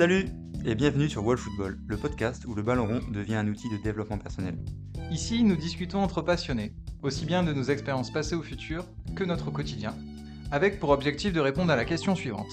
[0.00, 0.24] Salut
[0.64, 3.76] et bienvenue sur Wall Football, le podcast où le ballon rond devient un outil de
[3.76, 4.56] développement personnel.
[5.10, 9.50] Ici, nous discutons entre passionnés, aussi bien de nos expériences passées ou futures que notre
[9.50, 9.94] quotidien,
[10.50, 12.48] avec pour objectif de répondre à la question suivante.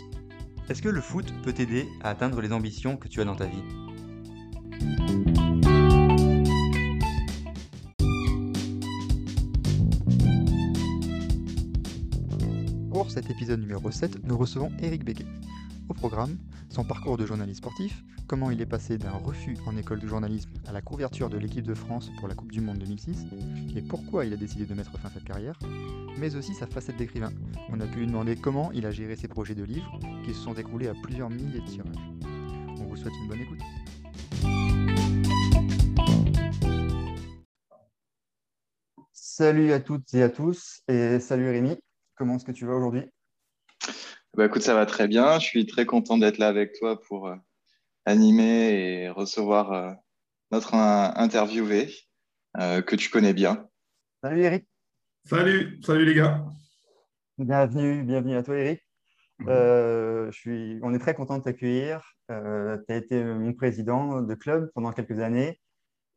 [0.67, 3.45] Est-ce que le foot peut t'aider à atteindre les ambitions que tu as dans ta
[3.45, 3.63] vie?
[12.91, 15.23] Pour cet épisode numéro 7, nous recevons Eric Béguet.
[15.97, 16.37] Programme,
[16.69, 20.51] son parcours de journaliste sportif, comment il est passé d'un refus en école de journalisme
[20.67, 23.25] à la couverture de l'équipe de France pour la Coupe du Monde 2006,
[23.75, 25.57] et pourquoi il a décidé de mettre fin à cette carrière,
[26.19, 27.31] mais aussi sa facette d'écrivain.
[27.69, 30.39] On a pu lui demander comment il a géré ses projets de livres qui se
[30.39, 31.95] sont écoulés à plusieurs milliers de tirages.
[32.79, 33.61] On vous souhaite une bonne écoute.
[39.13, 41.75] Salut à toutes et à tous, et salut Rémi,
[42.15, 43.03] comment est-ce que tu vas aujourd'hui?
[44.37, 45.39] Bah, écoute, ça va très bien.
[45.39, 47.35] Je suis très content d'être là avec toi pour euh,
[48.05, 49.91] animer et recevoir euh,
[50.51, 51.89] notre interviewé
[52.59, 53.67] euh, que tu connais bien.
[54.23, 54.67] Salut Eric.
[55.25, 56.45] Salut, salut les gars.
[57.39, 58.81] Bienvenue, bienvenue à toi Eric.
[59.39, 62.01] je suis, on est très content de t'accueillir.
[62.29, 65.59] tu as été mon président de club pendant quelques années.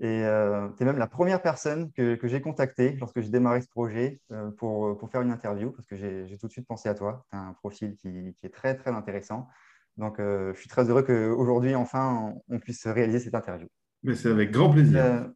[0.02, 3.68] Et euh, tu es même la première personne que, j'ai contactée lorsque j'ai démarré ce
[3.68, 6.94] projet euh, pour, pour, faire une interview, parce que j'ai tout de suite pensé à
[6.94, 7.26] toi.
[7.30, 9.46] Tu as un profil qui, qui, est très, très intéressant.
[9.98, 13.68] Donc, euh, je suis très heureux qu'aujourd'hui, enfin, on, puisse réaliser cette interview.
[14.02, 15.30] Mais c'est avec grand plaisir.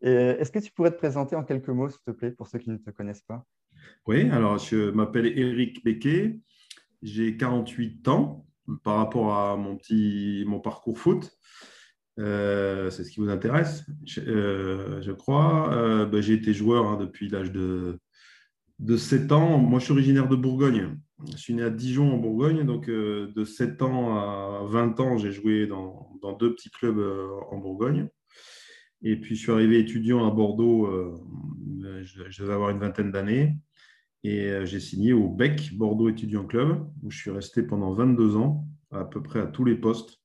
[0.00, 2.70] Est-ce que tu pourrais te présenter en quelques mots, s'il te plaît, pour ceux qui
[2.70, 3.44] ne te connaissent pas?
[4.06, 6.38] Oui, alors je m'appelle Eric Becquet,
[7.02, 8.46] j'ai 48 ans
[8.82, 11.36] par rapport à mon, petit, mon parcours foot.
[12.18, 15.72] Euh, c'est ce qui vous intéresse, je, euh, crois.
[15.74, 17.98] Euh, ben, j'ai été joueur hein, depuis l'âge de,
[18.78, 19.58] de 7 ans.
[19.58, 20.98] Moi, je suis originaire de Bourgogne.
[21.30, 22.64] Je suis né à Dijon, en Bourgogne.
[22.64, 26.98] Donc, de 7 ans à 20 ans, j'ai joué dans, dans, deux petits clubs
[27.50, 28.08] en Bourgogne.
[29.02, 30.90] Et puis, je suis arrivé étudiant à Bordeaux.
[32.02, 33.56] je, devais avoir une vingtaine d'années.
[34.24, 38.66] Et j'ai signé au BEC, Bordeaux Étudiant Club, où je suis resté pendant 22 ans,
[38.90, 40.20] à peu près à tous les postes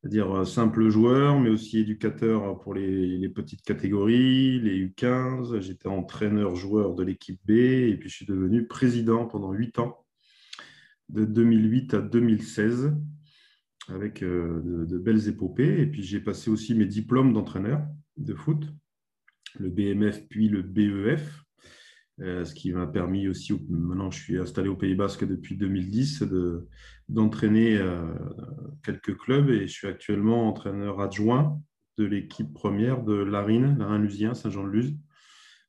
[0.00, 5.60] c'est-à-dire simple joueur, mais aussi éducateur pour les, petites catégories, les U15.
[5.60, 10.06] J'étais entraîneur-joueur de l'équipe B et puis je suis devenu président pendant 8 ans,
[11.10, 12.94] de 2008 à 2016,
[13.88, 15.82] avec euh, de, belles épopées.
[15.82, 17.86] Et puis j'ai passé aussi mes diplômes d'entraîneur
[18.16, 18.64] de foot,
[19.58, 21.44] le BMF puis le BEF.
[22.22, 26.24] Euh, ce qui m'a permis aussi, maintenant je suis installé au Pays Basque depuis 2010,
[27.08, 28.12] d'entraîner euh,
[28.84, 31.58] quelques clubs et je suis actuellement entraîneur adjoint
[31.96, 34.94] de l'équipe première de Larine, Larin-Lusien, Saint-Jean-de-Luz,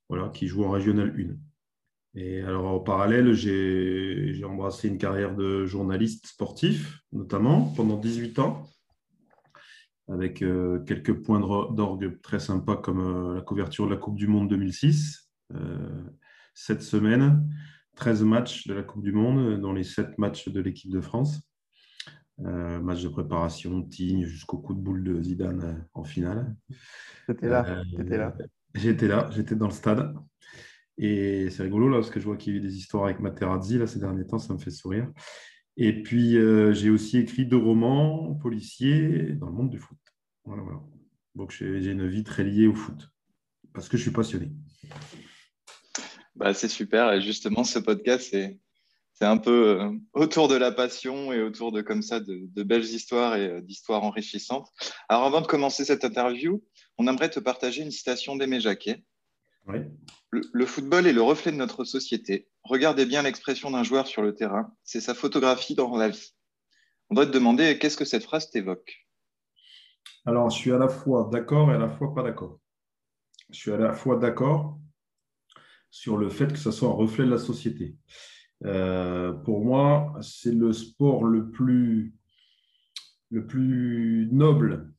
[0.10, 2.20] voilà, qui joue en Régional 1.
[2.20, 8.68] Et alors, en parallèle, j'ai embrassé une carrière de journaliste sportif, notamment pendant 18 ans,
[10.10, 14.50] avec euh, quelques points d'orgue très sympas comme la couverture de la Coupe du Monde
[14.50, 15.32] 2006,
[16.66, 17.50] cette semaine,
[17.96, 21.42] 13 matchs de la Coupe du Monde, dont les 7 matchs de l'équipe de France.
[22.42, 26.56] Euh, match de préparation, Tigne, jusqu'au coup de boule de Zidane euh, en finale.
[27.28, 28.36] J'étais là, euh, là.
[28.76, 30.16] J'étais là, j'étais dans le stade.
[30.98, 33.20] Et c'est rigolo là, parce que je vois qu'il y a eu des histoires avec
[33.20, 35.12] Materazzi là, ces derniers temps, ça me fait sourire.
[35.78, 36.34] Et puis,
[36.74, 39.98] j'ai aussi écrit deux romans policiers dans le monde du foot.
[40.46, 40.80] Voilà, voilà.
[41.34, 43.10] Donc, j'ai une vie très liée au foot,
[43.74, 44.52] parce que je suis passionné.
[46.36, 47.12] Bah, c'est super.
[47.14, 48.58] Et justement, ce podcast, c'est,
[49.14, 52.86] c'est un peu euh, autour de la passion et autour de comme ça de, belles
[52.86, 54.68] histoires et euh, d'histoires enrichissantes.
[55.10, 56.64] Alors, avant de commencer cette interview,
[56.98, 59.04] on aimerait te partager une citation d'Aimé Jacquet.
[59.68, 59.78] Oui.
[60.32, 62.48] Le, football est le reflet de notre société.
[62.64, 64.74] Regardez bien l'expression d'un joueur sur le terrain.
[64.84, 66.34] C'est sa photographie dans la vie.
[67.10, 69.06] On doit te demander qu'est-ce que cette phrase t'évoque?
[70.26, 72.60] Alors, je suis à la fois d'accord et à la fois pas d'accord.
[73.50, 74.80] Je suis à la fois d'accord
[75.92, 77.96] sur le fait que ce soit un reflet de la société.
[78.66, 82.16] Euh, pour moi, c'est le sport le plus,
[83.30, 84.94] le plus noble.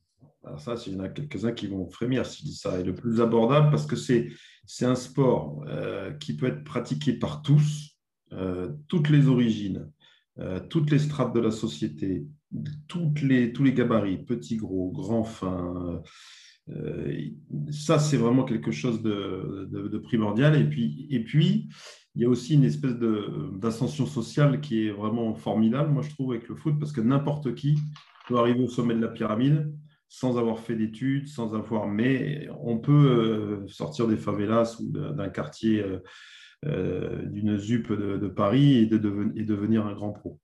[0.45, 2.83] Alors ça, il y en a quelques-uns qui vont frémir si je dis ça, et
[2.83, 4.29] le plus abordable parce que c'est,
[4.81, 7.97] un sport euh, qui peut être pratiqué par tous,
[8.31, 9.91] euh, toutes les origines,
[10.69, 12.25] toutes les strates de la société,
[12.87, 16.01] toutes les, tous les gabarits, petits, gros, grands, fins
[17.71, 20.59] ça, c'est vraiment quelque chose de, primordial.
[20.59, 21.69] Et puis, et puis,
[22.15, 26.31] il y a aussi une espèce d'ascension sociale qui est vraiment formidable, moi, je trouve,
[26.31, 27.77] avec le foot, parce que n'importe qui
[28.27, 29.73] peut arriver au sommet de la pyramide
[30.07, 31.87] sans avoir fait d'études, sans avoir.
[31.87, 35.83] Mais on peut euh, sortir des favelas ou d'un quartier,
[36.65, 40.39] euh, d'une ZUP de, Paris et, de, et devenir un grand pro.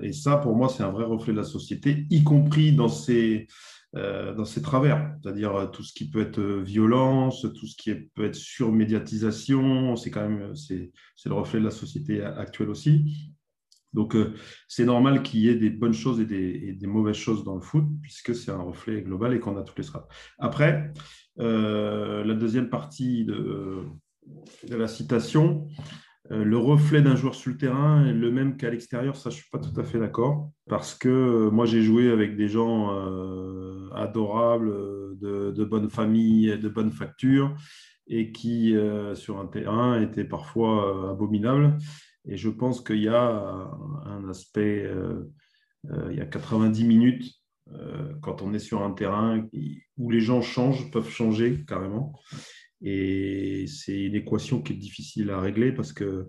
[0.00, 3.48] et ça, pour moi, c'est un vrai reflet de la société, y compris dans ses,
[3.94, 8.34] dans ses travers, c'est-à-dire tout ce qui peut être violence, tout ce qui peut être
[8.34, 10.90] surmédiatisation, c'est quand même c'est
[11.26, 13.32] le reflet de la société actuelle aussi.
[13.92, 14.34] Donc, euh,
[14.68, 17.84] c'est normal qu'il y ait des bonnes choses et des, mauvaises choses dans le foot,
[18.00, 20.08] puisque c'est un reflet global et qu'on a toutes les strates.
[20.38, 20.92] Après,
[21.40, 23.84] euh, la deuxième partie de,
[24.68, 25.84] la citation, euh,
[26.30, 29.50] le reflet d'un joueur sur le terrain est le même qu'à l'extérieur, ça, je suis
[29.50, 32.90] pas tout à fait d'accord, parce que moi, j'ai joué avec des gens
[33.92, 34.72] adorables,
[35.18, 37.54] de, bonne famille, de bonne facture,
[38.06, 38.74] et qui,
[39.14, 41.76] sur un terrain, étaient parfois abominables.
[42.26, 43.70] Et je pense qu'il y a
[44.06, 45.30] un aspect, euh,
[45.90, 47.34] euh, il y a 90 minutes
[47.72, 49.46] euh, quand on est sur un terrain
[49.96, 52.12] où les gens changent, peuvent changer carrément.
[52.82, 56.28] Et c'est une équation qui est difficile à régler parce que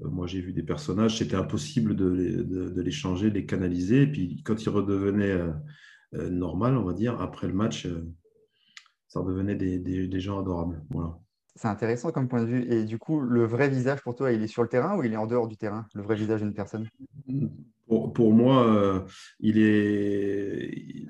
[0.00, 4.02] moi j'ai vu des personnages, c'était impossible de les, de, les, changer, de les canaliser.
[4.02, 5.40] Et puis quand ils redevenaient
[6.12, 7.88] normal, on va dire, après le match,
[9.08, 10.82] ça redevenait des, des, des gens adorables.
[10.90, 11.18] Voilà.
[11.54, 12.72] C'est intéressant comme point de vue.
[12.72, 15.12] Et du coup, le vrai visage pour toi, il est sur le terrain ou il
[15.12, 16.88] est en dehors du terrain, le vrai visage d'une personne?
[17.86, 19.00] Pour, moi, euh,
[19.38, 21.06] il est.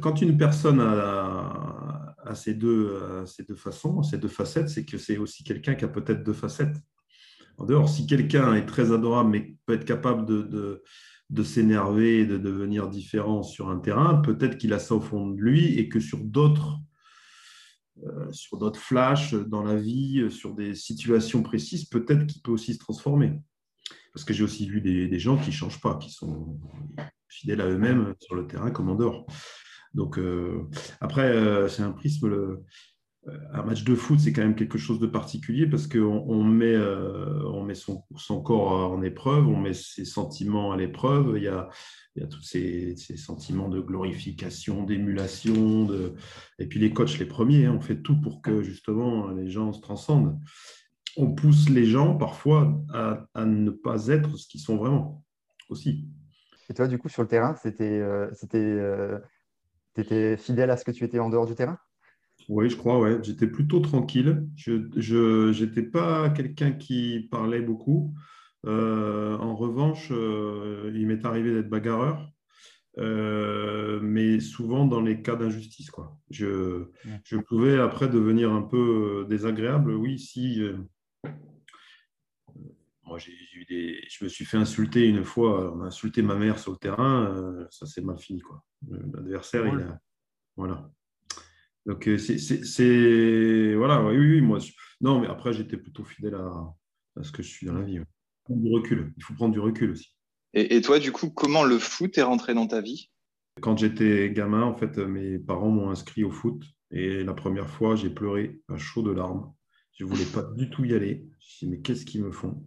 [0.00, 5.18] Quand une personne a, ces, deux, ces deux façons, ces deux facettes, c'est que c'est
[5.18, 6.76] aussi quelqu'un qui a peut-être deux facettes.
[7.58, 10.82] En dehors, si quelqu'un est très adorable, mais peut être capable de,
[11.30, 15.28] de, s'énerver et de devenir différent sur un terrain, peut-être qu'il a ça au fond
[15.28, 16.78] de lui et que sur d'autres
[18.06, 22.74] euh, sur d'autres flashs dans la vie, sur des situations précises, peut-être qu'il peut aussi
[22.74, 23.40] se transformer.
[24.14, 26.60] Parce que j'ai aussi vu des, gens qui ne changent pas, qui sont
[27.28, 29.26] fidèles à eux-mêmes sur le terrain comme en dehors.
[29.94, 30.68] Donc, euh,
[31.00, 32.28] après, c'est un prisme.
[32.28, 32.62] Le,
[33.52, 36.76] un match de foot, c'est quand même quelque chose de particulier parce qu'on on met,
[36.76, 41.34] on met son, son, corps en épreuve, on met ses sentiments à l'épreuve.
[41.36, 41.68] Il y a,
[42.18, 45.84] il y a tous ces, sentiments de glorification, d'émulation.
[45.84, 46.14] De...
[46.58, 49.72] Et puis les coachs, les premiers, hein, on fait tout pour que justement les gens
[49.72, 50.36] se transcendent.
[51.16, 55.24] On pousse les gens parfois à, ne pas être ce qu'ils sont vraiment
[55.68, 56.08] aussi.
[56.68, 59.18] Et toi, du coup, sur le terrain, c'était, euh, c'était, euh,
[60.00, 61.78] tu étais fidèle à ce que tu étais en dehors du terrain?
[62.48, 63.18] Oui, je crois, ouais.
[63.22, 64.46] J'étais plutôt tranquille.
[64.56, 68.14] Je n'étais pas quelqu'un qui parlait beaucoup.
[68.66, 72.28] Euh, en revanche, euh, il m'est arrivé d'être bagarreur,
[72.98, 75.90] euh, mais souvent dans les cas d'injustice.
[76.30, 76.86] Je,
[77.24, 80.62] je, pouvais après devenir un peu désagréable, oui, si.
[83.08, 86.36] Moi, j'ai eu des, je me suis fait insulter une fois, on a insulté ma
[86.36, 88.42] mère sur le terrain, ça s'est mal fini.
[88.88, 89.98] L'adversaire, il a.
[90.56, 90.90] Voilà.
[91.86, 93.74] Donc, c'est.
[93.74, 94.58] Voilà, oui, oui, moi.
[95.00, 96.74] Non, mais après, j'étais plutôt fidèle à,
[97.16, 98.00] à, ce que je suis dans la vie
[98.48, 99.12] du recul.
[99.16, 100.14] Il faut prendre du recul aussi.
[100.54, 103.10] Et, toi, du coup, comment le foot est rentré dans ta vie?
[103.60, 106.64] Quand j'étais gamin, en fait, mes parents m'ont inscrit au foot.
[106.90, 109.52] Et la première fois, j'ai pleuré à chaud de larmes.
[109.92, 111.26] Je ne voulais pas du tout y aller.
[111.38, 112.66] Je me suis dit, mais qu'est-ce qu'ils me font?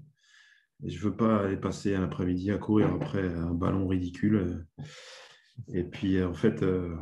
[0.83, 4.65] Je ne veux pas aller passer un après-midi à courir après un ballon ridicule.
[5.73, 6.95] Et puis, en fait, euh,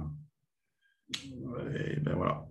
[2.02, 2.48] ben voilà.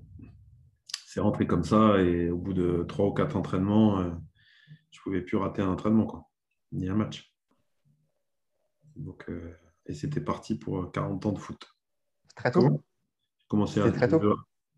[1.06, 2.00] C'est rentré comme ça.
[2.00, 4.10] Et au bout de trois ou quatre entraînements, euh,
[4.90, 6.28] je ne pouvais plus rater un entraînement, quoi,
[6.73, 7.35] ni un match.
[8.97, 9.54] Donc, euh,
[9.87, 11.66] et c'était parti pour 40 ans de foot.
[12.35, 12.82] Très tôt
[13.49, 13.90] commencé à.
[13.90, 14.20] très tôt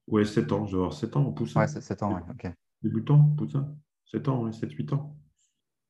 [0.06, 0.64] Oui, 7 ans.
[0.66, 1.60] Je vais avoir 7 ans au poussin.
[1.60, 2.52] Ouais, 7 ans, ouais, ok.
[2.82, 3.76] Débutant, poussin
[4.06, 5.16] 7 ans, 7-8 ans.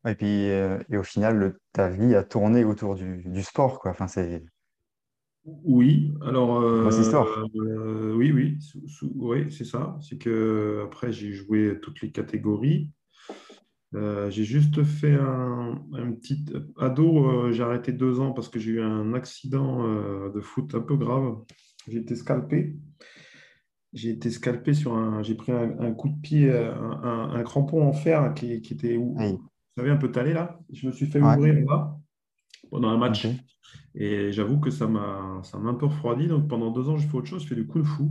[0.07, 3.90] Et puis, euh, et au final, ta vie a tourné autour du, du sport, quoi.
[3.90, 4.42] Enfin, c'est.
[5.45, 6.61] Oui, alors.
[6.61, 8.59] Euh, euh, oui, oui,
[9.14, 9.97] oui, c'est ça.
[10.00, 12.90] C'est que après j'ai joué toutes les catégories.
[13.95, 15.83] Euh, j'ai juste fait un,
[16.21, 16.45] petit
[16.78, 17.50] ado.
[17.52, 19.85] J'ai arrêté deux ans parce que j'ai eu un accident
[20.30, 21.37] de foot un peu grave.
[21.88, 22.76] J'ai été scalpé.
[23.92, 25.23] J'ai été scalpé sur un.
[25.23, 29.50] J'ai pris un, coup de pied, un, crampon en fer qui, était où Vous
[29.81, 30.59] savez, un peu talé là.
[30.73, 31.97] Je me suis fait ouvrir là
[32.71, 33.27] pendant un match.
[33.95, 36.27] Et j'avoue que ça m'a un peu refroidi.
[36.27, 37.43] Donc pendant deux ans, j'ai fait autre chose.
[37.43, 38.05] J'ai fait du kung fu.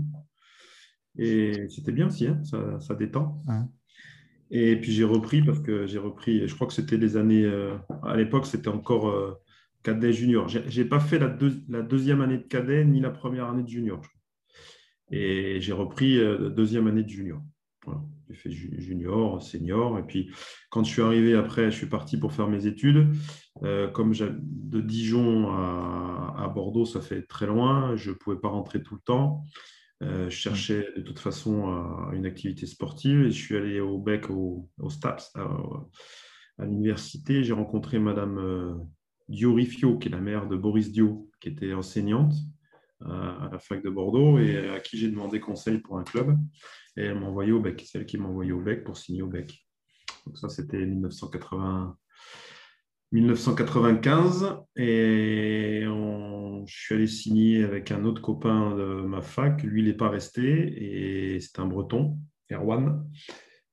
[1.17, 2.41] Et c'était bien aussi, hein.
[2.43, 3.43] ça, ça, détend.
[4.51, 7.75] Et puis j'ai repris parce que j'ai repris, je crois que c'était les années, euh,
[8.03, 9.33] à l'époque c'était encore euh,
[9.83, 10.47] cadet junior.
[10.47, 11.35] Je n'ai pas fait la,
[11.67, 14.01] la, deuxième année de cadet ni la première année de junior.
[15.11, 17.41] Et j'ai repris euh, la deuxième année de junior.
[17.85, 18.01] Voilà.
[18.29, 19.97] J'ai fait junior, senior.
[19.97, 20.29] Et puis
[20.69, 23.07] quand je suis arrivé après, je suis parti pour faire mes études.
[23.93, 27.95] comme de Dijon à, à, Bordeaux, ça fait très loin.
[27.95, 29.43] Je ne pouvais pas rentrer tout le temps.
[30.01, 31.65] Euh, je cherchais de toute façon
[32.13, 37.99] une activité sportive et je suis allé au BEC, au, STAPS, à l'université, j'ai rencontré
[37.99, 38.85] Madame
[39.27, 42.33] Diorifio, qui est la mère de Boris Dio, qui était enseignante
[43.05, 46.37] à la fac de Bordeaux et à qui j'ai demandé conseil pour un club.
[46.99, 47.83] Et elle m'a envoyé au bec.
[47.85, 49.65] C'est elle qui m'a envoyé au bec pour signer au bec.
[50.25, 51.97] Donc ça, c'était 1980.
[53.11, 59.63] 1995 et je suis allé signer avec un autre copain de ma fac.
[59.63, 62.19] Lui, il n'est pas resté et c'est un breton,
[62.51, 63.09] Erwan.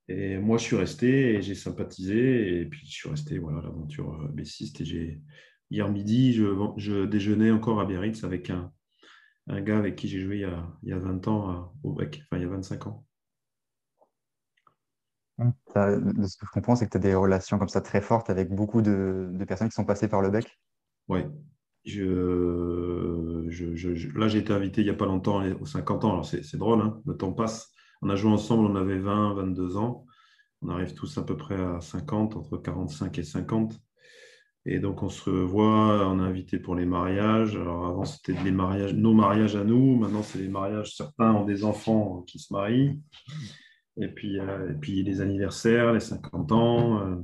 [0.07, 2.61] Et moi, je suis resté et j'ai sympathisé.
[2.61, 4.81] Et puis, je suis resté, voilà, l'aventure euh, bessiste.
[4.81, 5.21] Et
[5.69, 6.45] hier midi, je,
[6.77, 8.71] je, déjeunais encore à Biarritz avec un,
[9.47, 12.21] gars avec qui j'ai joué il y, a, il y a 20 ans au BEC,
[12.23, 13.06] enfin, il y a 25 ans.
[15.39, 18.49] Ce que je comprends, c'est que tu as des relations comme ça très fortes avec
[18.49, 20.59] beaucoup de, personnes qui sont passées par le BEC?
[21.07, 21.21] Oui.
[24.15, 26.11] Là, j'ai été invité il n'y a pas longtemps, aux 50 ans.
[26.11, 27.71] Alors, c'est drôle, hein, le temps passe.
[28.01, 30.05] On a joué ensemble, on avait 20, 22 ans.
[30.61, 33.79] On arrive tous à peu près à 50, entre 45 et 50.
[34.65, 37.55] Et donc, on se voit, on est invité pour les mariages.
[37.55, 39.95] Alors, avant, c'était les mariages, nos mariages à nous.
[39.95, 40.95] Maintenant, c'est les mariages.
[40.95, 42.99] Certains ont des enfants qui se marient.
[43.99, 47.15] Et puis, euh, et puis les anniversaires, les 50 ans, euh,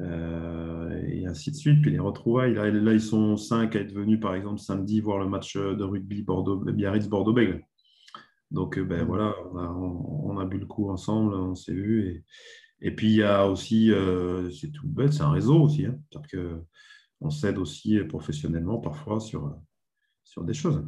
[0.00, 1.82] euh, et ainsi de suite.
[1.82, 2.54] Puis les retrouvailles.
[2.54, 5.82] Là, là, ils sont cinq à être venus, par exemple, samedi, voir le match de
[5.82, 7.64] rugby Bordeaux, Biarritz-Bordeaux-Bègles.
[8.50, 12.08] Donc, ben, voilà, on a, bu le coup ensemble, on s'est vu.
[12.08, 12.24] Et,
[12.88, 15.86] et, puis, il y a aussi, euh, c'est tout bête, c'est un réseau aussi.
[15.86, 15.98] Hein,
[16.30, 16.60] que
[17.22, 19.54] on s'aide aussi professionnellement parfois sur,
[20.24, 20.82] sur des choses.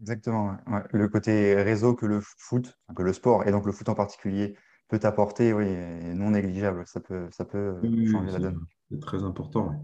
[0.00, 0.56] Exactement.
[0.92, 4.56] Le côté réseau que le foot, que le sport, et donc le foot en particulier,
[4.88, 6.82] peut apporter, oui, est non négligeable.
[6.86, 7.76] Ça peut, ça peut
[8.10, 8.66] changer la donne.
[8.90, 9.82] C'est très important.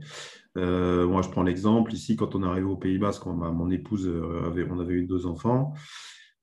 [0.57, 4.09] Euh, moi, je prends l'exemple ici, quand on est arrivé au Pays Basque, mon épouse
[4.09, 5.75] euh, avait, on avait eu deux enfants.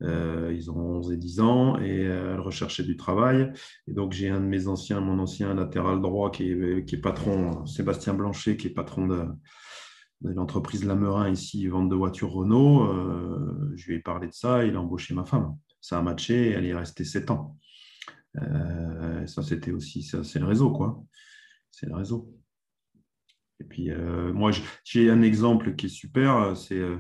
[0.01, 3.51] Euh, ils ont 11 et 10 ans et elle recherchait du travail.
[3.88, 7.01] Et donc, j'ai un de mes anciens, mon ancien latéral droit qui est, qui est
[7.01, 9.25] patron, Sébastien Blanchet, qui est patron de,
[10.24, 12.88] l'entreprise Lamerin ici, vente de voitures Renault.
[13.75, 15.58] je lui ai parlé de ça, il a embauché ma femme.
[15.82, 17.58] Ça a matché, elle est restée 7 ans.
[19.25, 21.03] ça, c'était aussi, c'est le réseau, quoi.
[21.72, 22.34] C'est le réseau.
[23.63, 24.51] Et puis, euh, moi,
[24.84, 26.56] j'ai un exemple qui est super.
[26.58, 26.98] C'est euh,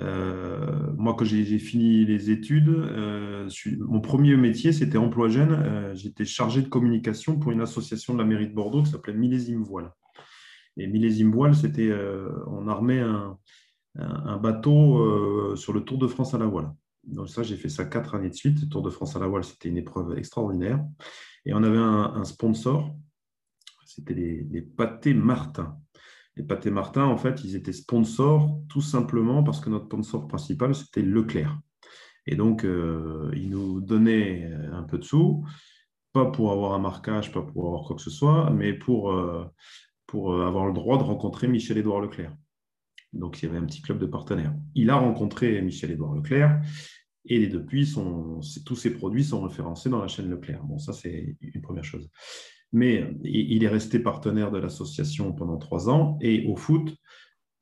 [0.00, 2.68] euh, moi, quand j'ai fini les études,
[3.78, 5.94] mon premier métier, c'était emploi jeune.
[5.94, 9.62] J'étais chargé de communication pour une association de la mairie de Bordeaux qui s'appelait Millésime
[9.62, 9.90] Voile.
[10.76, 11.92] Et Millésime Voile, c'était
[12.46, 16.72] on armait un, bateau sur le Tour de France à la voile.
[17.04, 18.60] Donc ça, j'ai fait ça quatre années de suite.
[18.60, 20.82] Le Tour de France à la voile, c'était une épreuve extraordinaire.
[21.44, 22.94] Et on avait un, sponsor,
[23.84, 25.76] c'était les, les pâtés Martin.
[26.36, 30.74] Et Pâté Martin, en fait, ils étaient sponsors tout simplement parce que notre sponsor principal,
[30.74, 31.58] c'était Leclerc.
[32.26, 35.44] Et donc, euh, ils nous donnaient un peu de sous,
[36.12, 39.44] pas pour avoir un marquage, pas pour avoir quoi que ce soit, mais pour, euh,
[40.12, 42.36] pour avoir le droit de rencontrer Michel-Édouard Leclerc.
[43.14, 44.54] Donc, il y avait un petit club de partenaires.
[44.74, 46.60] Il a rencontré Michel-Édouard Leclerc
[47.24, 47.90] et depuis,
[48.66, 50.64] tous ses produits sont référencés dans la chaîne Leclerc.
[50.64, 52.10] Bon, ça, c'est une première chose.
[52.72, 56.18] Mais il est resté partenaire de l'association pendant trois ans.
[56.20, 56.94] Et au foot,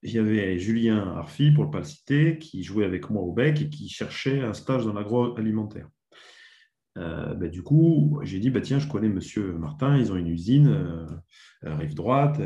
[0.02, 3.32] il y avait Julien Arfi, pour ne pas le citer, qui jouait avec moi au
[3.32, 5.88] BEC et qui cherchait un stage dans l'agroalimentaire.
[6.98, 10.26] Euh, ben, du coup, j'ai dit, bah, tiens, je connais Monsieur Martin, ils ont une
[10.28, 11.06] usine, euh,
[11.62, 12.40] rive droite,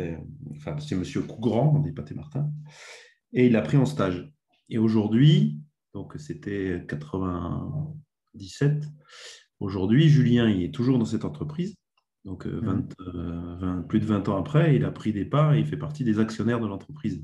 [0.56, 2.50] enfin, c'est Monsieur Cougrand, on dit Pâté Martin,
[3.32, 4.30] et il l'a pris en stage.
[4.68, 5.58] Et aujourd'hui,
[5.94, 8.84] donc c'était 97,
[9.60, 11.74] aujourd'hui, Julien, il est toujours dans cette entreprise,
[12.24, 12.88] donc, euh, mmh.
[13.14, 16.04] euh, plus de 20 ans après, il a pris des parts et il fait partie
[16.04, 17.22] des actionnaires de l'entreprise.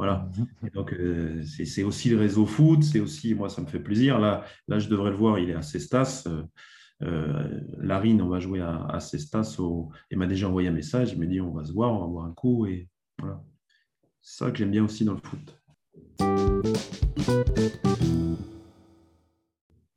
[0.00, 0.30] Voilà.
[0.62, 0.68] Mmh.
[0.70, 4.18] donc, euh, c'est aussi le réseau foot, c'est aussi, moi, ça me fait plaisir.
[4.18, 6.26] Là, là, je devrais le voir, il est à Cestas.
[7.78, 9.56] Larine, on va jouer à, Cestas.
[9.58, 9.90] Au...
[10.10, 11.12] Il m'a déjà envoyé un message.
[11.12, 12.64] Il m'a dit on va se voir, on va boire un coup.
[12.64, 12.88] Et
[13.18, 13.42] voilà.
[14.22, 15.60] C'est ça que j'aime bien aussi dans le foot.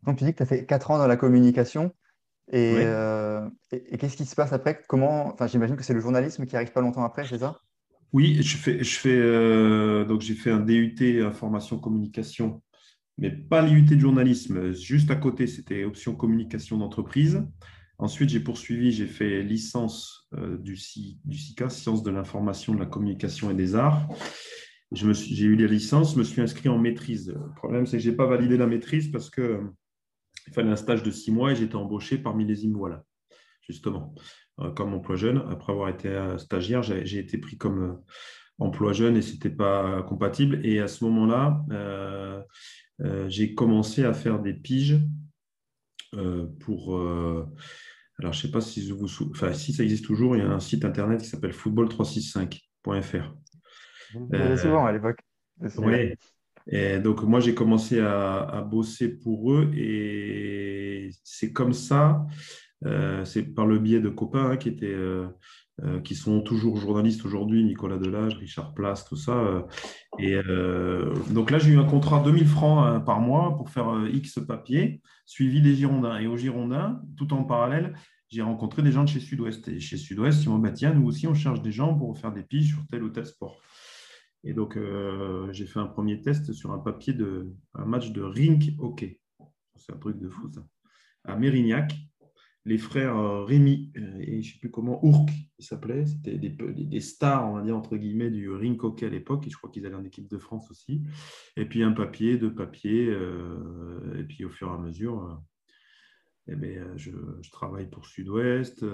[0.04, 1.94] Donc, tu dis que tu as fait 4 ans dans la communication.
[2.54, 4.82] Euh, et, qu'est-ce qui se passe après?
[4.90, 7.62] Comment Enfin, j'imagine que c'est le journalisme qui arrive pas longtemps après, c'est ça?
[8.14, 12.62] Oui, je fais, euh, donc j'ai fait un DUT information communication,
[13.18, 14.72] mais pas l'IUT de journalisme.
[14.74, 17.44] Juste à côté, c'était option communication d'entreprise.
[17.98, 23.50] Ensuite, j'ai poursuivi, j'ai fait licence euh, du, SICA, sciences de l'information, de la communication
[23.50, 24.08] et des arts.
[24.92, 27.30] J'ai eu la licence, je me suis inscrit en maîtrise.
[27.30, 29.60] Le problème, c'est que je n'ai pas validé la maîtrise parce que
[30.46, 33.04] il fallait un stage de six mois et j'étais embauché par Millésime Voilà,
[33.68, 34.14] justement,
[34.60, 35.44] euh, comme emploi jeune.
[35.50, 37.94] Après avoir été stagiaire, j'ai été pris comme euh,
[38.60, 40.66] emploi jeune et ce n'était pas compatible.
[40.66, 42.42] Et à ce moment-là, euh,
[43.28, 45.00] j'ai commencé à faire des piges
[46.60, 47.48] pour, Alors,
[48.20, 49.08] je ne sais pas si, vous...
[49.32, 53.34] enfin, si ça existe toujours, il y a un site internet qui s'appelle football365.fr.
[54.34, 55.20] Euh, souvent à l'époque.
[55.78, 56.14] Oui.
[56.68, 62.26] Et donc, moi, j'ai commencé à, bosser pour eux et c'est comme ça,
[62.86, 64.86] euh, c'est par le biais de copains hein, qui étaient.
[64.88, 65.28] Euh,
[65.82, 69.66] euh, qui sont toujours journalistes aujourd'hui, Nicolas Delage, Richard Place, tout ça.
[70.20, 70.38] et
[71.32, 75.02] donc là, j'ai eu un contrat de 2000 francs par mois pour faire X papiers,
[75.26, 76.20] suivi des Girondins.
[76.20, 77.96] Et aux Girondins, tout en parallèle,
[78.30, 79.68] j'ai rencontré des gens de chez Sud-Ouest.
[79.68, 82.16] Et chez Sud-Ouest, ils m'ont dit, bah, tiens, nous aussi, on cherche des gens pour
[82.20, 83.60] faire des piges sur tel ou tel sport.
[84.44, 84.78] Et donc,
[85.54, 89.20] j'ai fait un premier test sur un papier de un match de rink hockey.
[89.76, 90.62] C'est un truc de fou, ça.
[91.26, 91.96] À Mérignac,
[92.66, 95.30] les frères euh, Rémi euh, et je ne sais plus comment, Ourk,
[95.60, 96.06] ils s'appelaient.
[96.06, 99.46] C'était des, stars, on va dire, entre guillemets, du rink hockey à l'époque.
[99.48, 101.04] Et je crois qu'ils allaient en équipe de France aussi.
[101.58, 103.12] Et puis un papier, deux papiers.
[104.18, 105.42] et puis au fur et à mesure,
[106.48, 107.12] eh bien, je,
[107.52, 108.86] travaille pour Sud-Ouest.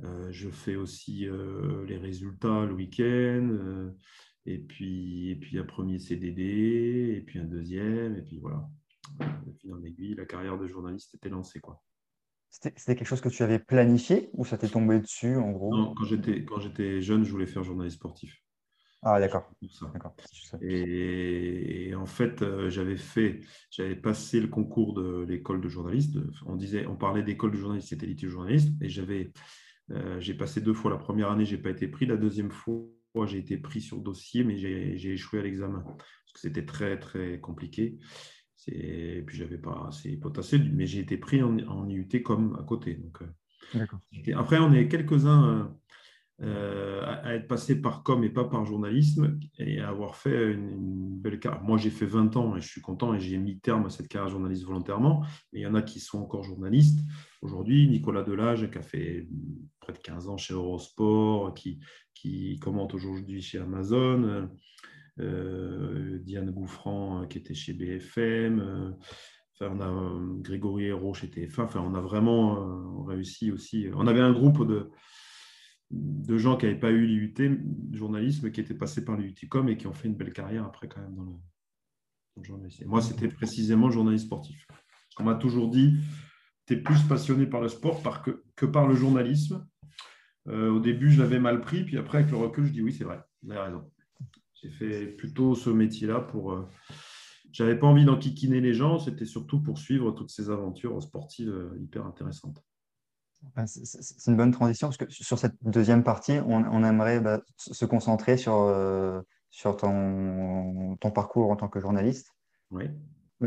[0.00, 1.26] je fais aussi
[1.86, 3.92] les résultats le week-end.
[4.46, 8.68] Et puis, et puis un premier CDD, et puis un deuxième, et puis voilà.
[9.70, 11.60] En aiguille, la carrière de journaliste était lancée.
[12.50, 15.76] C'était quelque chose que tu avais planifié ou ça t'est tombé dessus en gros?
[15.76, 16.04] Non, quand
[16.60, 18.42] j'étais jeune, je voulais faire journaliste sportif.
[19.02, 19.48] Ah d'accord.
[20.60, 23.40] Et, et, en fait, euh, j'avais fait,
[23.70, 26.16] j'avais passé le concours de l'école de journaliste.
[26.46, 29.30] On disait, on parlait d'école de journaliste, c'était l'étude journaliste, et j'avais,
[29.92, 32.06] euh, j'ai passé deux fois la première année, j'ai pas été pris.
[32.06, 32.88] La deuxième fois,
[33.26, 37.38] j'ai été pris sur dossier, mais j'ai échoué à l'examen parce que c'était très, très
[37.40, 37.98] compliqué.
[38.68, 42.62] Et puis, j'avais pas assez potassé, mais j'ai été pris en, en, IUT comme à
[42.62, 42.94] côté.
[42.94, 43.86] Donc, euh,
[44.34, 45.74] après, on est quelques-uns
[46.40, 51.18] euh, à, être passés par com et pas par journalisme et à avoir fait une,
[51.18, 51.62] belle carrière.
[51.64, 54.06] Moi, j'ai fait 20 ans et je suis content et j'ai mis terme à cette
[54.06, 55.24] carrière journaliste volontairement.
[55.52, 57.00] Mais il y en a qui sont encore journalistes.
[57.42, 59.26] Aujourd'hui, Nicolas Delage, qui a fait
[59.80, 61.80] près de 15 ans chez Eurosport, qui,
[62.14, 64.46] qui commente aujourd'hui chez Amazon, euh,
[65.18, 68.90] Diane Gouffran qui était chez BFM, euh,
[69.60, 73.88] on a euh, Grégory Hérault chez TF1, enfin, on a vraiment réussi aussi.
[73.94, 74.90] On avait un groupe de,
[75.90, 77.34] de gens qui n'avaient pas eu l'IUT,
[77.92, 81.00] journalisme, qui étaient passés par l'IUTCOM et qui ont fait une belle carrière après quand
[81.00, 82.84] même dans le, journalisme.
[82.86, 84.66] moi, c'était précisément journaliste sportif.
[85.18, 85.96] On m'a toujours dit,
[86.66, 89.66] tu es plus passionné par le sport que, que par le journalisme.
[90.46, 92.92] Euh, au début, je l'avais mal pris, puis après, avec le recul, je dis oui,
[92.92, 93.90] c'est vrai, vous avez raison.
[94.62, 96.52] J'ai fait plutôt ce métier-là pour.
[96.52, 96.68] Euh,
[97.52, 101.78] j'avais pas envie d'enquiquiner les gens, c'était surtout pour suivre toutes ces aventures sportives euh,
[101.80, 102.62] hyper intéressantes.
[103.66, 108.36] C'est une bonne transition parce que sur cette deuxième partie, on, aimerait bah, se concentrer
[108.36, 108.74] sur,
[109.50, 112.34] sur ton, ton, parcours en tant que journaliste.
[112.72, 112.90] Oui.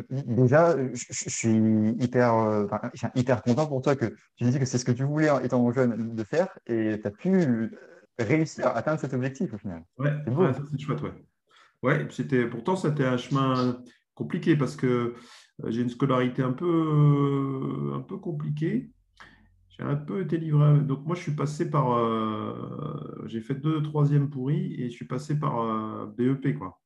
[0.10, 1.54] Déjà, je, suis
[2.00, 2.66] hyper, euh,
[3.14, 6.16] hyper content pour toi que tu dis que c'est ce que tu voulais étant jeune
[6.16, 7.78] de faire et tu as pu
[8.20, 9.84] réussir à atteindre cet objectif au final.
[9.98, 10.12] Ouais,
[10.70, 11.14] c'est chouette, ouais.
[11.84, 13.82] Ouais, c'était, pourtant, c'était un chemin
[14.14, 18.92] compliqué parce que euh, j'ai une scolarité un peu, euh, un peu compliquée.
[19.70, 20.80] J'ai un peu été livré.
[20.82, 21.98] Donc, moi, je suis passé par.
[23.26, 26.82] j'ai fait deux troisième pourris et je suis passé par BEP, quoi.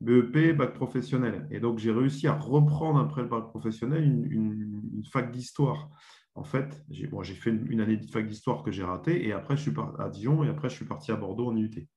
[0.00, 1.46] BEP, bac professionnel.
[1.50, 5.90] Et donc, j'ai réussi à reprendre après le bac professionnel une, fac d'histoire.
[6.34, 9.62] En fait, j'ai fait une, année de fac d'histoire que j'ai ratée et après, je
[9.62, 11.88] suis parti à Dijon et après, je suis parti à Bordeaux en IUT.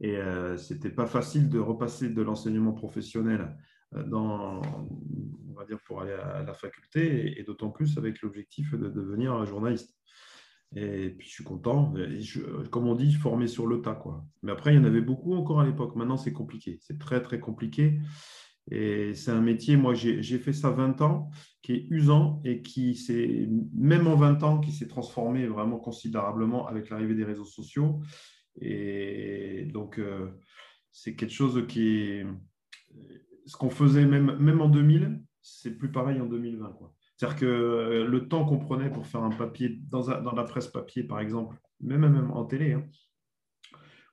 [0.00, 3.56] Et euh, ce n'était pas facile de repasser de l'enseignement professionnel
[3.94, 9.44] euh, dans, on pour aller à la faculté et, d'autant plus avec l'objectif de devenir
[9.44, 9.94] journaliste.
[10.76, 11.92] Et puis je suis content.
[12.70, 13.94] comme on dit, formé sur le tas.
[13.94, 14.24] Quoi.
[14.42, 15.96] Mais après, il y en avait beaucoup encore à l'époque.
[15.96, 16.78] Maintenant, c'est compliqué.
[16.80, 18.00] C'est très, très compliqué.
[18.70, 21.30] Et c'est un métier, moi, j'ai fait ça 20 ans,
[21.62, 26.66] qui est usant et qui s'est, même en 20 ans, qui s'est transformé vraiment considérablement
[26.68, 28.00] avec l'arrivée des réseaux sociaux.
[28.60, 30.28] Et donc, euh,
[30.92, 32.26] c'est quelque chose qui est.
[33.46, 36.72] Ce qu'on faisait même, même en 2000, c'est plus pareil en 2020.
[36.72, 36.94] Quoi.
[37.16, 41.02] C'est-à-dire que euh, le temps qu'on prenait pour faire un papier, dans, la presse papier
[41.04, 42.84] par exemple, même, même en télé, hein,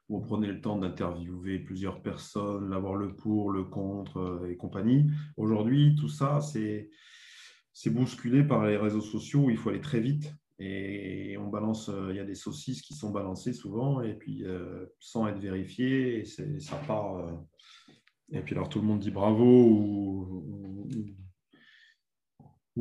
[0.09, 4.57] où on prenait le temps d'interviewer plusieurs personnes, d'avoir le pour, le contre euh, et
[4.57, 5.07] compagnie.
[5.35, 6.89] Aujourd'hui, tout ça, c'est
[7.89, 10.33] bousculé par les réseaux sociaux où il faut aller très vite.
[10.59, 14.43] Et on balance, euh, il y a des saucisses qui sont balancées souvent, et puis
[14.99, 17.45] sans être vérifiées, ça part.
[18.31, 20.87] et puis alors tout le monde dit bravo ou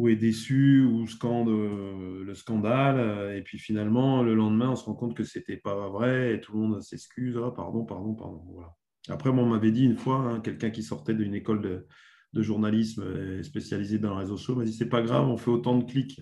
[0.09, 2.99] est déçu ou scande euh, le scandale.
[2.99, 6.41] Euh, et puis finalement, le lendemain, on se rend compte que c'était pas vrai et
[6.41, 7.39] tout le monde s'excuse.
[7.43, 8.43] Ah, pardon, pardon, pardon.
[8.53, 8.75] Voilà.
[9.09, 11.87] Après, on m'avait dit une fois, hein, quelqu'un qui sortait d'une école de,
[12.35, 15.85] journalisme spécialisée dans les réseaux sociaux m'a dit c'est pas grave, on fait autant de
[15.85, 16.21] clics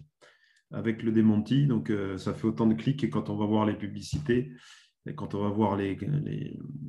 [0.71, 1.67] avec le démenti.
[1.67, 4.53] Donc, ça fait autant de clics et quand on va voir les publicités,
[5.07, 5.99] et quand on va voir les,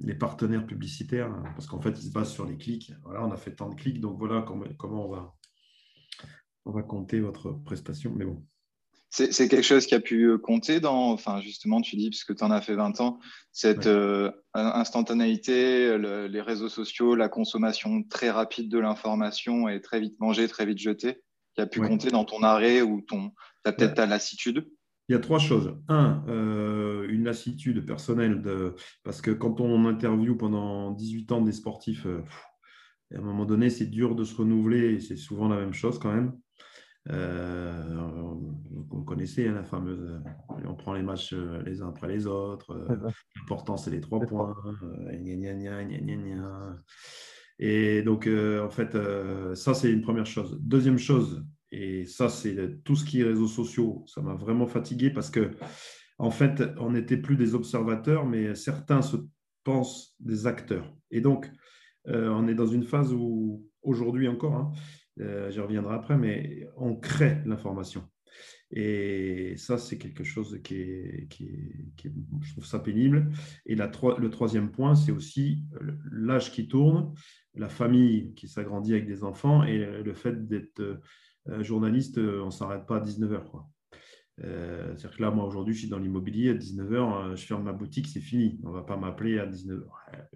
[0.02, 2.94] les, partenaires publicitaires, parce qu'en fait, ils se basent sur les clics.
[3.04, 5.35] Voilà, on a fait tant de clics, donc voilà comment, comment on, va,
[6.66, 8.12] on va compter votre prestation.
[8.16, 8.44] Mais bon.
[9.10, 12.52] C'est quelque chose qui a pu compter dans, enfin justement, tu dis, puisque tu en
[12.52, 13.20] as fait 20 ans,
[13.54, 20.20] cette euh, instantanéité, les réseaux sociaux, la consommation très rapide de l'information et très vite
[20.20, 21.22] mangée, très vite jetée,
[21.54, 23.32] qui a pu compter dans ton arrêt ou ton,
[23.64, 24.68] peut-être ta lassitude?
[25.08, 25.78] Il y a trois choses.
[25.88, 31.52] Un, euh, une lassitude personnelle, de, parce que quand on interviewe pendant 18 ans des
[31.52, 32.24] sportifs, euh,
[33.14, 36.00] à un moment donné, c'est dur de se renouveler et c'est souvent la même chose
[36.00, 36.34] quand même.
[37.10, 37.98] Euh,
[38.90, 40.22] vous connaissez hein, la fameuse,
[40.66, 42.88] on prend les matchs les uns après les autres,
[43.36, 44.56] l'important c'est les trois points,
[47.60, 48.98] et donc en fait,
[49.56, 50.60] ça c'est une première chose.
[50.62, 51.46] Deuxième chose,
[51.78, 54.06] et ça, c'est tout ce qui est réseaux sociaux.
[54.08, 55.52] Ça m'a vraiment fatigué parce que,
[56.18, 59.18] en fait, on n'était plus des observateurs, mais certains se
[59.66, 60.96] pensent des acteurs.
[61.12, 61.52] Et donc,
[62.08, 64.72] euh, on est dans une phase où, aujourd'hui encore, hein,
[65.20, 68.04] euh, j'y reviendrai après, mais on crée l'information.
[68.72, 71.28] Et ça, c'est quelque chose qui est,
[72.00, 73.32] je trouve ça pénible.
[73.66, 75.64] Et le troisième point, c'est aussi
[76.12, 77.14] l'âge qui tourne,
[77.54, 81.00] la famille qui s'agrandit avec des enfants et le fait d'être
[81.50, 83.44] euh, journaliste, euh, on ne s'arrête pas à 19h.
[84.44, 86.50] Euh, c'est-à-dire que là, moi, aujourd'hui, je suis dans l'immobilier.
[86.50, 88.60] À 19h, je ferme ma boutique, c'est fini.
[88.64, 89.88] On ne va pas m'appeler à 19h.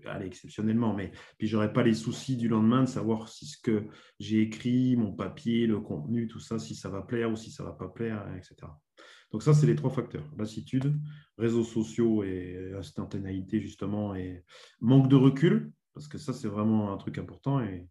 [0.06, 0.94] Allez, exceptionnellement.
[0.94, 3.86] Mais puis, je n'aurai pas les soucis du lendemain de savoir si ce que
[4.20, 7.64] j'ai écrit, mon papier, le contenu, tout ça, si ça va plaire ou si ça
[7.64, 8.56] ne va pas plaire, etc.
[9.32, 10.96] Donc, ça, c'est les trois facteurs lassitude,
[11.38, 14.44] réseaux sociaux et instantanéité, justement, et
[14.80, 17.62] manque de recul, parce que ça, c'est vraiment un truc important.
[17.62, 17.88] Et,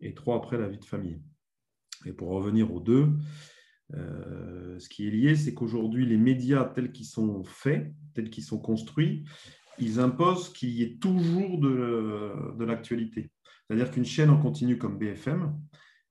[0.00, 1.20] et trois, après, la vie de famille.
[2.04, 3.12] Et pour revenir aux deux,
[3.94, 8.44] euh, ce qui est lié, c'est qu'aujourd'hui, les médias tels qu'ils sont faits, tels qu'ils
[8.44, 9.24] sont construits,
[9.78, 13.30] ils imposent qu'il y ait toujours de, l'actualité.
[13.66, 15.58] C'est-à-dire qu'une chaîne en continu comme BFM,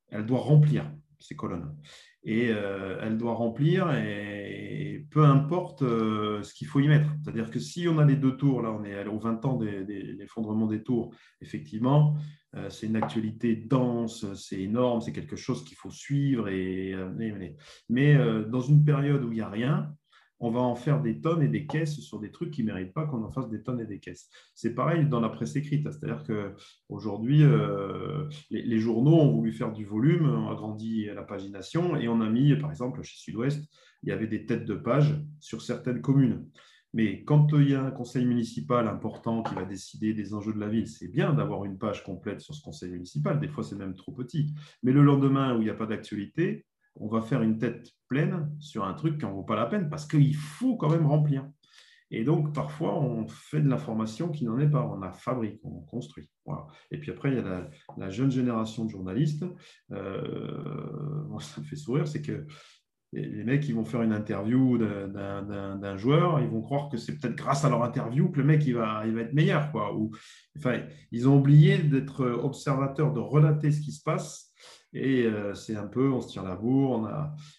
[0.10, 1.76] elle doit remplir ces colonnes.
[2.24, 7.10] Et euh, elle doit remplir, et peu importe euh, ce qu'il faut y mettre.
[7.24, 9.66] C'est-à-dire que si on a les deux tours, là on est aux 20 ans de
[9.66, 12.16] l'effondrement des tours, effectivement,
[12.70, 16.48] c'est une actualité dense, c'est énorme, c'est quelque chose qu'il faut suivre.
[16.50, 17.56] Euh,
[17.90, 19.94] mais euh, dans une période où il n'y a rien,
[20.40, 22.94] on va en faire des tonnes et des caisses sur des trucs qui ne méritent
[22.94, 24.28] pas qu'on en fasse des tonnes et des caisses.
[24.56, 27.44] C'est pareil dans la presse écrite, c'est-à-dire qu'aujourd'hui,
[28.50, 32.30] les, les, journaux ont voulu faire du volume, ont agrandi la pagination et on a
[32.30, 33.64] mis, par exemple, chez Sud-Ouest,
[34.02, 36.48] il y avait des têtes de page sur certaines communes.
[36.94, 40.60] Mais quand il y a un conseil municipal important qui va décider des enjeux de
[40.60, 43.40] la ville, c'est bien d'avoir une page complète sur ce conseil municipal.
[43.40, 44.54] Des fois, c'est même trop petit.
[44.84, 48.54] Mais le lendemain, où il n'y a pas d'actualité, on va faire une tête pleine
[48.60, 51.48] sur un truc qui n'en vaut pas la peine parce qu'il faut quand même remplir.
[52.14, 54.86] Et donc, parfois, on fait de l'information qui n'en est pas.
[54.86, 56.30] On la fabrique, on construit.
[56.92, 59.46] Et puis après, il y a la, jeune génération de journalistes.
[59.92, 62.46] Euh, ça me fait sourire, c'est que
[63.14, 67.36] les mecs, ils vont faire une interview d'un joueur, ils vont croire que c'est peut-être
[67.36, 69.72] grâce à leur interview que le mec il va, il va être meilleur.
[69.72, 69.94] Quoi.
[70.58, 74.52] Enfin, ils ont oublié d'être observateurs, de relater ce qui se passe.
[74.94, 77.10] Et euh, c'est un peu, on se tire la bourre.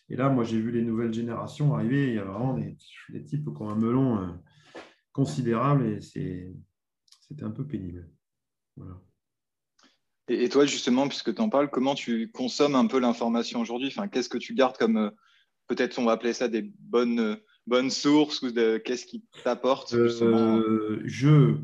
[0.09, 2.09] Et là, moi, j'ai vu les nouvelles générations arriver.
[2.09, 2.77] Il y a vraiment des,
[3.25, 4.29] types qui ont un melon euh,
[5.13, 8.09] considérable et c'était un peu pénible.
[10.29, 13.89] Et, toi, justement, puisque tu en parles, comment tu consommes un peu l'information aujourd'hui?
[13.89, 15.11] Enfin, Qu'est-ce que tu gardes comme euh,
[15.75, 21.01] peut-être on va appeler ça des bonnes, bonnes sources ou de, qu'est-ce qui t'apporte euh,
[21.05, 21.57] Je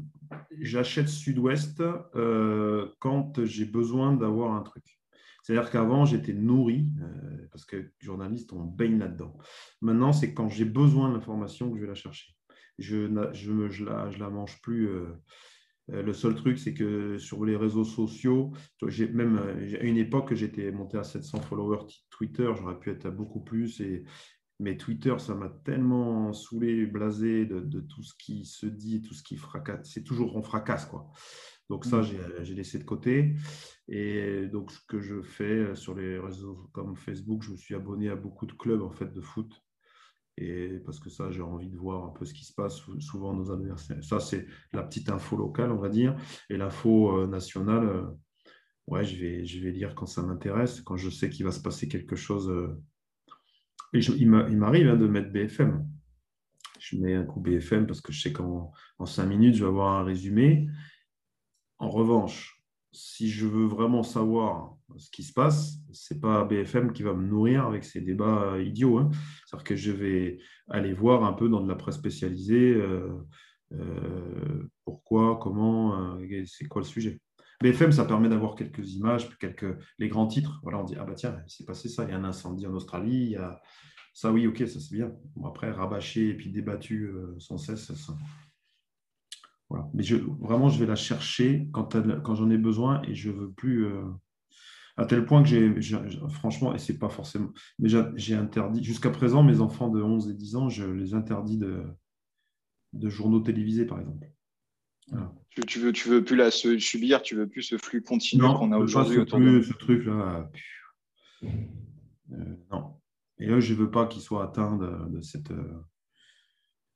[0.60, 1.82] j'achète Sud-Ouest
[2.14, 4.98] euh, quand j'ai besoin d'avoir un truc.
[5.42, 9.36] C'est-à-dire qu'avant, j'étais nourri, euh, parce que journaliste, on baigne là-dedans.
[9.80, 12.34] Maintenant, c'est quand j'ai besoin de l'information que je vais la chercher.
[12.78, 15.06] Je ne je, je la, je la mange plus euh,
[15.88, 18.52] le seul truc, c'est que sur les réseaux sociaux,
[18.86, 23.10] j'ai même à une époque, j'étais monté à 700 followers Twitter, j'aurais pu être à
[23.10, 23.80] beaucoup plus.
[23.80, 24.04] Et,
[24.60, 29.22] mais Twitter, ça m'a tellement saoulé, blasé de, tout ce qui se dit, tout ce
[29.22, 29.90] qui fracasse.
[29.92, 31.10] C'est toujours on fracasse, quoi.
[31.70, 32.42] Donc ça, mmh.
[32.42, 33.34] j'ai laissé de côté.
[33.88, 38.08] Et donc, ce que je fais sur les réseaux comme Facebook, je me suis abonné
[38.08, 39.52] à beaucoup de clubs en fait de foot
[40.40, 43.34] et parce que ça, j'ai envie de voir un peu ce qui se passe souvent
[43.34, 44.02] nos adversaires.
[44.02, 46.16] Ça, c'est la petite info locale, on va dire.
[46.48, 48.04] Et l'info euh, nationale, euh,
[48.86, 51.60] ouais, je vais, je vais lire quand ça m'intéresse, quand je sais qu'il va se
[51.60, 52.48] passer quelque chose.
[52.50, 52.80] Euh.
[53.94, 55.88] Il m'arrive hein, de mettre BFM.
[56.78, 59.68] Je mets un coup BFM parce que je sais qu'en en cinq minutes, je vais
[59.68, 60.68] avoir un résumé.
[61.78, 62.57] En revanche,
[62.92, 67.12] si je veux vraiment savoir ce qui se passe, ce n'est pas BFM qui va
[67.12, 68.98] me nourrir avec ces débats idiots.
[68.98, 69.10] Hein.
[69.46, 73.12] C'est-à-dire que je vais aller voir un peu dans de la presse spécialisée euh,
[73.72, 77.20] euh, pourquoi, comment, euh, c'est quoi le sujet.
[77.60, 80.60] BFM, ça permet d'avoir quelques images, quelques, les grands titres.
[80.62, 82.66] Voilà, on dit, ah bah tiens, il s'est passé ça, il y a un incendie
[82.66, 83.60] en Australie, il y a...
[84.14, 85.12] ça oui, ok, ça c'est bien.
[85.34, 88.16] Bon, après, rabâché et puis débattu sans cesse, ça,
[89.94, 93.50] mais je, vraiment, je vais la chercher quand, quand j'en ai besoin et je veux
[93.50, 93.86] plus.
[93.86, 94.04] Euh,
[94.96, 95.72] à tel point que j'ai,
[96.30, 97.50] franchement, et c'est pas forcément.
[97.78, 101.56] Mais j'ai interdit, jusqu'à présent, mes enfants de 11 et 10 ans, je les interdis
[101.56, 101.84] de,
[102.94, 104.28] de journaux télévisés, par exemple.
[105.50, 108.72] Tu, tu, veux, tu veux plus la subir, tu veux plus ce flux continu qu'on
[108.72, 110.50] a aujourd'hui autour de ce truc-là.
[111.44, 111.48] Euh,
[112.70, 112.96] non.
[113.38, 115.50] Et eux, je ne veux pas qu'ils soient atteints de, cette.
[115.50, 115.84] Euh,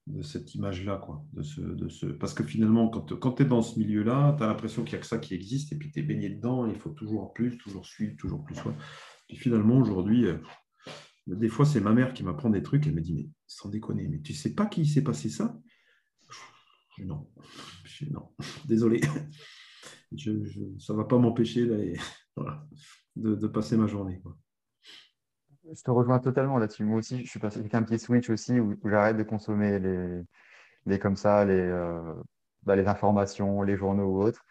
[0.07, 0.97] de cette image-là.
[0.97, 2.07] Quoi, de ce, de ce...
[2.07, 5.01] Parce que finalement, quand, tu es dans ce milieu-là, tu as l'impression qu'il n'y a
[5.01, 7.87] que ça qui existe et puis tu es baigné dedans, il faut toujours plus, toujours
[7.87, 8.57] suivre, toujours plus.
[8.65, 8.75] Ouais.
[9.29, 10.39] Puis finalement, aujourd'hui, euh,
[11.27, 14.09] des fois, c'est ma mère qui m'apprend des trucs, elle me dit, mais sans déconner,
[14.09, 15.57] mais tu sais pas qui s'est passé ça?
[16.99, 17.29] Non,
[18.11, 18.35] non,
[18.67, 19.01] désolé.
[20.15, 20.31] Je,
[20.79, 21.67] ça ne va pas m'empêcher
[23.17, 24.21] de, de, passer ma journée.
[24.21, 24.37] Quoi.
[25.71, 26.85] Je te rejoins totalement là-dessus.
[26.85, 30.23] Moi aussi, je suis passé avec un petit switch aussi où, j'arrête de consommer les,
[30.87, 32.15] les comme ça, les, euh,
[32.65, 34.45] bah, les informations, les journaux ou autres.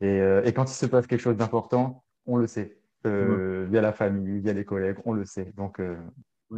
[0.00, 2.78] Et, euh, et, quand il se passe quelque chose d'important, on le sait.
[3.06, 5.52] Euh, via la famille, via les collègues, on le sait.
[5.56, 5.80] Donc,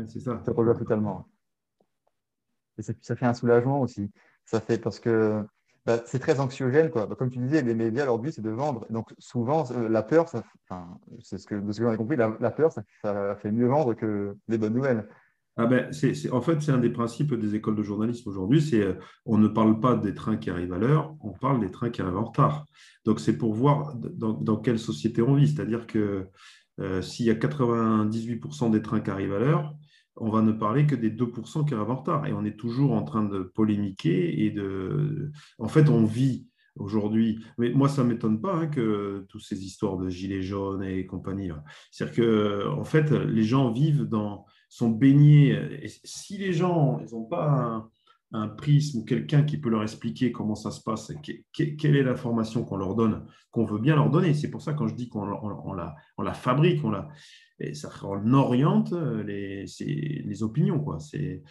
[0.06, 0.38] c'est ça.
[0.38, 1.28] Je te rejoins totalement.
[2.78, 4.10] Et ça, ça fait un soulagement aussi.
[4.46, 5.44] Ça fait parce que
[5.88, 6.90] bah, c'est très anxiogène.
[6.90, 7.06] Quoi.
[7.06, 8.84] Bah, comme tu disais, les médias, leur but, c'est de vendre.
[8.90, 12.82] Donc, souvent, euh, la peur, c'est ce que, ce j'en ai compris, la, peur, ça,
[13.36, 15.08] fait mieux vendre que les bonnes nouvelles.
[15.56, 15.90] Ah ben,
[16.30, 18.92] en fait, c'est un des principes des écoles de journalisme aujourd'hui, c'est euh,
[19.24, 22.02] on ne parle pas des trains qui arrivent à l'heure, on parle des trains qui
[22.02, 22.66] arrivent en retard.
[23.06, 25.48] Donc, c'est pour voir dans, quelle société on vit.
[25.48, 26.26] C'est-à-dire que
[26.80, 29.74] euh, s'il y a 98% des trains qui arrivent à l'heure,
[30.20, 32.26] on va ne parler que des 2% qui arrivent en retard.
[32.26, 35.30] Et on est toujours en train de polémiquer et de.
[35.58, 37.44] En fait, on vit aujourd'hui.
[37.58, 41.06] Mais moi, ça ne m'étonne pas hein, que toutes ces histoires de gilets jaunes et
[41.06, 41.50] compagnie.
[41.90, 44.44] C'est-à-dire que, en fait, les gens vivent dans.
[44.68, 45.52] sont baignés.
[45.82, 47.88] Et si les gens n'ont pas
[48.32, 51.12] un, prisme ou quelqu'un qui peut leur expliquer comment ça se passe,
[51.52, 54.34] quelle est l'information qu'on leur donne, qu'on veut bien leur donner.
[54.34, 57.08] C'est pour ça quand je dis qu'on la, on la fabrique, on la,
[57.60, 60.80] et ça oriente les, les opinions.
[60.80, 60.98] Quoi.
[61.00, 61.42] C'est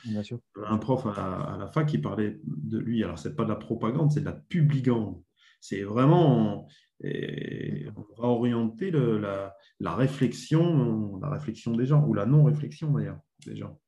[0.65, 3.04] un prof à la, fac qui parlait de lui.
[3.04, 5.22] Alors, ce n'est pas de la propagande, c'est de la publigande.
[5.60, 6.67] C'est vraiment.
[7.04, 13.20] on va orienter le, la, la, réflexion, la réflexion des gens, ou la non-réflexion d'ailleurs
[13.46, 13.80] des gens.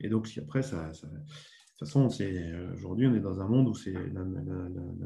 [0.00, 0.90] Et donc, si après, ça,
[1.80, 2.08] toute façon,
[2.74, 4.22] aujourd'hui, on est dans un monde où c'est la,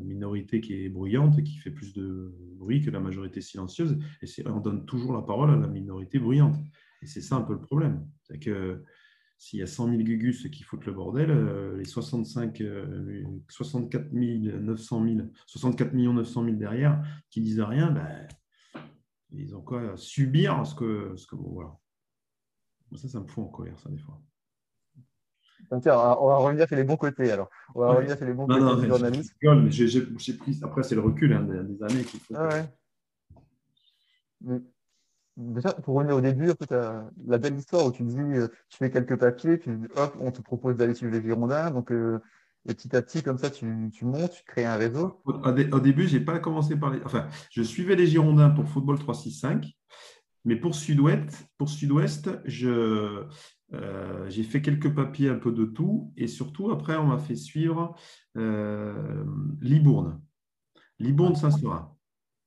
[0.03, 3.97] minorité qui est bruyante et qui fait plus de bruit que la majorité silencieuse.
[4.23, 6.57] Et on donne toujours la parole à la minorité bruyante.
[7.01, 8.05] Et c'est ça un peu le problème.
[8.25, 8.83] C'est que
[9.39, 12.61] s'il y a 100 000 gugus qui foutent le bordel, euh, les 65,
[13.49, 18.27] 64 900 000, 64 millions 900 000 derrière qui disent rien, ben,
[19.31, 21.79] ils ont quoi subir ce que, ce que voilà.
[22.97, 24.21] Ça, ça me fout en colère, ça, des fois
[25.71, 27.51] on va revenir sur les bons côtés alors.
[27.75, 29.35] On va revenir sur les bons côtés du journalisme.
[29.71, 32.35] J'ai pris, après, c'est le recul hein, des, années qu'il faut.
[32.37, 32.67] Ah
[35.37, 39.19] Déjà, pour revenir au début, la belle histoire où tu dis, euh, tu fais quelques
[39.19, 41.73] papiers, tu, hop, on te propose d'aller suivre les Girondins.
[41.73, 42.21] Donc, euh,
[42.69, 43.67] petit à petit, comme ça, tu,
[44.03, 45.21] montes, tu crées un réseau.
[45.25, 47.01] Au, début, je n'ai pas commencé par les.
[47.05, 49.67] Enfin, je suivais les Girondins pour Football 365.
[50.45, 53.25] Mais pour Sud-Ouest, pour Sud-Ouest, je,
[53.75, 57.37] euh, j'ai fait quelques papiers, un peu de tout, et surtout après, on m'a fait
[57.37, 57.95] suivre
[58.37, 59.25] euh,
[59.61, 60.21] Libourne.
[60.99, 61.95] Libourne Saint-Seurin.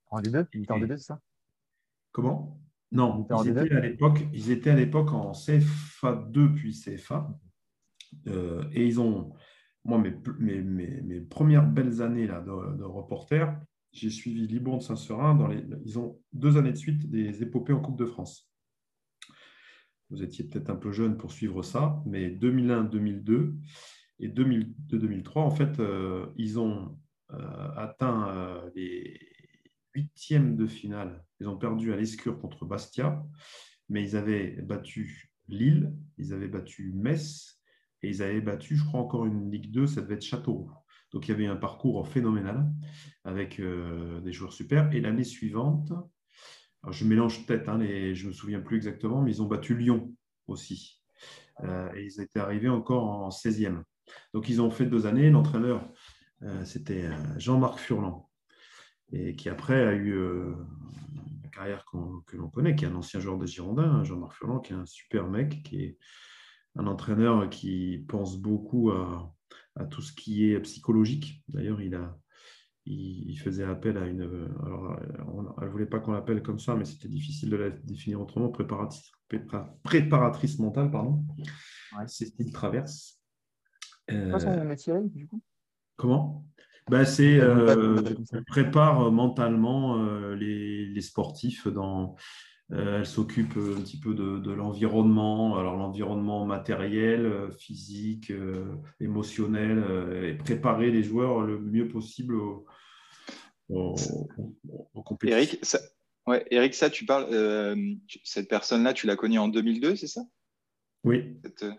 [0.10, 1.22] En D2 en D2, c'est ça?
[2.12, 2.60] Comment?
[2.92, 7.30] Non, ils étaient, à l'époque, ils étaient à l'époque en CFA2 puis CFA.
[8.28, 9.34] Euh, et ils ont,
[9.84, 10.62] moi, mes, mes,
[11.02, 13.60] mes, premières belles années là, de, de reporter,
[13.92, 15.36] j'ai suivi Libourne Saint-Seurin.
[15.36, 18.50] Dans les, ils ont deux années de suite des épopées en Coupe de France.
[20.10, 23.54] Vous étiez peut-être un peu jeune pour suivre ça, mais 2001-2002
[24.20, 26.98] et 2002-2003, en fait, euh, ils ont
[27.34, 29.20] euh, atteint euh, les
[29.94, 31.24] huitièmes de finale.
[31.40, 33.24] Ils ont perdu à l'Escure contre Bastia,
[33.90, 37.62] mais ils avaient battu Lille, ils avaient battu Metz
[38.02, 40.72] et ils avaient battu, je crois, encore une Ligue 2, ça devait être Châteauroux.
[41.14, 42.70] Donc il y avait un parcours phénoménal
[43.24, 44.92] avec des joueurs super.
[44.94, 45.94] Et l'année suivante,
[46.90, 50.14] je mélange peut-être, hein, je ne me souviens plus exactement, mais ils ont battu Lyon
[50.48, 51.02] aussi.
[51.64, 53.84] Euh, et ils étaient arrivés encore en 16e.
[54.34, 55.30] Donc ils ont fait deux années.
[55.30, 55.88] L'entraîneur,
[56.44, 58.30] euh, c'était euh, Jean-Marc Furlan.
[59.12, 63.38] et qui après a eu une carrière que l'on connaît, qui est un ancien joueur
[63.38, 65.98] de Girondins, Jean-Marc Furlan, qui est un super mec, qui est
[66.76, 69.34] un entraîneur qui pense beaucoup à,
[69.76, 71.44] à tout ce qui est psychologique.
[71.48, 72.18] D'ailleurs, il a,
[72.88, 74.22] il, faisait appel à une.
[74.66, 75.00] Alors,
[75.62, 78.50] elle ne voulait pas qu'on l'appelle comme ça, mais c'était difficile de la définir autrement.
[78.50, 79.12] Préparatrice,
[79.84, 81.24] préparatrice mentale, pardon.
[82.08, 83.20] C'est style traverse.
[84.12, 85.42] Euh, son métier, du coup?
[85.98, 86.46] Comment?
[86.90, 88.02] Ben, C'est euh,
[88.46, 92.16] prépare mentalement euh, les, les, sportifs dans.
[92.72, 98.32] Euh, elle s'occupe un petit peu de, de l'environnement, alors l'environnement matériel, physique,
[99.00, 99.84] émotionnel,
[100.24, 102.66] et préparer les joueurs le mieux possible au,
[105.24, 105.80] Eric, ça,
[106.28, 107.76] ouais, Eric, ça, tu parles, euh,
[108.24, 110.22] cette personne-là, tu l'as connue en 2002, c'est ça?
[111.04, 111.38] Oui.
[111.64, 111.72] Euh,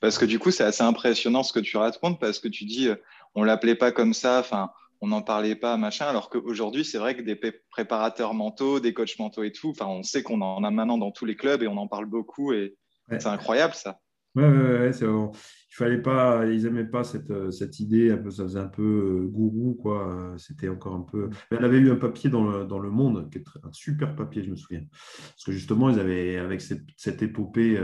[0.00, 2.88] parce que du coup, c'est assez impressionnant ce que tu racontes, parce que tu dis,
[2.88, 2.96] euh,
[3.34, 7.16] on l'appelait pas comme ça, enfin, on n'en parlait pas, machin, alors qu'aujourd'hui, c'est vrai
[7.16, 7.36] que des
[7.70, 11.10] préparateurs mentaux, des coachs mentaux et tout, enfin, on sait qu'on en a maintenant dans
[11.10, 12.76] tous les clubs et on en parle beaucoup et
[13.10, 14.00] c'est incroyable ça.
[14.34, 15.30] Ouais, ouais, c'est bon.
[15.70, 18.68] Il fallait pas, ils n'aimaient pas cette, euh, cette idée, un peu, ça faisait un
[18.68, 20.10] peu euh, gourou, quoi.
[20.10, 21.28] Euh, c'était encore un peu.
[21.50, 24.42] elle avait eu un papier dans le, dans le Monde, qui est un super papier,
[24.42, 24.84] je me souviens.
[24.90, 27.78] Parce que justement, ils avaient, avec cette, cette épopée,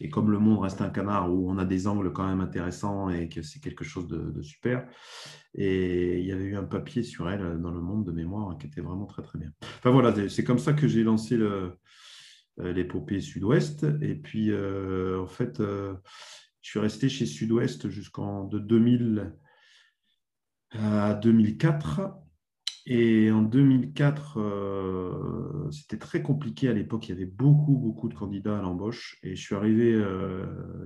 [0.00, 3.10] et comme le Monde reste un canard où on a des angles quand même intéressants
[3.10, 4.86] et que c'est quelque chose de, de, super,
[5.54, 8.66] et il y avait eu un papier sur elle dans le Monde de mémoire qui
[8.66, 9.52] était vraiment très, très bien.
[9.78, 11.78] Enfin voilà, c'est comme ça que j'ai lancé le
[12.58, 13.86] l'épopée Sud-Ouest.
[14.00, 15.94] Et puis, euh, en fait, euh,
[16.62, 19.34] je suis resté chez Sud-Ouest jusqu'en de 2000
[20.70, 22.12] à 2004.
[22.88, 27.08] Et en 2004, c'était très compliqué à l'époque.
[27.08, 29.18] Il y avait beaucoup, beaucoup de candidats à l'embauche.
[29.24, 29.90] Et je suis arrivé,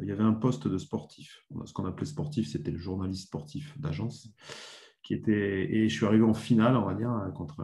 [0.01, 1.45] il y avait un poste de sportif.
[1.67, 4.31] Ce qu'on appelait sportif, c'était le journaliste sportif d'agence.
[5.03, 7.61] Qui était, et je suis arrivé en finale, on va dire, contre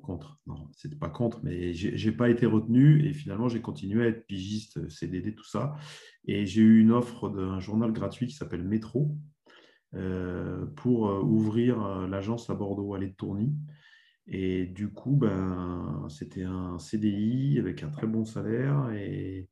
[0.00, 0.38] contre.
[0.46, 4.26] Non, c'était pas contre, mais j'ai pas été retenu et finalement j'ai continué à être
[4.26, 5.76] pigiste, CDD, tout ça.
[6.24, 9.16] Et j'ai eu une offre d'un journal gratuit qui s'appelle Métro
[9.94, 13.52] euh, pour euh, ouvrir euh, l'agence à Bordeaux, à de Tourny.
[14.28, 19.48] Et du coup, ben, c'était un CDI avec un très bon salaire et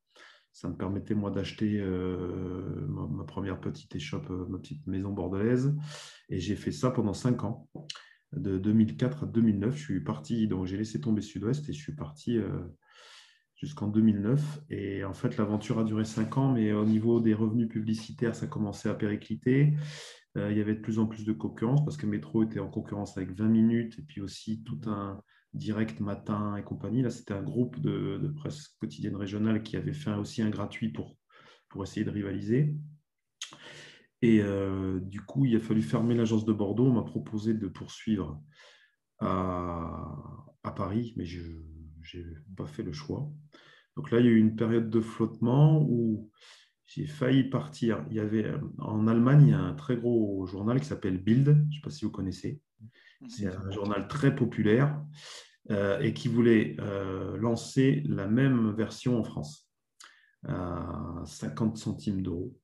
[0.52, 1.80] ça me permettait moi d'acheter
[2.88, 5.74] ma, première petite échoppe, ma petite maison bordelaise.
[6.28, 7.68] Et j'ai fait ça pendant cinq ans
[8.32, 9.76] de 2004 à 2009.
[9.76, 12.48] Je suis parti, donc j'ai laissé tomber Sud-Ouest et je suis parti euh,
[13.56, 14.60] jusqu'en 2009.
[14.70, 18.46] Et en fait, l'aventure a duré cinq ans, mais au niveau des revenus publicitaires, ça
[18.46, 19.74] commençait à péricliter.
[20.36, 22.68] Euh, il y avait de plus en plus de concurrence parce que Métro était en
[22.68, 25.22] concurrence avec 20 minutes et puis aussi tout un
[25.54, 27.02] direct matin et compagnie.
[27.02, 31.16] Là, c'était un groupe de, presse quotidienne régionale qui avait fait aussi un gratuit pour,
[31.68, 32.74] pour essayer de rivaliser.
[34.22, 36.86] Et euh, du coup, il a fallu fermer l'agence de Bordeaux.
[36.86, 38.42] On m'a proposé de poursuivre
[39.20, 40.14] à,
[40.76, 42.24] Paris, mais je n'ai
[42.56, 43.30] pas fait le choix.
[43.96, 46.30] Donc là, il y a eu une période de flottement où
[46.86, 48.04] j'ai failli partir.
[48.10, 51.46] Il y avait en Allemagne, il y a un très gros journal qui s'appelle Bild.
[51.46, 52.60] Je ne sais pas si vous connaissez.
[53.28, 55.02] C'est un journal très populaire
[55.70, 59.68] euh, et qui voulait euh, lancer la même version en France
[60.46, 62.56] à 50 centimes d'euros.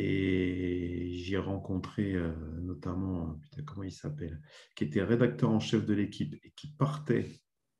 [0.00, 4.40] Et j'ai rencontré euh, notamment, putain, comment il s'appelle,
[4.76, 7.26] qui était rédacteur en chef de l'équipe et qui partait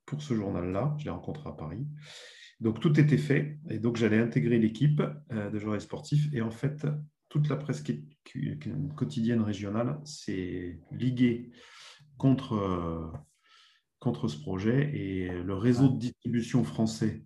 [0.05, 0.97] pour ce journal-là.
[0.99, 1.87] Je l'ai rencontré à Paris.
[2.59, 3.61] Donc tout était fait.
[3.71, 5.01] Et donc j'allais intégrer l'équipe
[5.33, 6.29] euh, de joueurs sportifs.
[6.33, 6.87] Et en fait,
[7.29, 7.85] toute la presse
[8.97, 11.53] quotidienne régionale s'est liguée
[12.17, 13.13] contre, euh,
[14.01, 14.91] contre ce projet.
[14.93, 17.23] Et le réseau de distribution français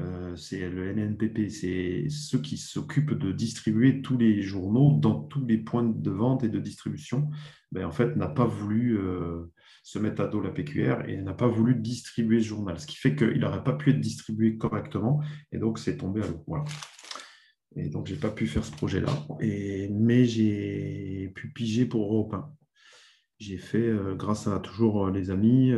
[0.00, 5.44] euh, c'est le NNPP, c'est ceux qui s'occupent de distribuer tous les journaux dans tous
[5.46, 7.30] les points de vente et de distribution,
[7.70, 9.52] ben, en fait, n'a pas voulu euh,
[9.84, 12.96] se mettre à dos la PQR et n'a pas voulu distribuer ce journal, ce qui
[12.96, 16.42] fait qu'il n'aurait pas pu être distribué correctement et donc c'est tombé à l'eau.
[16.48, 16.64] Voilà.
[17.76, 22.34] Et donc, je n'ai pas pu faire ce projet-là, mais j'ai pu piger pour Europe
[22.34, 22.52] 1.
[23.40, 25.72] J'ai fait, euh, grâce à toujours les amis,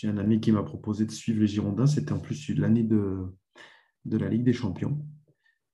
[0.00, 1.88] j'ai un ami qui m'a proposé de suivre les Girondins.
[1.88, 3.24] C'était en plus l'année de,
[4.04, 5.04] de la Ligue des Champions.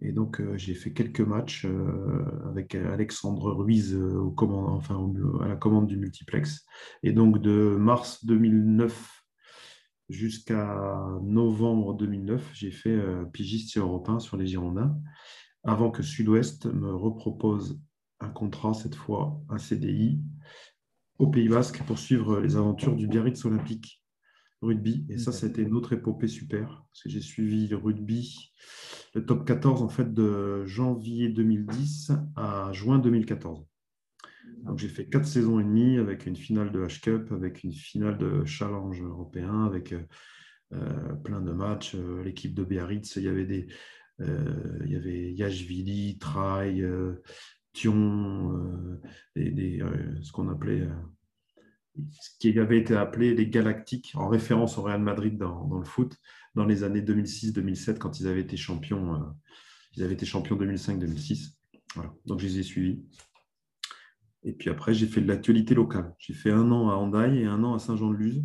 [0.00, 4.34] Et donc, euh, j'ai fait quelques matchs euh, avec Alexandre Ruiz euh, au
[4.68, 6.64] enfin, à la commande du multiplex.
[7.02, 9.26] Et donc, de mars 2009
[10.08, 12.98] jusqu'à novembre 2009, j'ai fait
[13.32, 14.98] pigiste européen sur les Girondins,
[15.64, 17.80] avant que Sud-Ouest me repropose
[18.20, 20.22] un contrat, cette fois un CDI,
[21.18, 24.03] au Pays Basque pour suivre les aventures du Biarritz Olympique
[24.64, 25.06] rugby.
[25.08, 26.84] Et ça, c'était une autre épopée super.
[26.90, 28.52] Parce que j'ai suivi le rugby,
[29.14, 33.64] le top 14, en fait, de janvier 2010 à juin 2014.
[34.64, 38.16] Donc j'ai fait quatre saisons et demie avec une finale de H-Cup, avec une finale
[38.16, 39.94] de Challenge européen, avec
[41.22, 41.94] plein de matchs.
[42.24, 43.66] L'équipe de Biarritz, il y avait des,
[44.20, 46.86] il y avait Yashvili, Trail,
[47.74, 48.98] Thion,
[49.36, 49.82] des,
[50.22, 50.88] ce qu'on appelait
[52.10, 56.16] ce qui avait été appelé les Galactiques, en référence au Real Madrid dans, le foot,
[56.54, 59.14] dans les années 2006-2007, quand ils avaient été champions.
[59.14, 59.18] Euh,
[59.96, 61.54] ils avaient été champions 2005-2006.
[62.26, 63.04] Donc, je les ai suivis.
[64.42, 66.14] Et puis après, j'ai fait de l'actualité locale.
[66.18, 68.44] J'ai fait un an à Handaï et un an à Saint-Jean-de-Luz,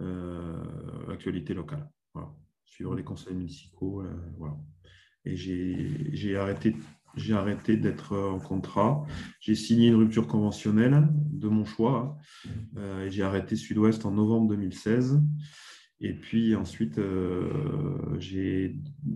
[0.00, 0.62] euh,
[1.10, 1.88] actualité locale.
[2.64, 4.02] Suivre les conseils municipaux.
[4.02, 4.56] Euh, voilà.
[5.24, 6.76] Et j'ai arrêté
[7.16, 9.04] j'ai arrêté d'être en contrat.
[9.40, 12.18] J'ai signé une rupture conventionnelle de mon choix
[12.76, 15.20] euh, et j'ai arrêté Sud-Ouest en novembre 2016.
[16.00, 18.18] Et puis ensuite, euh,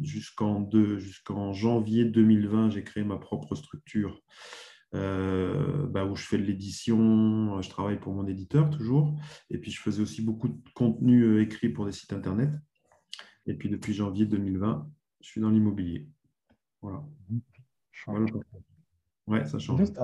[0.03, 4.23] jusqu'en janvier 2020, j'ai créé ma propre structure
[4.95, 7.61] euh, bah, où je fais de l'édition.
[7.61, 9.15] Je travaille pour mon éditeur toujours.
[9.51, 12.51] Et puis, je faisais aussi beaucoup de contenu écrit pour des sites internet.
[13.47, 14.91] Et puis, depuis janvier 2020,
[15.21, 16.09] je suis dans l'immobilier.
[16.81, 17.05] Voilà.
[19.27, 19.79] Ouais, ça change.
[19.79, 20.01] Juste,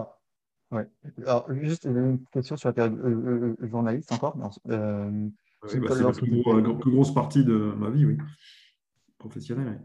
[0.70, 0.86] ouais.
[1.18, 4.36] Alors, juste une question sur la période euh, euh, journaliste encore.
[4.68, 5.28] Euh,
[5.66, 8.18] c'est bah, la plus, grosse partie de ma vie, oui.
[9.18, 9.82] Professionnelle,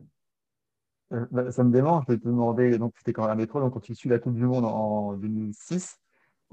[1.32, 3.74] bah, ça me démange de te demander, donc tu étais quand même à métro, donc
[3.74, 5.98] quand tu suis la Coupe du Monde en 2006,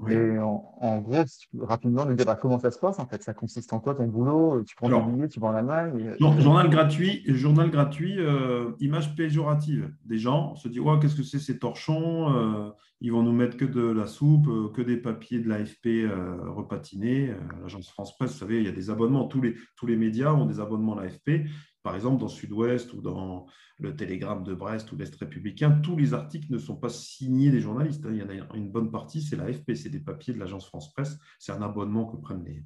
[0.07, 1.23] et en, gros,
[1.59, 3.21] rapidement, nous dire bah, comment ça se passe en fait?
[3.21, 4.63] Ça consiste en quoi ton boulot?
[4.63, 9.91] Tu prends ton billet, tu vas en Allemagne Journal gratuit, journal gratuit euh, image péjorative.
[10.05, 12.69] Des gens se disent ouais, qu'est-ce que c'est ces torchons euh,
[13.01, 16.07] Ils vont nous mettre que de la soupe, euh, que des papiers de l'AFP
[16.47, 17.33] repatinés.
[17.61, 19.27] L'agence France Presse, vous savez, il y a des abonnements.
[19.27, 21.47] Tous les, médias ont des abonnements à l'AFP.
[21.81, 23.47] Par exemple, dans Sud-Ouest ou dans
[23.79, 27.61] le Télégramme de Brest ou l'Est républicain, tous les articles ne sont pas signés des
[27.61, 28.05] journalistes.
[28.09, 30.91] Il y en a une bonne partie, c'est l'AFP, c'est des papiers de l'agence France
[30.91, 32.63] Presse, c'est un abonnement que prennent les.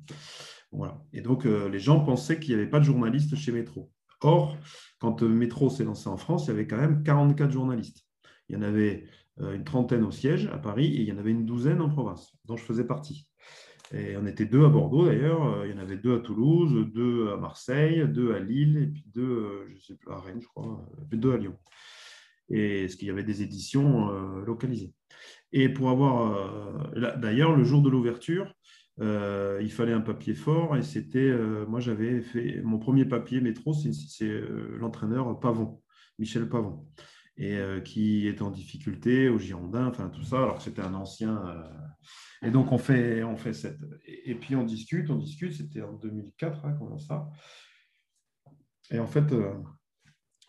[0.71, 0.99] Voilà.
[1.13, 3.91] Et donc, euh, les gens pensaient qu'il n'y avait pas de journalistes chez Métro.
[4.21, 4.57] Or,
[4.99, 8.03] quand euh, Métro s'est lancé en France, il y avait quand même 44 journalistes.
[8.49, 9.07] Il y en avait euh,
[9.39, 12.33] une trentaine au siège à Paris et il y en avait une douzaine en province,
[12.45, 13.27] dont je faisais partie.
[13.93, 16.87] Et on était deux à Bordeaux d'ailleurs, euh, il y en avait deux à Toulouse,
[16.93, 20.41] deux à Marseille, deux à Lille, et puis deux, euh, je sais plus, à Rennes,
[20.41, 21.55] je crois, puis deux à Lyon.
[22.49, 24.93] Et ce qu'il y avait des éditions euh, localisées.
[25.51, 28.51] Et pour avoir, d'ailleurs, le jour de l'ouverture,
[28.99, 31.31] il fallait un papier fort, et c'était,
[31.67, 34.31] moi j'avais fait, mon premier papier métro, c'est
[34.79, 35.79] l'entraîneur Pavon,
[36.17, 36.87] Michel Pavon,
[37.37, 41.41] et qui était en difficulté au Girondin, enfin tout ça, alors que c'était un ancien
[42.43, 43.79] et donc, on fait, on fait cette.
[44.05, 45.53] Et puis, on discute, on discute.
[45.53, 47.29] C'était en 2004, hein, comment ça.
[48.91, 49.53] Et en fait, euh,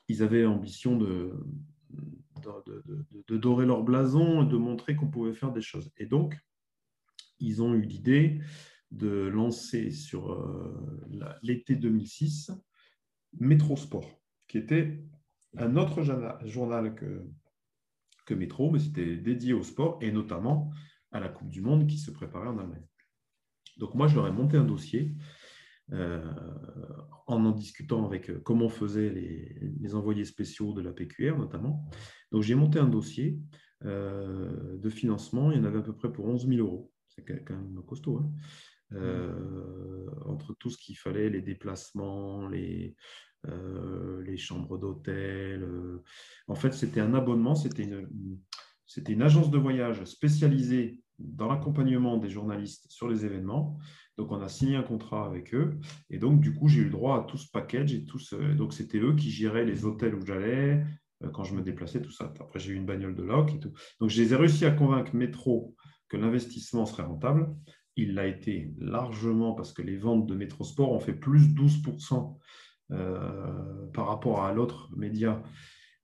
[0.08, 1.32] ils avaient ambition de,
[3.28, 5.92] dorer leur blason et de montrer qu'on pouvait faire des choses.
[5.96, 6.36] Et donc,
[7.38, 8.40] ils ont eu l'idée
[8.90, 11.06] de lancer sur euh,
[11.42, 12.50] l'été 2006
[13.38, 15.04] Métro Sport, qui était
[15.56, 16.02] un autre
[16.44, 17.26] journal que,
[18.26, 20.70] que Métro, mais c'était dédié au sport et notamment
[21.12, 22.86] à la Coupe du Monde qui se préparait en Allemagne.
[23.76, 25.14] Donc moi, je leur ai monté un dossier
[25.92, 26.32] euh,
[27.26, 31.84] en en discutant avec euh, comment faisaient les, envoyés spéciaux de la PQR notamment.
[32.32, 33.38] Donc j'ai monté un dossier
[33.84, 36.90] euh, de financement, il y en avait à peu près pour 11 000 euros.
[37.08, 38.18] C'est quand même costaud.
[38.18, 38.30] Hein.
[40.26, 42.96] entre tout ce qu'il fallait, les déplacements, les,
[44.24, 45.66] les chambres d'hôtel.
[46.48, 52.86] En fait, c'était un abonnement, c'était une, agence de voyage spécialisée dans l'accompagnement des journalistes
[52.90, 53.78] sur les événements.
[54.16, 55.78] Donc, on a signé un contrat avec eux.
[56.10, 57.92] Et donc, du coup, j'ai eu le droit à tout ce package.
[57.92, 58.18] Et tout.
[58.56, 60.84] Donc, c'était eux qui géraient les hôtels où j'allais,
[61.22, 62.32] euh, quand je me déplaçais, tout ça.
[62.40, 63.72] Après, j'ai eu une bagnole de loc et tout.
[64.00, 65.74] Donc, je les ai réussi à convaincre Métro
[66.08, 67.54] que l'investissement serait rentable.
[67.96, 72.14] Il l'a été largement parce que les ventes de Métro Sport ont fait plus 12%
[72.14, 72.38] euh,
[72.90, 75.42] par rapport à l'autre média.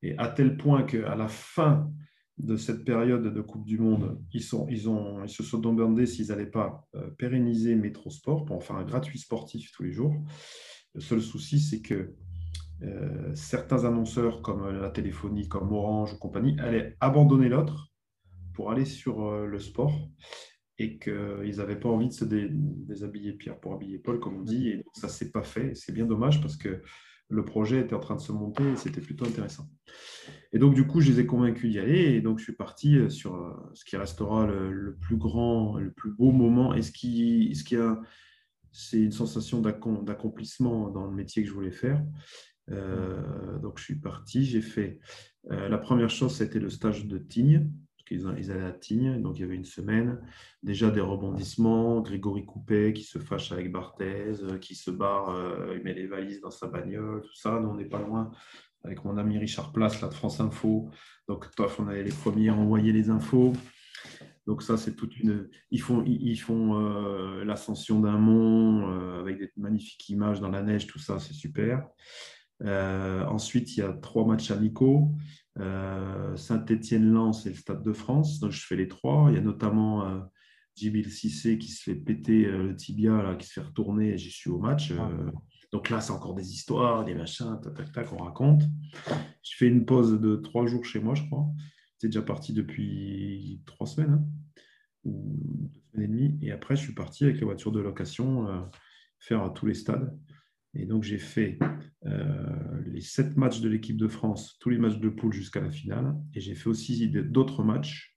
[0.02, 1.90] Et à tel point qu'à la fin
[2.38, 4.54] de cette période de Coupe du Monde, ils,
[4.88, 8.84] ont, se sont demandé s'ils n'allaient pas euh, pérenniser Métro Sport pour en faire un
[8.84, 10.14] gratuit sportif tous les jours.
[10.94, 12.14] Le seul souci, c'est que
[12.82, 17.92] euh, certains annonceurs comme la téléphonie, comme Orange ou compagnie, allaient abandonner l'autre
[18.54, 19.92] pour aller sur euh, le sport
[20.80, 24.70] et qu'ils n'avaient pas envie de se déshabiller Pierre pour habiller Paul, comme on dit,
[24.70, 25.74] et ça ne s'est pas fait.
[25.74, 26.80] C'est bien dommage parce que
[27.28, 29.68] le projet était en train de se monter et c'était plutôt intéressant.
[30.54, 32.96] Et donc, du coup, je les ai convaincus d'y aller et donc je suis parti
[32.96, 36.92] euh, sur euh, ce qui restera le, plus grand, le plus beau moment et ce
[36.92, 38.00] qui, ce qui a,
[38.72, 42.02] c'est une sensation d'accomplissement dans le métier que je voulais faire.
[42.70, 44.98] Euh, donc, je suis parti, j'ai fait
[45.48, 47.70] la première chose, c'était le stage de Tignes,
[48.16, 50.20] qu'ils allaient à Tignes, donc il y avait une semaine.
[50.62, 55.34] Déjà des rebondissements, Grégory Coupet qui se fâche avec Barthez, qui se barre,
[55.74, 57.58] il met les valises dans sa bagnole, tout ça.
[57.60, 58.30] Nous, on n'est pas loin
[58.84, 60.88] avec mon ami Richard Place, là, de France Info.
[61.28, 63.52] Donc, toi, on avait les premiers à envoyer les infos.
[64.46, 65.48] Donc ça, c'est toute une.
[65.70, 70.62] Ils font, ils font euh, l'ascension d'un mont euh, avec des magnifiques images dans la
[70.62, 71.86] neige, tout ça, c'est super.
[72.62, 75.12] Euh, ensuite, il y a trois matchs amicaux.
[76.36, 78.42] Saint-Étienne-Lens et le Stade de France.
[78.48, 79.26] Je fais les trois.
[79.28, 80.22] Il y a notamment
[80.74, 84.16] Djibril Cissé qui se fait péter le tibia, là, qui se fait retourner.
[84.16, 84.94] J'y suis au match.
[85.70, 88.62] donc là, c'est encore des histoires, des machins, tac, tac, tac, on raconte.
[89.42, 91.46] Je fais une pause de trois jours chez moi, je crois.
[92.00, 94.24] C'est déjà parti depuis trois semaines hein,
[95.04, 96.38] ou deux semaines et demie.
[96.40, 98.60] Et après, je suis parti avec la voiture de location euh,
[99.18, 100.18] faire tous les stades.
[100.74, 101.58] Et donc, j'ai fait
[102.06, 105.70] euh, les sept matchs de l'équipe de France, tous les matchs de poule jusqu'à la
[105.70, 106.14] finale.
[106.34, 108.16] Et j'ai fait aussi d'autres matchs,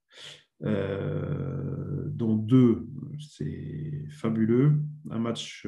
[0.64, 2.88] euh, dont deux,
[3.20, 4.80] c'est fabuleux.
[5.10, 5.68] Un match,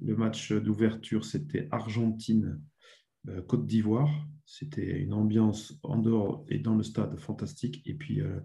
[0.00, 2.60] le match d'ouverture, c'était Argentine
[3.28, 4.10] euh, d'Ivoire.
[4.44, 7.82] C'était une ambiance en dehors et dans le stade fantastique.
[7.84, 8.38] Et puis, euh,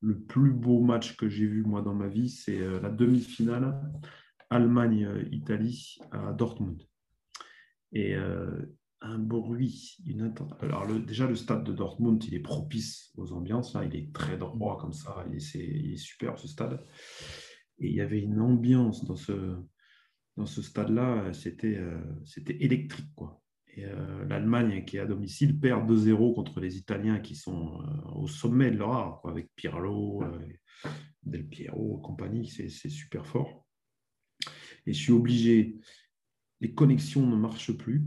[0.00, 3.80] le plus beau match que j'ai vu, moi, dans ma vie, c'est euh, la demi-finale
[4.50, 6.82] Allemagne-Italie à Dortmund.
[7.92, 8.14] Et
[9.00, 13.74] un bruit, une Alors, déjà, le stade de Dortmund, il est propice aux ambiances.
[13.74, 13.84] Là.
[13.84, 15.24] Il est très droit comme ça.
[15.28, 16.84] Il est, est super, ce stade.
[17.78, 19.56] Et il y avait une ambiance dans ce,
[20.36, 21.32] dans ce stade-là.
[21.32, 21.80] C'était
[22.24, 23.42] c'était électrique, quoi.
[23.78, 28.26] Euh, l'Allemagne, qui est à domicile, perd 2-0 contre les Italiens qui sont euh, au
[28.26, 30.38] sommet de leur art, avec Pirlo, euh,
[31.22, 33.65] Del Piero, compagnie, c'est super fort.
[34.86, 35.76] Et je suis obligé,
[36.60, 38.04] les connexions ne marchent plus.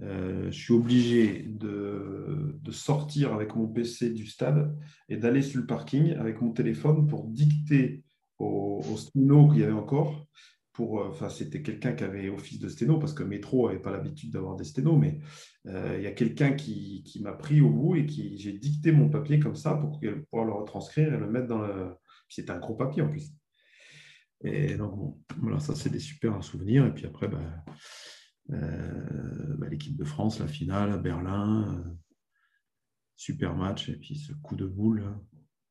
[0.00, 4.76] je suis obligé de, sortir avec mon PC du stade
[5.08, 8.02] et d'aller sur le parking avec mon téléphone pour dicter
[8.38, 10.26] au, au qu'il y avait encore
[10.80, 14.32] euh, enfin, c'était quelqu'un qui avait office de sténo, parce que Métro n'avait pas l'habitude
[14.32, 15.20] d'avoir des sténos, mais
[15.66, 18.92] euh, il y a quelqu'un qui, qui m'a pris au bout et qui j'ai dicté
[18.92, 21.94] mon papier comme ça pour pouvoir le retranscrire et le mettre dans le.
[22.28, 23.30] C'était un gros papier en plus.
[24.42, 26.86] Et donc, voilà, ça, c'est des super souvenirs.
[26.86, 27.64] Et puis après, bah,
[28.50, 31.96] euh, bah, l'équipe de France, la finale à Berlin,
[33.16, 33.88] super match.
[33.88, 35.04] Et puis ce coup de boule,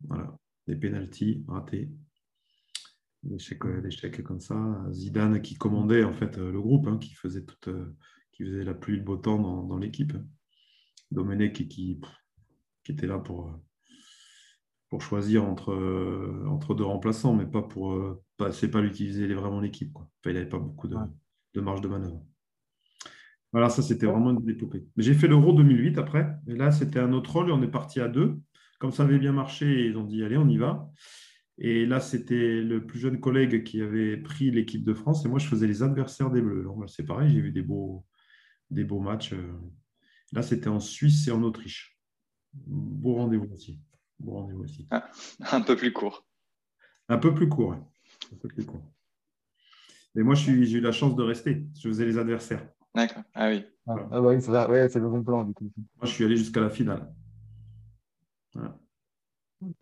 [0.01, 0.38] voilà,
[0.68, 1.91] des pénalties ratés
[3.24, 3.39] des
[3.91, 4.86] chèques, comme ça.
[4.91, 7.70] Zidane qui commandait en fait le groupe, hein, qui faisait toute,
[8.32, 10.14] qui faisait la pluie le beau temps dans, dans l'équipe.
[11.11, 12.01] Domenech qui, qui,
[12.84, 13.57] qui, était là pour,
[14.89, 15.74] pour choisir entre,
[16.47, 18.22] entre deux remplaçants, mais pas pour.
[18.38, 19.91] Pas, c'est pas lui qui faisait vraiment l'équipe.
[19.93, 20.09] Quoi.
[20.25, 20.97] il n'avait pas beaucoup de,
[21.53, 22.25] de, marge de manœuvre.
[23.51, 24.86] Voilà, ça c'était vraiment une épopée.
[24.97, 27.99] J'ai fait l'Euro 2008 après, et là c'était un autre rôle, et on est parti
[27.99, 28.39] à deux.
[28.79, 30.89] Comme ça avait bien marché, ils ont dit allez, on y va.
[31.59, 35.39] Et là, c'était le plus jeune collègue qui avait pris l'équipe de France et moi,
[35.39, 36.67] je faisais les adversaires des Bleus.
[36.88, 38.05] C'est pareil, j'ai vu des beaux,
[38.71, 39.36] des beaux matchs.
[40.31, 41.99] Là, c'était en Suisse et en Autriche.
[42.53, 43.79] Beau rendez-vous aussi.
[44.19, 44.88] Beau rendez-vous aussi.
[44.89, 45.09] Ah,
[45.51, 46.25] un peu plus court.
[47.07, 47.75] Un peu plus court,
[48.65, 48.81] court.
[50.15, 51.65] Mais moi, j'ai eu la chance de rester.
[51.75, 52.65] Je faisais les adversaires.
[52.93, 53.23] D'accord.
[53.34, 53.65] Ah oui.
[53.88, 55.43] Ah, oui, c'est le bon plan.
[55.43, 55.53] Moi,
[56.03, 57.11] je suis allé jusqu'à la finale.
[58.53, 58.77] Voilà.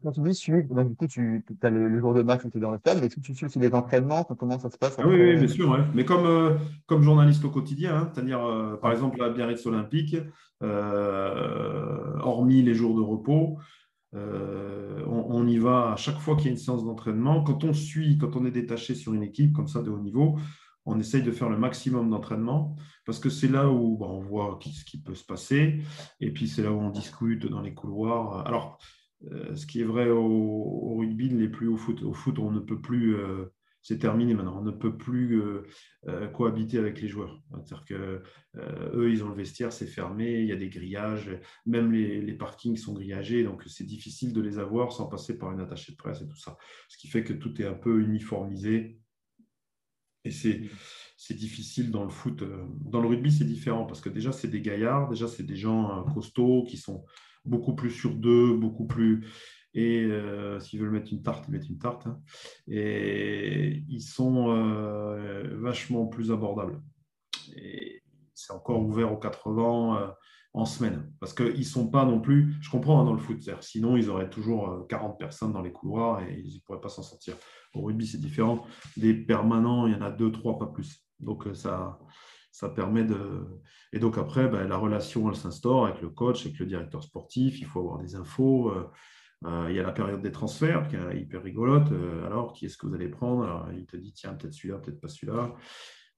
[0.04, 2.62] Quand tu dis suivre, du coup, tu as le, jour de match où tu es
[2.62, 4.24] dans le stade, mais est-ce que tu suis aussi les entraînements?
[4.24, 5.86] Comment ça se passe ah oui, bien sûr.
[5.94, 10.16] Mais comme, euh, comme journaliste au quotidien, hein, c'est-à-dire, euh, par exemple, à Biarritz Olympique,
[10.64, 13.58] euh, hormis les jours de repos,
[14.14, 17.44] on, y va à chaque fois qu'il y a une séance d'entraînement.
[17.44, 20.38] Quand on suit, quand on est détaché sur une équipe comme ça de haut niveau,
[20.86, 24.60] on essaye de faire le maximum d'entraînement parce que c'est là où bah, on voit
[24.64, 25.82] ce qui peut se passer
[26.20, 28.46] et puis c'est là où on discute dans les couloirs.
[28.48, 28.80] Alors,
[29.32, 32.02] euh, ce qui est vrai au, rugby n'est plus au foot.
[32.04, 33.46] Au foot, on ne peut plus, euh,
[33.82, 35.42] c'est terminé maintenant, on ne peut plus
[36.08, 37.42] euh, cohabiter avec les joueurs.
[37.52, 38.24] C'est-à-dire que
[38.94, 41.32] eux, ils ont le vestiaire, c'est fermé, il y a des grillages,
[41.66, 45.60] même les, parkings sont grillagés, donc c'est difficile de les avoir sans passer par une
[45.60, 46.58] attachée de presse et tout ça.
[46.90, 49.00] Ce qui fait que tout est un peu uniformisé.
[50.24, 50.62] Et c'est,
[51.18, 52.44] c'est difficile dans le foot.
[52.82, 56.06] Dans le rugby, c'est différent parce que déjà, c'est des gaillards, déjà, c'est des gens
[56.14, 57.06] costauds qui sont
[57.46, 59.28] beaucoup plus sur deux, beaucoup plus.
[59.74, 62.06] Et euh, s'ils veulent mettre une tarte, ils mettent une tarte.
[62.08, 62.20] Hein.
[62.68, 66.82] Et ils sont euh, vachement plus abordables.
[67.56, 68.04] Et
[68.34, 70.12] c'est encore ouvert aux 80 euh,
[70.54, 71.12] en semaine.
[71.20, 72.56] Parce qu'ils ne sont pas non plus.
[72.62, 76.22] Je comprends hein, dans le foot, sinon ils auraient toujours 40 personnes dans les couloirs
[76.22, 77.36] et ils ne pourraient pas s'en sortir.
[77.74, 78.66] Au rugby, c'est différent.
[78.98, 81.06] Des permanents, il y en a deux, trois, pas plus.
[81.22, 81.98] Donc ça,
[82.52, 83.48] ça permet de.
[83.94, 87.62] Et donc après, ben, la relation, elle s'instaure avec le coach, avec le directeur sportif.
[87.62, 88.74] Il faut avoir des infos.
[89.46, 91.92] Euh, Euh, il y a la période des transferts qui est hyper rigolote.
[91.92, 93.68] Euh, alors, qui est-ce que vous allez prendre?
[93.76, 95.56] Il te dit, tiens, peut-être celui-là, peut-être pas celui-là.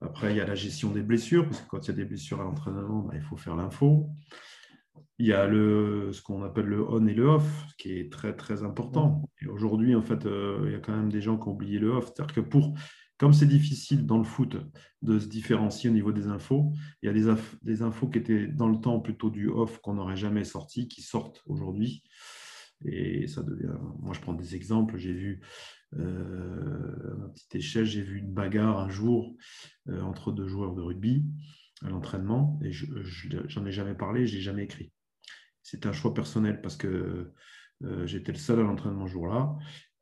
[0.02, 2.06] Après, il y a la gestion des blessures, parce que quand il y a des
[2.06, 4.10] blessures à l'entraînement, bah, il faut faire l'info.
[5.18, 8.36] Il y a le, ce qu'on appelle le on et le off, qui est très,
[8.36, 9.30] très important.
[9.42, 11.92] Et aujourd'hui, en fait, il y a quand même des gens qui ont oublié le
[11.92, 12.08] off.
[12.08, 12.74] C'est-à-dire que pour
[13.20, 14.58] comme c'est difficile dans le foot
[15.02, 18.48] de se différencier au niveau des infos, il y a des, des infos qui étaient
[18.48, 22.04] dans le temps plutôt du off qu'on n'aurait jamais sorti, qui sortent aujourd'hui.
[22.86, 23.74] Et ça devient.
[24.00, 24.98] Moi, je prends des exemples.
[24.98, 25.42] J'ai vu
[26.00, 29.36] euh, à petite échelle, j'ai vu une bagarre un jour
[29.90, 31.26] euh, entre deux joueurs de rugby
[31.84, 32.86] à l'entraînement, et je
[33.60, 34.92] n'en ai jamais parlé, je n'ai jamais écrit.
[35.62, 37.34] C'est un choix personnel parce que
[37.84, 39.56] euh, j'étais le seul à l'entraînement ce jour-là,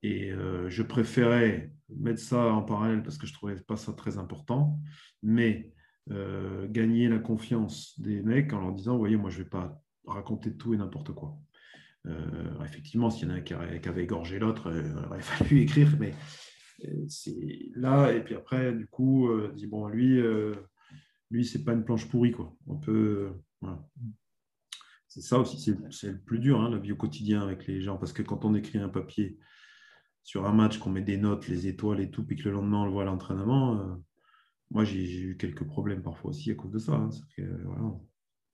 [0.04, 3.94] et euh, je préférais mettre ça en parallèle parce que je ne trouvais pas ça
[3.94, 4.80] très important,
[5.24, 5.72] mais
[6.70, 9.82] gagner la confiance des mecs en leur disant, vous voyez, moi, je ne vais pas
[10.06, 11.38] raconter tout et n'importe quoi.
[12.08, 15.96] Euh, effectivement, s'il y en a un qui avait, égorgé l'autre, il aurait fallu écrire,
[16.00, 16.14] mais
[17.08, 20.20] c'est là, et puis après, du coup, dit, bon, lui,
[21.30, 22.56] lui c'est pas une planche pourrie, quoi.
[22.66, 23.32] On peut...
[25.08, 25.60] C'est ça aussi,
[25.92, 28.46] c'est le plus dur, hein, la vie au quotidien avec les gens, parce que quand
[28.46, 29.38] on écrit un papier,
[30.24, 32.82] sur un match, qu'on met des notes, les étoiles et tout, puis que le lendemain
[32.82, 33.96] on le voit à l'entraînement, euh,
[34.70, 36.94] moi j'ai eu quelques problèmes parfois aussi à cause de ça.
[36.94, 37.10] Hein.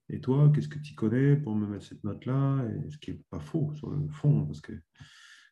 [0.09, 3.39] Et toi, qu'est-ce que tu connais pour me mettre cette note-là Ce qui n'est pas
[3.39, 4.73] faux sur le fond, parce que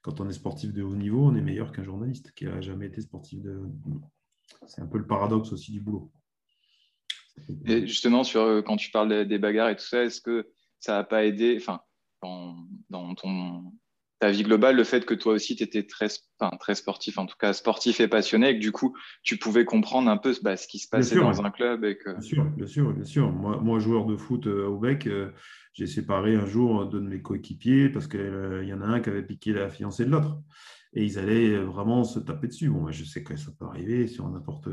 [0.02, 2.86] quand on est sportif de haut niveau, on est meilleur qu'un journaliste qui n'a jamais
[2.88, 4.02] été sportif de haut niveau.
[4.68, 6.12] C'est un peu le paradoxe aussi du boulot.
[7.66, 10.50] Et justement, sur, euh, quand tu parles des bagarres et tout ça, est-ce que
[10.80, 11.82] ça n'a pas aidé, enfin,
[12.22, 13.74] dans ton
[14.26, 16.08] ta vie globale, le fait que toi aussi, tu étais très,
[16.60, 20.10] très sportif, en tout cas sportif et passionné, et que du coup, tu pouvais comprendre
[20.10, 21.84] un peu bah, ce qui se passait dans un club.
[21.84, 22.10] Et que...
[22.10, 23.32] Bien sûr, bien sûr, bien sûr.
[23.32, 25.30] Moi, moi joueur de foot euh, au bec, euh,
[25.74, 29.00] j'ai séparé un jour deux de mes coéquipiers parce qu'il euh, y en a un
[29.00, 30.40] qui avait piqué la fiancée de l'autre.
[30.94, 32.70] Et ils allaient vraiment se taper dessus.
[32.70, 34.70] Bon, je sais que ça peut arriver sur n'importe.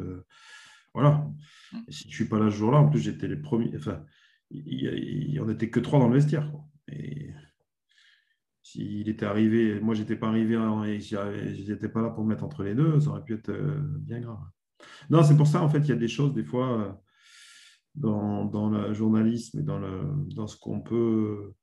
[0.94, 1.26] Voilà.
[1.72, 1.78] Mmh.
[1.88, 3.70] si je ne suis pas là ce jour-là, en plus, j'étais les premiers.
[3.76, 4.02] Enfin,
[4.50, 6.50] il n'y en était que trois dans le vestiaire.
[6.50, 6.64] Quoi.
[6.88, 7.32] Et
[8.72, 10.54] s'il était arrivé, moi j'étais pas arrivé
[10.86, 13.78] et j'étais pas là pour me mettre entre les deux, ça aurait pu être euh,
[13.98, 14.40] bien grave.
[15.10, 16.92] Non, c'est pour ça en fait il y a des choses des fois euh,
[17.94, 19.78] dans, dans le journalisme et dans,
[20.34, 21.54] dans ce qu'on peut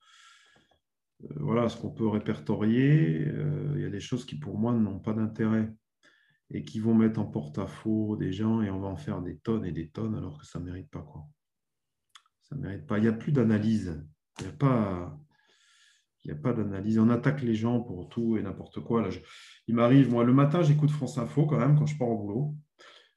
[1.23, 3.27] euh, voilà ce qu'on peut répertorier,
[3.75, 5.73] il y a des choses qui pour moi n'ont pas d'intérêt
[6.51, 9.65] et qui vont mettre en porte-à-faux des gens et on va en faire des tonnes
[9.65, 11.25] et des tonnes alors que ça ne mérite pas quoi.
[12.43, 12.97] Ça mérite pas.
[12.97, 14.01] Il n'y a plus d'analyse.
[14.39, 15.19] Il n'y a pas
[16.23, 16.99] il n'y a pas d'analyse.
[16.99, 19.01] On attaque les gens pour tout et n'importe quoi.
[19.01, 19.09] Là,
[19.67, 22.55] Il m'arrive, moi, le matin, j'écoute France Info quand même quand je pars au boulot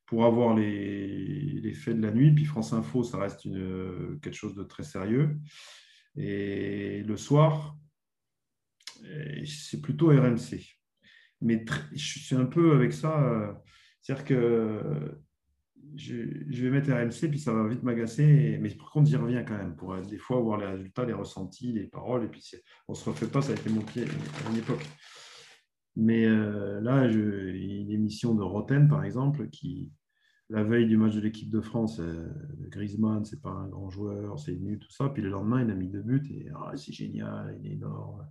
[0.07, 2.33] pour avoir les, les faits de la nuit.
[2.33, 5.39] Puis France Info, ça reste une, quelque chose de très sérieux.
[6.17, 7.77] Et le soir,
[9.45, 10.61] c'est plutôt RMC.
[11.41, 13.23] Mais je suis un peu avec ça.
[13.23, 13.53] Euh,
[14.01, 15.19] c'est-à-dire que
[15.97, 18.59] je, vais mettre RMC, puis ça va vite m'agacer.
[18.61, 21.13] Mais par contre, j'y reviens quand même pour euh, des fois voir les résultats, les
[21.13, 22.25] ressentis, les paroles.
[22.25, 22.45] Et puis,
[22.89, 24.85] on ne se refait pas, ça a été mon pied à une époque.
[25.97, 29.93] Mais euh, là, je, une émission de Roten, par exemple, qui,
[30.49, 32.29] la veille du match de l'équipe de France, euh,
[32.69, 35.09] Griezmann, c'est pas un grand joueur, c'est nul, tout ça.
[35.09, 38.27] Puis le lendemain, il a mis deux buts et ah, c'est génial, il est énorme.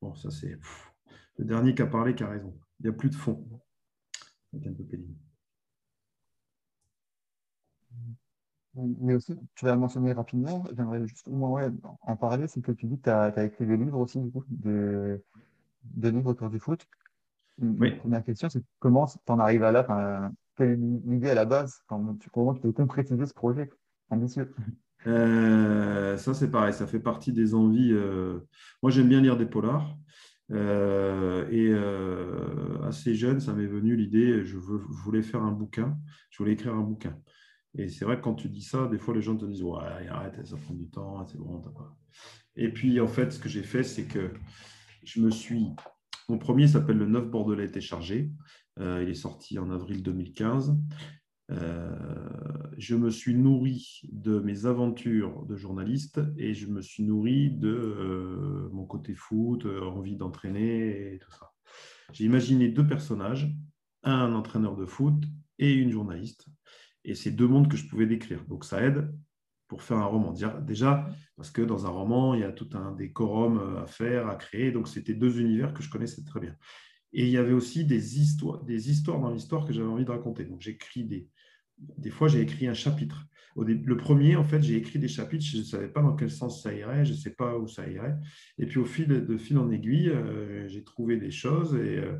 [0.00, 0.58] Bon, ça, c'est
[1.38, 2.58] le dernier qui a parlé qui a raison.
[2.80, 3.46] Il n'y a plus de fond.
[4.52, 4.84] Avec un peu
[8.74, 13.04] mais aussi, tu l'as mentionné rapidement, j'aimerais juste en parler, c'est que tu dis que
[13.04, 15.22] tu as, écrit des livres aussi, du coup, de,
[15.84, 16.86] de livres autour du foot.
[17.58, 17.92] Oui.
[17.96, 20.32] première question, c'est comment tu en arrives à là?
[20.56, 21.82] Quelle est l'idée à la base?
[21.86, 23.70] Comment tu, comment tu peux concrétiser ce projet
[24.08, 24.54] ambitieux
[25.06, 27.92] euh, Ça, c'est pareil, ça fait partie des envies.
[27.92, 28.40] Euh,
[28.82, 29.96] moi, j'aime bien lire des polars.
[30.50, 31.72] Euh, et
[32.86, 35.96] assez jeune, ça m'est venu l'idée, je, je, voulais faire un bouquin,
[36.30, 37.16] je voulais écrire un bouquin.
[37.78, 40.08] Et c'est vrai que quand tu dis ça, des fois les gens te disent Ouais,
[40.08, 41.96] arrête, ça prend du temps, c'est bon, t'as pas.
[42.56, 44.32] Et puis en fait, ce que j'ai fait, c'est que
[45.04, 45.70] je me suis.
[46.28, 47.80] Mon premier s'appelle Le 9 Bordelais était.
[48.78, 50.76] Euh, il est sorti en avril 2015.
[51.50, 51.94] Euh,
[52.78, 57.68] je me suis nourri de mes aventures de journaliste et je me suis nourri de
[57.68, 61.50] euh, mon côté foot, envie d'entraîner et tout ça.
[62.12, 63.54] J'ai imaginé deux personnages,
[64.02, 65.24] un entraîneur de foot
[65.58, 66.46] et une journaliste.
[67.04, 68.44] Et c'est deux mondes que je pouvais décrire.
[68.46, 69.12] Donc ça aide
[69.68, 70.34] pour faire un roman.
[70.60, 74.28] Déjà, parce que dans un roman, il y a tout un décorum euh, à faire,
[74.28, 74.70] à créer.
[74.70, 76.56] Donc c'était deux univers que je connaissais très bien.
[77.12, 80.10] Et il y avait aussi des histoires, des histoires dans l'histoire que j'avais envie de
[80.10, 80.44] raconter.
[80.44, 81.28] Donc j'écris des,
[81.78, 83.26] des fois, j'ai écrit un chapitre.
[83.56, 86.62] Le premier, en fait, j'ai écrit des chapitres, je ne savais pas dans quel sens
[86.62, 88.16] ça irait, je ne sais pas où ça irait.
[88.58, 91.74] Et puis, au fil de fil en aiguille, euh, j'ai trouvé des choses.
[91.74, 92.18] Et euh,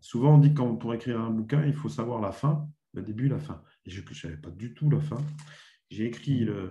[0.00, 3.28] souvent, on dit que pour écrire un bouquin, il faut savoir la fin, le début,
[3.28, 3.62] la fin.
[3.86, 5.24] Je ne savais pas du tout la fin.
[5.90, 6.70] J'ai écrit le,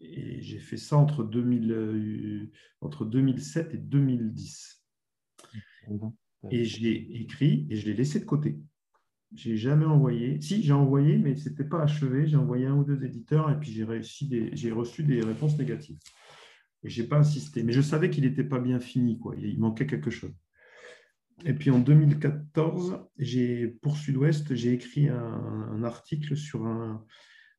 [0.00, 2.50] et j'ai fait ça entre, 2000, euh,
[2.80, 4.82] entre 2007 et 2010.
[6.50, 8.58] Et j'ai écrit et je l'ai laissé de côté.
[9.34, 10.40] J'ai jamais envoyé.
[10.40, 12.26] Si, j'ai envoyé, mais ce n'était pas achevé.
[12.26, 15.98] J'ai envoyé un ou deux éditeurs et puis j'ai reçu des réponses négatives.
[16.82, 17.62] Et je n'ai pas insisté.
[17.62, 19.18] Mais je savais qu'il n'était pas bien fini.
[19.18, 19.36] Quoi.
[19.36, 20.32] Il manquait quelque chose.
[21.44, 22.98] Et puis en 2014,
[23.80, 27.04] pour Sud-Ouest, j'ai écrit un, article sur un,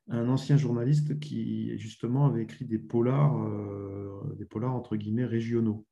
[0.09, 5.88] un ancien journaliste qui justement avait écrit des polars, euh, des polars entre guillemets régionaux.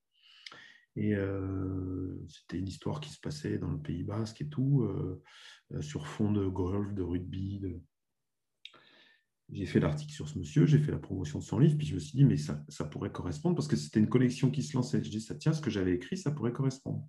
[0.95, 5.81] Et euh, c'était une histoire qui se passait dans le Pays Basque et tout, euh,
[5.81, 7.61] sur fond de golf, de rugby.
[9.51, 11.95] J'ai fait l'article sur ce monsieur, j'ai fait la promotion de son livre, puis je
[11.95, 14.75] me suis dit, mais ça, ça pourrait correspondre, parce que c'était une collection qui se
[14.75, 15.01] lançait.
[15.03, 17.07] Je dis, ça tient, ce que j'avais écrit, ça pourrait correspondre.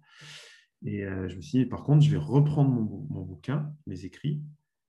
[0.84, 4.42] Et je me suis dit, par contre, je vais reprendre mon, bouquin, mes écrits,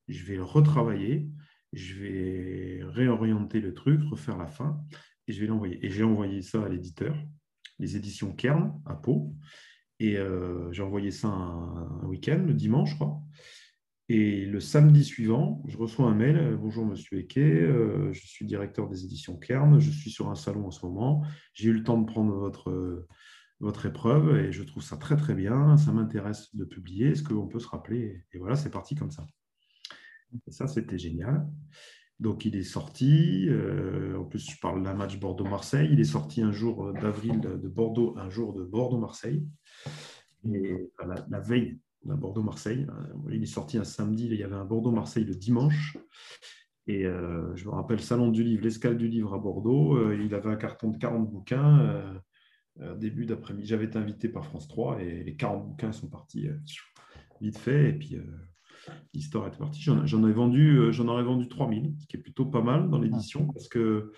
[0.08, 1.28] je vais le retravailler,
[1.74, 4.82] je vais réorienter le truc, refaire la fin,
[5.28, 5.86] et je vais l'envoyer.
[5.86, 7.16] Et j'ai envoyé ça à l'éditeur,
[7.80, 9.36] les éditions Kern à Pau.
[10.00, 13.22] Et euh, j'ai envoyé ça un, week-end, le dimanche, je crois.
[14.10, 16.58] Et le samedi suivant, je reçois un mail.
[16.60, 19.80] Bonjour, monsieur Eke, euh, je suis directeur des éditions Kern.
[19.80, 21.24] Je suis sur un salon en ce moment.
[21.54, 23.08] J'ai eu le temps de prendre votre,
[23.62, 25.78] votre épreuve et je trouve ça très, très bien.
[25.78, 27.10] Ça m'intéresse de publier.
[27.10, 29.26] Est-ce qu'on peut se rappeler Et voilà, c'est parti comme ça.
[30.48, 31.48] Ça, c'était génial.
[32.20, 33.48] Donc, il est sorti.
[33.50, 35.90] Euh, en plus, je parle d'un match Bordeaux-Marseille.
[35.92, 39.46] Il est sorti un jour d'avril de Bordeaux, un jour de Bordeaux-Marseille.
[40.44, 40.92] Et
[41.30, 42.88] la, veille d'un Bordeaux-Marseille.
[42.90, 44.26] Euh, il est sorti un samedi.
[44.26, 45.98] Il y avait un Bordeaux-Marseille le dimanche.
[46.88, 50.12] Et euh, je me rappelle, Salon du Livre, l'escale du livre à Bordeaux.
[50.12, 52.22] il avait un carton de 40 bouquins.
[52.98, 56.48] Début d'après-midi, j'avais été invité par France 3 et les 40 bouquins sont partis
[57.42, 57.90] vite fait.
[57.90, 58.18] Et puis,
[59.14, 59.82] l'histoire est partie.
[59.82, 63.00] J'en ai vendu, euh, j'en aurais vendu 3000, ce qui est plutôt pas mal dans
[63.00, 64.14] l'édition, parce que euh,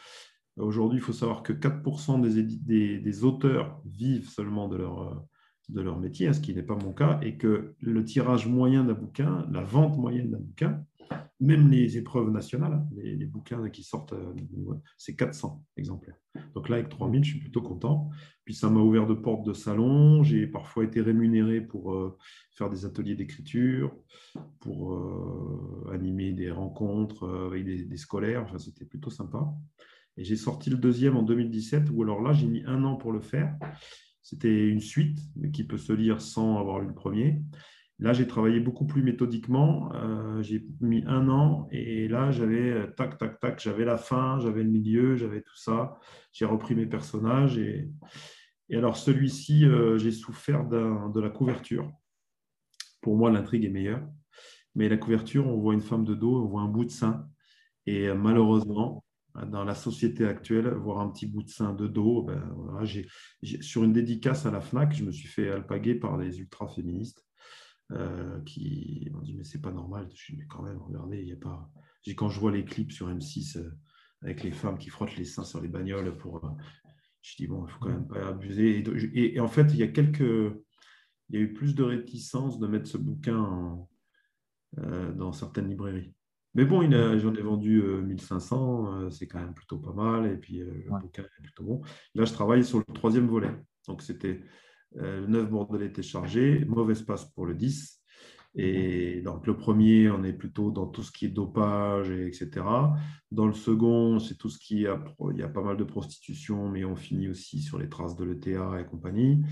[0.57, 5.16] aujourd'hui, il faut savoir que 4% des, des, auteurs vivent seulement de leur, euh,
[5.70, 8.84] de leur métier, hein, ce qui n'est pas mon cas, et que le tirage moyen
[8.84, 10.84] d'un bouquin, la vente moyenne d'un bouquin,
[11.39, 14.14] même les épreuves nationales, hein, les, bouquins qui sortent,
[14.97, 16.16] c'est 400 exemplaires.
[16.55, 18.09] Donc là, avec 3000, je suis plutôt content.
[18.45, 20.24] Puis ça m'a ouvert de portes de salon.
[20.24, 22.18] J'ai parfois été rémunéré pour euh,
[22.51, 23.95] faire des ateliers d'écriture,
[24.59, 28.43] pour euh, animer des rencontres euh, avec des, scolaires.
[28.43, 29.53] Enfin, c'était plutôt sympa.
[30.18, 33.11] Et j'ai sorti le deuxième en 2017, où alors là, j'ai mis un an pour
[33.11, 33.55] le faire.
[34.22, 35.20] C'était une suite,
[35.51, 37.41] qui peut se lire sans avoir lu le premier.
[38.04, 39.89] Là, j'ai travaillé beaucoup plus méthodiquement.
[39.95, 44.41] Euh, j'ai mis un an et là, j'avais euh, tac, tac, tac, j'avais la fin,
[44.41, 45.97] j'avais le milieu, j'avais tout ça.
[46.34, 47.58] J'ai repris mes personnages.
[47.58, 47.89] Et,
[48.74, 51.89] alors, celui-ci, euh, j'ai souffert de la couverture.
[52.99, 54.06] Pour moi, l'intrigue est meilleure.
[54.76, 57.26] Mais la couverture, on voit une femme de dos, on voit un bout de sein.
[57.86, 59.06] Et malheureusement,
[59.47, 62.54] dans la société actuelle, voir un petit bout de sein de dos, ben,
[63.62, 67.26] sur une dédicace à la FNAC, je me suis fait alpaguer par des ultra-féministes
[67.92, 70.10] euh, qui m'ont dit mais c'est pas normal.
[70.14, 71.70] Je dis mais quand même, regardez, il y a pas.
[72.16, 73.72] Quand je vois les clips sur M6 euh,
[74.22, 76.50] avec les femmes qui frottent les seins sur les bagnoles pour, euh,
[77.22, 78.84] je dis bon, il faut quand même pas abuser.
[79.14, 82.68] Et, en fait, il y a quelques, il y a eu plus de réticence de
[82.68, 83.78] mettre ce bouquin
[85.16, 86.14] dans certaines librairies.
[86.56, 86.82] Mais bon,
[87.20, 90.32] j'en ai vendu 1500, c'est quand même plutôt pas mal.
[90.32, 91.82] Et puis, le bouquin est plutôt bon.
[92.16, 93.52] Là, je travaille sur le troisième volet.
[93.88, 94.44] Donc, c'était euh,
[94.96, 98.04] le 9 Bordelais était chargé, mauvais espace pour le 10.
[98.56, 102.52] Et donc, le premier, on est plutôt dans tout ce qui est dopage, etc.
[103.32, 106.70] Dans le second, c'est tout ce qui a, il y a pas mal de prostitution,
[106.70, 109.44] mais on finit aussi sur les traces de l'ETA et compagnie.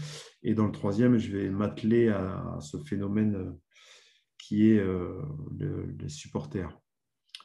[0.43, 3.51] Et dans le troisième, je vais m'atteler à, ce phénomène euh,
[4.37, 5.23] qui est euh,
[5.99, 6.79] les supporters,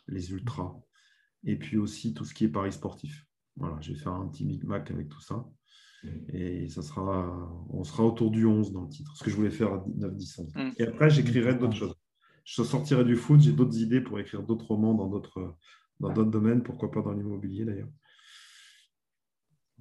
[0.09, 0.77] les ultras,
[1.45, 3.27] et puis aussi tout ce qui est paris sportif.
[3.57, 5.47] Voilà, je vais faire un petit micmac avec tout ça.
[6.33, 9.51] Et ça sera, on sera autour du 11 dans le titre, ce que je voulais
[9.51, 10.53] faire à 9, 10, 11.
[10.79, 11.95] Et après, j'écrirai d'autres choses.
[12.45, 15.57] Je sortirai du foot, j'ai d'autres idées pour écrire d'autres romans dans d'autres,
[16.01, 17.89] dans d'autres domaines, pourquoi pas dans l'immobilier d'ailleurs.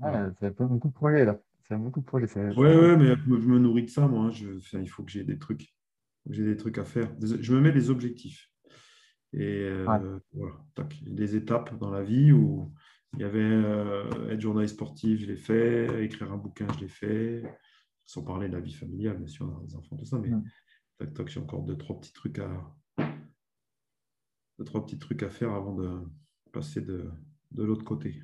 [0.02, 1.40] Ah, ça fait beaucoup de projets là.
[1.68, 2.28] Ça beaucoup de projets.
[2.36, 4.28] Oui, ouais, mais je me nourris de ça, moi.
[4.28, 4.58] Hein.
[4.74, 5.74] Il faut que j'ai des trucs.
[6.30, 7.12] J'ai des trucs à faire.
[7.22, 8.52] Je me mets des objectifs.
[9.34, 10.54] Et euh, voilà,
[11.02, 12.72] des étapes dans la vie où
[13.16, 16.88] il y avait euh, être journaliste sportif, je l'ai fait, écrire un bouquin, je l'ai
[16.88, 17.44] fait,
[18.06, 20.30] sans parler de la vie familiale, bien sûr, des enfants, tout ça, mais
[20.98, 22.76] tac, tac, j'ai encore deux, trois petits trucs à,
[24.60, 26.02] deux, trois petits trucs à faire avant de
[26.52, 27.10] passer de,
[27.52, 28.22] de l'autre côté.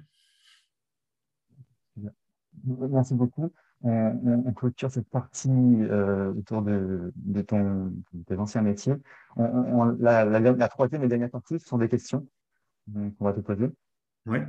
[2.66, 3.52] Merci beaucoup.
[3.84, 7.92] On, clôture cette partie euh, autour de, de, ton,
[8.28, 8.94] tes anciens métiers.
[9.38, 12.28] la, la, troisième et dernière partie, ce sont des questions
[12.94, 13.70] qu'on va te poser.
[14.28, 14.40] Oui.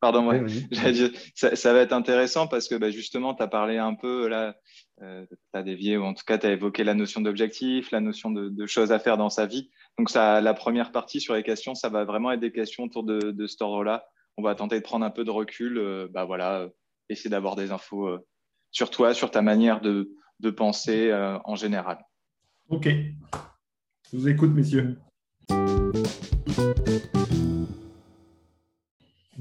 [0.00, 0.34] Pardon, moi.
[1.34, 4.56] ça, ça, va être intéressant parce que bah, justement, tu as parlé un peu, là,
[5.02, 8.00] euh, tu as dévié, ou en tout cas, tu as évoqué la notion d'objectif, la
[8.00, 9.70] notion de, de, choses à faire dans sa vie.
[9.98, 13.02] Donc, ça, la première partie sur les questions, ça va vraiment être des questions autour
[13.02, 14.06] de, de cet ordre-là.
[14.36, 16.68] On va tenter de prendre un peu de recul, euh, bah, voilà,
[17.08, 18.24] essayer d'avoir des infos euh,
[18.70, 21.98] sur toi, sur ta manière de, de penser euh, en général.
[22.68, 22.86] OK.
[22.86, 24.98] Je vous écoute, messieurs.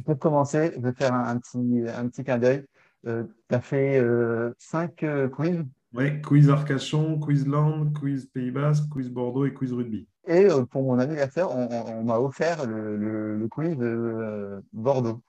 [0.08, 2.64] Pour commencer, je vais faire un, petit, un petit clin d'œil.
[3.08, 5.66] Euh, tu as fait euh, cinq euh, quiz?
[5.94, 10.08] Oui, quiz Arcachon, quiz Land, quiz Pays Basque, quiz Bordeaux et quiz rugby.
[10.26, 12.96] Et pour mon anniversaire, on, m'a offert le,
[13.36, 15.22] le, quiz de Bordeaux.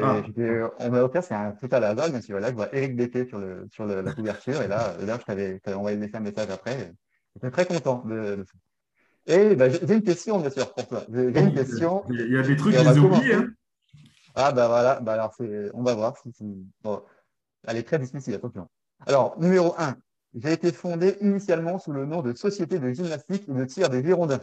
[0.00, 0.22] Ah.
[0.78, 3.68] on m'a offert, c'est un total hasard, mais voilà, je vois Eric Bété sur, le,
[3.70, 6.94] sur la couverture, et là, là je t'avais envoyé un message après.
[7.34, 9.34] J'étais très content de, ça.
[9.34, 11.02] Et bah, j'ai une question, bien sûr, pour toi.
[11.12, 12.02] J'ai une question.
[12.08, 13.34] Il y a des trucs que j'ai oubliés.
[13.34, 13.48] Hein.
[14.34, 15.34] Ah, bah voilà, bah alors
[15.74, 16.14] on va voir.
[16.82, 17.02] Bon,
[17.64, 18.68] elle est très difficile, attention.
[19.06, 19.96] Alors, numéro 1.
[20.34, 24.02] J'ai été fondé initialement sous le nom de Société de gymnastique et de tir des
[24.02, 24.40] Girondins.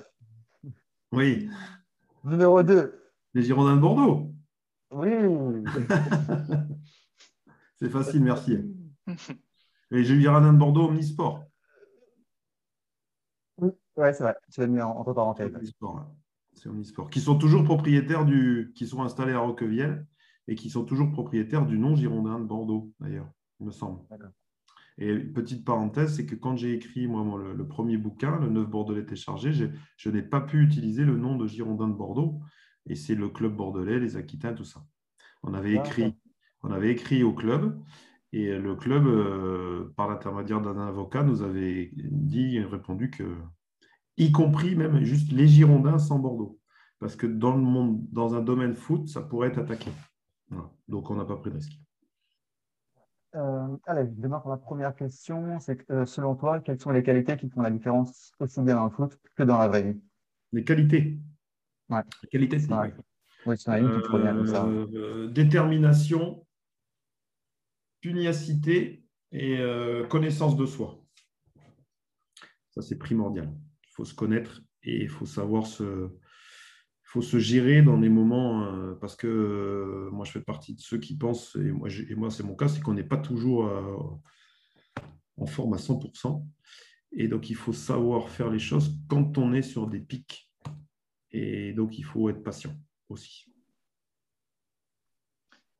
[1.11, 1.49] Oui.
[2.23, 3.11] Numéro 2.
[3.33, 4.31] Les Girondins de Bordeaux.
[4.91, 5.09] Oui.
[7.79, 8.59] C'est facile, merci.
[9.91, 11.43] Et j'ai eu Girondins de Bordeaux Omnisport.
[13.57, 14.35] Oui, ouais, c'est vrai.
[14.51, 15.55] Tu l'as mis entre parenthèses.
[15.55, 16.05] Omnisport,
[16.59, 17.09] c'est Omnisport.
[17.09, 18.71] Qui sont toujours propriétaires du.
[18.75, 20.05] qui sont installés à Roquevielle
[20.47, 23.29] et qui sont toujours propriétaires du nom Girondin de Bordeaux, d'ailleurs,
[23.59, 24.01] il me semble.
[24.97, 27.23] Et petite parenthèse, c'est que quand j'ai écrit moi,
[27.55, 31.37] le, premier bouquin, Le 9 Bordelais était chargé, je n'ai pas pu utiliser le nom
[31.37, 32.41] de Girondin de Bordeaux.
[32.87, 34.83] Et c'est le club bordelais, les Aquitains, tout ça.
[35.43, 36.15] On avait écrit,
[36.63, 37.79] on avait écrit au club
[38.31, 43.23] et le club, euh, par l'intermédiaire d'un avocat, nous avait dit, répondu que,
[44.19, 46.59] y compris même juste les Girondins sans Bordeaux.
[46.99, 49.89] Parce que dans le monde, dans un domaine foot, ça pourrait être attaqué.
[50.87, 51.79] Donc, on n'a pas pris de risque.
[53.35, 55.59] Euh, allez, je démarre pour la première question.
[55.59, 58.75] C'est que, euh, selon toi, quelles sont les qualités qui font la différence aussi bien
[58.75, 60.01] dans le foot que dans la vraie vie?
[60.51, 61.19] Les qualités
[61.89, 62.01] ouais.
[62.23, 62.73] Les qualités, c'est
[63.45, 64.65] Oui, c'est une qui comme ça.
[64.65, 66.45] Euh, détermination,
[68.01, 69.59] pugnacité et
[70.09, 70.99] connaissance de soi.
[72.71, 73.53] Ça, c'est primordial.
[73.99, 76.09] Faut se connaître et il faut savoir se,
[77.03, 80.79] faut se gérer dans des moments, euh, parce que euh, moi je fais partie de
[80.79, 83.65] ceux qui pensent, et moi, et moi c'est mon cas, c'est qu'on n'est pas toujours
[83.65, 83.97] euh,
[85.35, 86.47] en forme à 100%.
[87.11, 90.49] Et donc il faut savoir faire les choses quand on est sur des pics.
[91.31, 92.73] Et donc il faut être patient
[93.09, 93.51] aussi.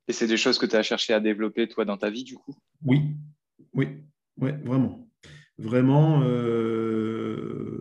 [0.09, 2.36] Et c'est des choses que tu as cherché à développer toi dans ta vie du
[2.36, 2.53] coup?
[2.84, 3.15] Oui,
[3.72, 4.03] oui,
[4.36, 5.09] oui, vraiment.
[5.60, 6.22] Vraiment,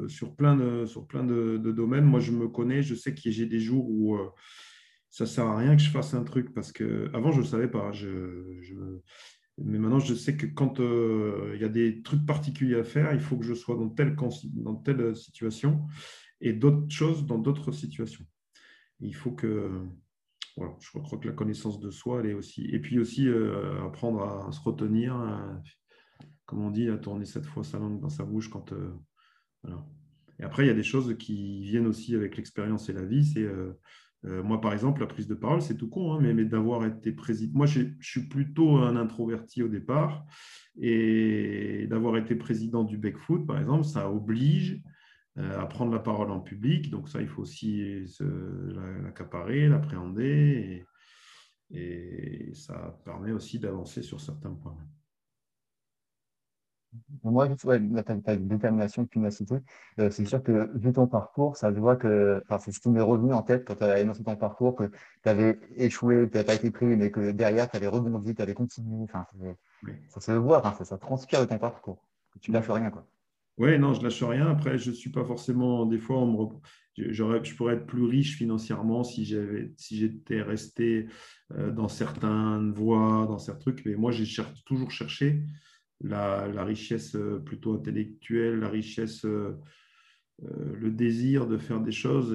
[0.09, 2.05] sur plein, de, sur plein de, domaines.
[2.05, 4.29] Moi, je me connais, je sais que j'ai des jours où euh,
[5.11, 7.47] ça ne sert à rien que je fasse un truc parce que avant, je ne
[7.47, 7.93] savais pas.
[7.93, 8.53] Je,
[9.59, 13.13] mais maintenant, je sais que quand euh, il y a des trucs particuliers à faire,
[13.13, 14.17] il faut que je sois dans telle,
[14.55, 15.87] dans telle situation
[16.41, 18.25] et d'autres choses dans d'autres situations.
[19.01, 19.71] Il faut que.
[20.81, 22.65] Je crois que la connaissance de soi, elle est aussi.
[22.73, 25.15] Et puis aussi euh, apprendre à se retenir,
[26.49, 28.73] comme on dit, à tourner cette fois sa langue dans sa bouche quand.
[29.63, 29.85] voilà.
[30.41, 33.25] Et après, il y a des choses qui viennent aussi avec l'expérience et la vie.
[33.25, 33.73] C'est euh,
[34.25, 37.13] euh, moi, par exemple, la prise de parole, c'est tout con, hein, mais, d'avoir été
[37.13, 37.57] président.
[37.57, 40.25] Moi, je, suis plutôt un introverti au départ,
[40.81, 44.81] et d'avoir été président du Bec Foot, par exemple, ça oblige
[45.37, 46.91] euh, à prendre la parole en public.
[46.91, 48.05] Donc ça, il faut aussi
[49.05, 50.87] l'accaparer, l'appréhender,
[51.71, 54.79] et ça permet aussi d'avancer sur certains points.
[57.25, 59.57] Moi, ouais, ta, détermination, pugnacité,
[59.99, 62.89] euh, c'est sûr que vu ton parcours, ça se voit que, enfin, c'est ce qui
[62.89, 64.91] m'est revenu en tête quand tu as énoncé ton parcours, que
[65.23, 68.43] tu avais échoué, tu n'avais pas été pris, mais que derrière, tu avais rebondi, tu
[68.43, 69.03] avais continué.
[69.05, 69.27] Enfin,
[70.09, 72.05] ça se voit, ça, ça, transpire de ton parcours.
[72.41, 73.07] Tu lâches rien, quoi.
[73.59, 74.49] Oui, non, je lâche rien.
[74.49, 76.37] Après, je ne suis pas forcément, des fois, on me
[77.11, 81.07] je pourrais être plus riche financièrement si j'avais si j'étais resté
[81.53, 83.85] euh, dans certaines voies, dans certains trucs.
[83.85, 85.43] Mais moi, j'ai toujours cherché
[86.01, 89.59] la, richesse euh, plutôt intellectuelle, la richesse, euh,
[90.45, 92.33] euh, le désir de faire des choses,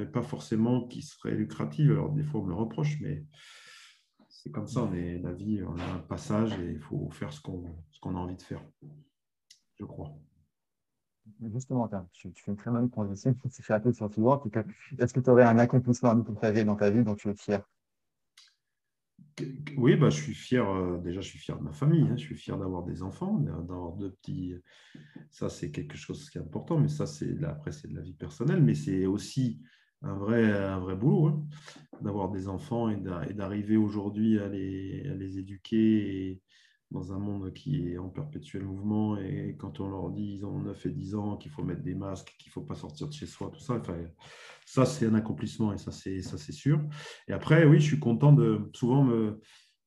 [0.00, 1.90] et pas forcément qui seraient lucratives.
[1.90, 3.24] Alors, des fois, on me le reproche, mais
[4.28, 7.32] c'est comme ça, on est, la vie, on a un passage et il faut faire
[7.32, 7.64] ce qu'on
[8.14, 8.64] a envie de faire,
[9.74, 10.16] je crois.
[11.52, 13.34] justement, tu, fais une très bonne transition.
[13.50, 14.42] Si je fais sur souvent,
[14.98, 17.68] est-ce que tu aurais un accomplissement à partager dans ta vie dont tu es fier?
[19.76, 20.68] Oui, bah, je suis fier.
[20.68, 22.02] Euh, déjà, je suis fier de ma famille.
[22.02, 24.54] Hein, je suis fier d'avoir des enfants, d'avoir deux petits.
[25.30, 26.78] Ça, c'est quelque chose qui est important.
[26.78, 28.62] Mais ça, c'est après, c'est de la vie personnelle.
[28.62, 29.60] Mais c'est aussi
[30.02, 31.46] un vrai, boulot hein,
[32.00, 36.40] d'avoir des enfants et d'arriver aujourd'hui à les, éduquer
[36.90, 40.58] dans un monde qui est en perpétuel mouvement et quand on leur dit ils ont
[40.58, 43.12] 9 et 10 ans qu'il faut mettre des masques, qu'il ne faut pas sortir de
[43.12, 43.96] chez soi, tout ça, enfin,
[44.66, 46.80] ça c'est un accomplissement et ça c'est ça c'est sûr.
[47.28, 49.40] Et après oui, je suis content de souvent me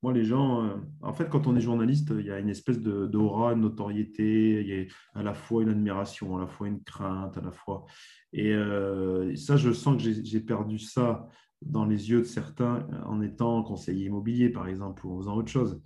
[0.03, 2.77] moi, les gens, euh, en fait, quand on est journaliste, il y a une espèce
[2.81, 4.85] d'aura, une notoriété, il y a
[5.17, 7.85] à la fois une admiration, à la fois une crainte, à la fois.
[8.33, 11.29] Et euh, ça, je sens que j'ai perdu ça
[11.61, 15.51] dans les yeux de certains en étant conseiller immobilier, par exemple, ou en faisant autre
[15.51, 15.81] chose.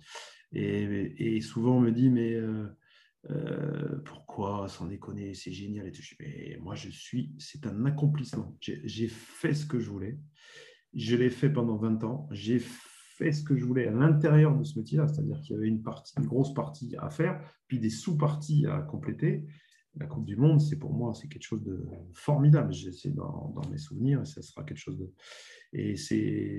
[0.52, 2.66] Et, souvent, on me dit, mais euh,
[3.30, 5.88] euh, pourquoi, sans déconner, c'est génial.
[5.88, 6.02] Et tout.
[6.20, 8.56] Mais moi, je suis, c'est un accomplissement.
[8.60, 10.18] J'ai fait ce que je voulais.
[10.94, 12.28] Je l'ai fait pendant 20 ans.
[12.32, 15.68] J'ai fait ce que je voulais à l'intérieur de ce métier-là, c'est-à-dire qu'il y avait
[15.68, 15.82] une,
[16.18, 19.44] grosse partie à faire, puis des sous-parties à compléter.
[19.96, 21.84] La Coupe du Monde, c'est pour moi, c'est quelque chose de
[22.14, 22.72] formidable.
[22.74, 25.12] C'est dans, mes souvenirs, et ça sera quelque chose de.
[25.72, 25.96] Et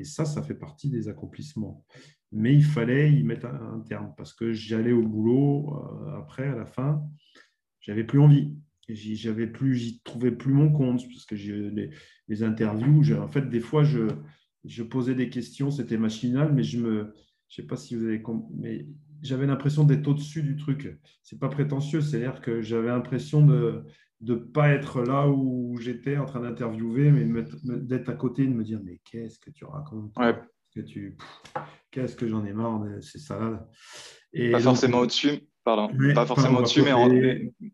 [0.04, 1.86] ça, ça fait partie des accomplissements
[2.32, 6.56] mais il fallait y mettre un, terme parce que j'allais au boulot euh, après, à
[6.56, 7.02] la fin,
[7.82, 8.56] j'avais plus envie.
[8.88, 11.92] J'avais plus, j'y trouvais plus mon compte parce que les,
[12.28, 14.08] les interviews, en fait, des fois, je,
[14.66, 17.14] je posais des questions, c'était machinal, mais je me,
[17.50, 18.88] je sais pas si vous avez, mais
[19.22, 20.98] j'avais l'impression d'être au-dessus du truc.
[21.24, 23.84] C'est pas prétentieux, c'est-à-dire que j'avais l'impression de
[24.22, 28.54] ne pas être là où j'étais en train d'interviewer, mais d'être à côté et de
[28.54, 30.14] me dire mais qu'est-ce que tu racontes?
[30.74, 31.18] Que tu
[31.92, 33.66] qu'est-ce que j'en ai marre de ces salades.
[34.34, 37.10] Et pas forcément au-dessus, pardon, pas forcément au-dessus, mais, en,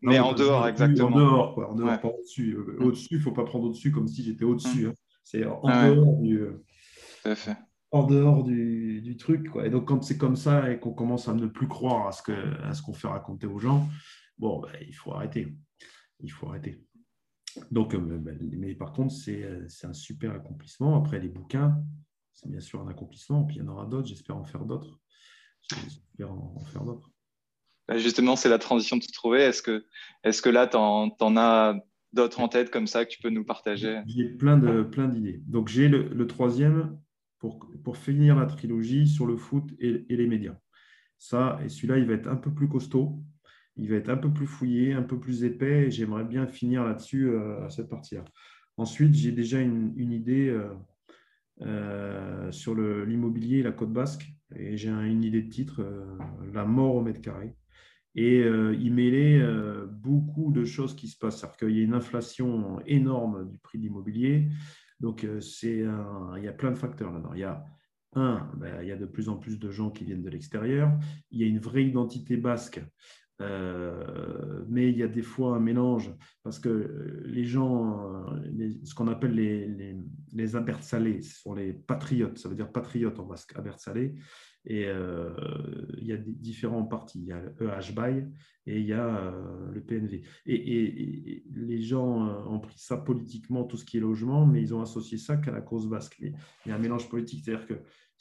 [0.02, 1.08] mais, en dehors, exactement.
[1.08, 2.54] En dehors, quoi, en dehors pas au-dessus.
[2.54, 4.86] Euh, au-dessus, il ne faut pas prendre au-dessus comme si j'étais au-dessus.
[4.88, 4.94] Hein.
[5.22, 6.38] C'est en dehors du.
[7.22, 7.56] Tout à fait.
[7.90, 9.48] En dehors du, du, truc.
[9.50, 9.66] Quoi.
[9.66, 12.82] Et donc, quand c'est comme ça et qu'on commence à ne plus croire à ce
[12.82, 13.86] qu'on fait raconter aux gens,
[14.38, 15.56] bon, ben, il faut arrêter.
[16.20, 16.82] Il faut arrêter.
[17.70, 20.96] Donc, euh, ben, mais par contre, c'est un super accomplissement.
[20.96, 21.82] Après, les bouquins,
[22.36, 23.44] c'est bien sûr un accomplissement.
[23.44, 25.00] Puis il y en aura d'autres, j'espère en faire d'autres.
[25.70, 27.10] J'espère en, faire d'autres.
[27.88, 29.40] Bah, justement, c'est la transition de se trouver.
[29.40, 29.86] Est-ce que,
[30.22, 31.74] est que là, tu en, as
[32.12, 34.02] d'autres en tête comme ça que tu peux nous partager?
[34.06, 34.84] J'ai plein d'idées.
[34.84, 35.12] Plein
[35.46, 36.98] Donc, j'ai le, troisième
[37.38, 40.56] pour, pour finir la trilogie sur le foot et, les médias.
[41.18, 43.18] Ça, et celui-là, il va être un peu plus costaud.
[43.78, 45.86] Il va être un peu plus fouillé, un peu plus épais.
[45.86, 48.24] Et j'aimerais bien finir là-dessus, euh, à cette partie-là.
[48.76, 50.48] Ensuite, j'ai déjà une, une idée.
[50.48, 50.68] Euh,
[51.62, 54.30] euh, sur l'immobilier la côte basque.
[54.54, 56.04] Et j'ai une idée de titre, euh,
[56.52, 57.54] La mort au mètre carré.
[58.14, 59.42] Et euh, il mêlait
[59.90, 61.40] beaucoup de choses qui se passent.
[61.40, 64.48] C'est-à-dire qu'il y a une inflation énorme du prix de l'immobilier.
[65.00, 65.84] Donc, c'est
[66.36, 67.34] il y a plein de facteurs là-dedans.
[67.34, 67.62] Il y a
[68.14, 70.90] un, ben, il y a de plus en plus de gens qui viennent de l'extérieur.
[71.30, 72.80] Il y a une vraie identité basque
[73.42, 76.10] euh, mais il y a des fois un mélange
[76.42, 79.96] parce que les gens, euh, ce qu'on appelle les, les,
[80.32, 80.46] les
[80.80, 84.14] salés, ce sont les patriotes, ça veut dire patriote en basque, salé
[84.64, 85.34] Et euh,
[85.98, 87.20] il y a différents partis.
[87.20, 88.26] Il y a le EHBAI
[88.68, 89.34] et il y a
[89.72, 90.22] le PNV.
[90.46, 94.80] Et, les gens ont pris ça politiquement, tout ce qui est logement, mais ils ont
[94.80, 96.16] associé ça qu'à la cause basque.
[96.20, 96.32] il
[96.66, 97.74] y a un mélange politique, c'est-à-dire que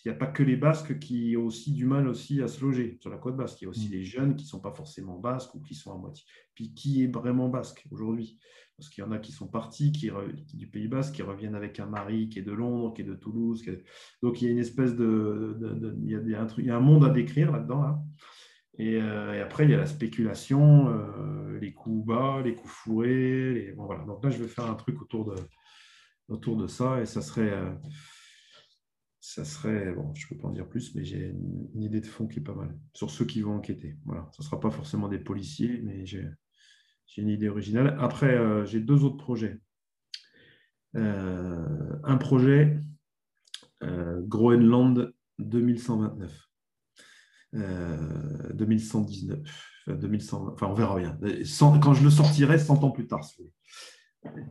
[0.03, 2.63] il n'y a pas que les Basques qui ont aussi du mal aussi à se
[2.63, 3.61] loger sur la côte basque.
[3.61, 3.91] Il y a aussi mm.
[3.91, 6.25] les jeunes qui ne sont pas forcément basques ou qui sont à moitié.
[6.53, 8.39] Puis qui est vraiment basque aujourd'hui?
[8.77, 10.11] Parce qu'il y en a qui sont partis qui,
[10.53, 13.15] du Pays basque, qui reviennent avec un mari qui est de Londres, qui est de
[13.15, 13.63] Toulouse.
[14.21, 15.57] Donc il y a une espèce de.
[16.03, 18.05] il, y a un truc, il, y a un monde à décrire là-dedans.
[18.79, 23.73] Euh, et, après, il y a la spéculation, euh, les coups bas, les coups fourrés.
[23.77, 24.03] Bon, voilà.
[24.03, 25.35] Donc là, je vais faire un truc autour de,
[26.27, 27.53] autour de ça et ça serait.
[27.53, 27.71] Euh,
[29.27, 31.29] ça serait, bon, je ne peux pas en dire plus, mais j'ai
[31.73, 33.97] une, idée de fond qui est pas mal sur ceux qui vont enquêter.
[34.05, 36.29] Voilà, ce ne sera pas forcément des policiers, mais j'ai
[37.17, 37.97] une idée originale.
[37.99, 39.59] Après, euh, j'ai deux autres projets.
[40.95, 42.79] Euh, un projet,
[43.81, 46.41] euh, Groenland 2129.
[47.51, 49.39] 2119,
[49.87, 51.17] 2100, enfin on verra bien.
[51.81, 53.21] quand je le sortirai 100 ans plus tard.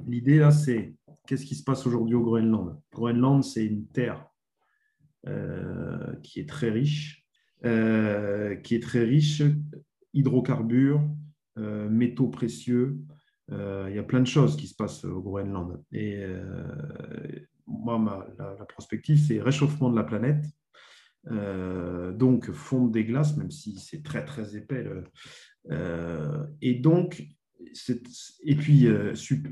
[0.07, 0.95] L'idée là, c'est
[1.27, 2.81] qu'est-ce qui se passe aujourd'hui au Groenland?
[2.93, 4.27] Groenland, c'est une terre
[6.23, 7.25] qui est très riche,
[7.65, 9.43] euh, qui est très riche,
[10.13, 11.03] hydrocarbures,
[11.59, 12.99] euh, métaux précieux.
[13.51, 15.83] Il y a plein de choses qui se passent au Groenland.
[15.93, 16.25] Et
[17.67, 20.47] moi, la, la, prospective, c'est réchauffement de la planète.
[22.19, 24.87] donc fonte des glaces, même si c'est très très épais.
[26.63, 27.23] et donc,
[28.45, 28.89] et puis,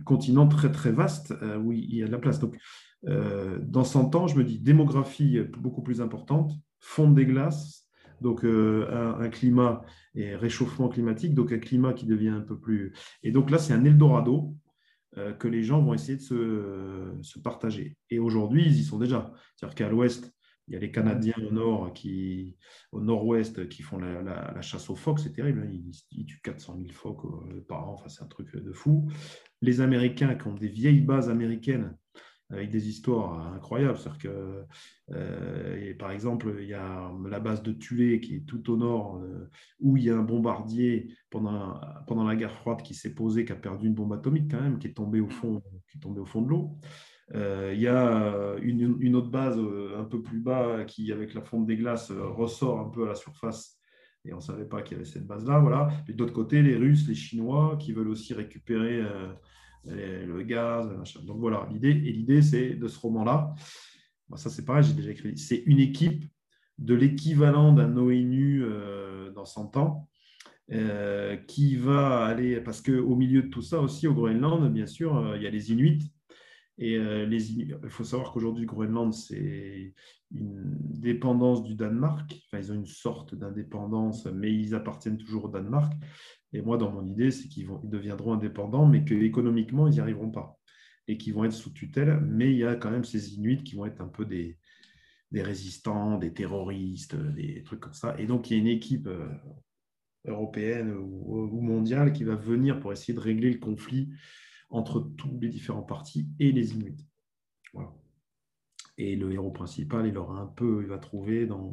[0.06, 2.40] continent très, très vaste où il y a de la place.
[2.40, 2.56] Donc,
[3.05, 7.88] dans 100 ans, je me dis démographie beaucoup plus importante, fonte des glaces,
[8.20, 9.82] donc un, climat
[10.14, 12.92] et réchauffement climatique, donc un climat qui devient un peu plus.
[13.22, 14.55] Et donc là, c'est un Eldorado
[15.38, 16.22] que les gens vont essayer de
[17.22, 17.96] se, partager.
[18.09, 19.32] Et aujourd'hui, ils y sont déjà.
[19.57, 20.32] C'est-à-dire qu'à l'ouest,
[20.68, 22.57] il y a les Canadiens au nord, qui,
[22.92, 25.66] au nord-ouest, qui font la, chasse aux phoques, c'est terrible.
[25.66, 25.92] Hein.
[26.12, 29.11] Ils, tuent 400 000 phoques euh, par an, enfin, c'est un truc de fou.
[29.61, 31.96] Les Américains qui ont des vieilles bases américaines
[32.53, 33.96] avec des histoires incroyables.
[33.98, 34.64] C'est-à-dire que,
[35.12, 39.16] euh, par exemple, il y a la base de Tulé qui est tout au nord,
[39.16, 39.48] euh,
[39.80, 43.53] où il y a un bombardier pendant, pendant la guerre froide qui s'est posé, qui
[43.53, 46.20] a perdu une bombe atomique quand même, qui est tombée au fond, qui est tombée
[46.20, 46.76] au fond de l'eau.
[47.34, 51.40] Euh, il y a une, autre base euh, un peu plus bas qui, avec la
[51.40, 53.78] fonte des glaces, ressort un peu à la surface.
[54.24, 55.59] Et on ne savait pas qu'il y avait cette base-là.
[55.59, 55.88] Voilà.
[56.09, 59.03] Et d'autre côté, les Russes, les Chinois qui veulent aussi récupérer
[59.86, 60.88] le gaz.
[61.24, 61.90] Donc voilà, l'idée.
[61.90, 63.54] Et l'idée, c'est de ce roman-là.
[64.36, 65.36] ça, c'est pareil, j'ai déjà écrit.
[65.36, 66.24] C'est une équipe
[66.78, 68.64] de l'équivalent d'un ONU
[69.34, 70.08] dans 100 ans.
[71.48, 75.42] qui va aller, parce qu'au milieu de tout ça aussi, au Groenland, bien sûr, il
[75.42, 76.11] y a les Inuits,
[76.78, 79.94] et euh, il faut savoir qu'aujourd'hui, Groenland, c'est
[80.34, 82.34] une dépendance du Danemark.
[82.46, 85.92] Enfin, ils ont une sorte d'indépendance, mais ils appartiennent toujours au Danemark.
[86.52, 90.30] Et moi, dans mon idée, c'est qu'ils ils deviendront indépendants, mais qu'économiquement, ils n'y arriveront
[90.30, 90.58] pas.
[91.08, 92.20] Et qu'ils vont être sous tutelle.
[92.20, 94.58] Mais il y a quand même ces Inuits qui vont être un peu des,
[95.30, 98.16] des résistants, des terroristes, des trucs comme ça.
[98.18, 99.28] Et donc, il y a une équipe euh,
[100.26, 104.08] européenne ou mondiale qui va venir pour essayer de régler le conflit
[104.72, 107.06] entre tous les différents partis et les Inuits.
[108.98, 111.72] Et le héros principal, il aura un peu, il va trouver dans,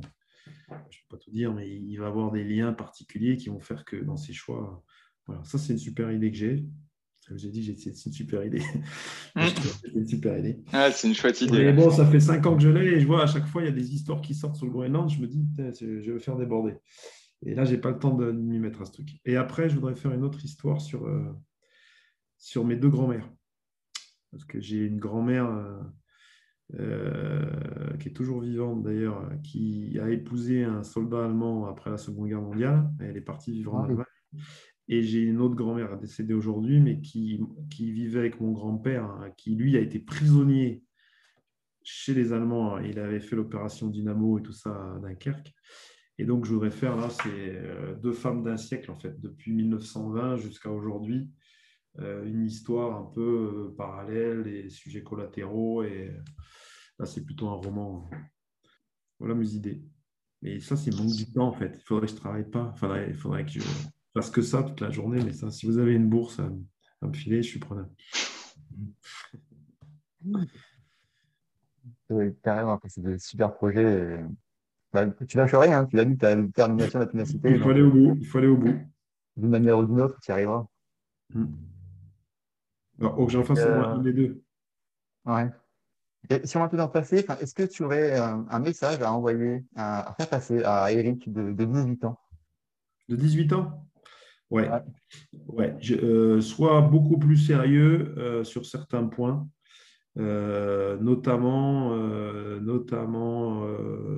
[0.69, 3.59] je ne vais pas tout dire, mais il va avoir des liens particuliers qui vont
[3.59, 4.83] faire que dans ses choix,
[5.25, 6.65] voilà, ça c'est une super idée que j'ai.
[7.35, 8.61] J'ai dit, c'est une super idée.
[9.35, 9.41] Mmh.
[9.83, 10.59] c'est une super idée.
[10.73, 11.65] Ah, c'est une chouette idée.
[11.65, 13.61] Mais bon, ça fait cinq ans que je l'ai et je vois à chaque fois,
[13.61, 15.07] il y a des histoires qui sortent sur le Groenland.
[15.07, 15.45] Je me dis,
[15.79, 16.73] je vais faire déborder.
[17.45, 19.19] Et là, je n'ai pas le temps de m'y mettre à ce truc.
[19.25, 21.31] Et après, je voudrais faire une autre histoire sur, euh,
[22.39, 23.29] sur mes deux grands-mères.
[24.31, 25.79] Parce que j'ai une grand-mère euh,
[26.79, 32.29] euh, qui est toujours vivante d'ailleurs, qui a épousé un soldat allemand après la Seconde
[32.29, 32.89] Guerre mondiale.
[32.99, 34.05] Elle est partie vivre en ah Allemagne.
[34.87, 39.29] Et j'ai une autre grand-mère décédée aujourd'hui, mais qui, qui, vivait avec mon grand-père, hein,
[39.37, 40.83] qui lui a été prisonnier
[41.83, 42.79] chez les Allemands.
[42.79, 45.53] Il avait fait l'opération Dynamo et tout ça à Dunkerque.
[46.17, 49.53] Et donc, je voudrais faire là, c'est euh, deux femmes d'un siècle, en fait, depuis
[49.53, 51.29] 1920 jusqu'à aujourd'hui,
[51.99, 53.21] une histoire un peu
[53.71, 55.83] euh, parallèle, des sujets collatéraux.
[55.83, 56.11] Et
[56.97, 58.09] là, c'est plutôt un roman.
[59.19, 59.83] Voilà mes idées.
[60.41, 61.75] Mais ça, c'est manque du temps, en fait.
[61.75, 62.71] Il faudrait que je ne travaille pas.
[62.75, 63.61] Il faudrait, il faudrait que je
[64.13, 65.21] fasse que ça toute la journée.
[65.23, 66.49] Mais ça, si vous avez une bourse à,
[67.05, 67.87] me filer, je suis preneur.
[72.09, 74.23] Oui, carrément, c'est des super projets.
[74.91, 75.85] Bah, tu lâches rien, hein.
[75.85, 77.51] tu l'as dit, tu as une détermination, la ténacité.
[77.51, 78.17] Il faut aller au bout.
[78.19, 78.75] Il faut aller au bout.
[79.37, 80.65] D'une manière ou d'une autre, tu y arriveras.
[81.33, 81.45] Hmm.
[82.99, 84.41] Alors, que j'en fasse euh, des deux.
[85.25, 85.49] Ouais.
[86.43, 89.13] si on va un peu dans le passé, est-ce que tu aurais un, message à
[89.13, 92.19] envoyer, à, faire passer à Eric de, 18 ans?
[93.07, 93.85] De 18 ans?
[94.49, 94.67] Ouais.
[95.47, 95.77] ouais.
[95.91, 99.47] Euh, sois beaucoup plus sérieux euh, sur certains points,
[100.15, 101.95] notamment,
[102.59, 103.65] notamment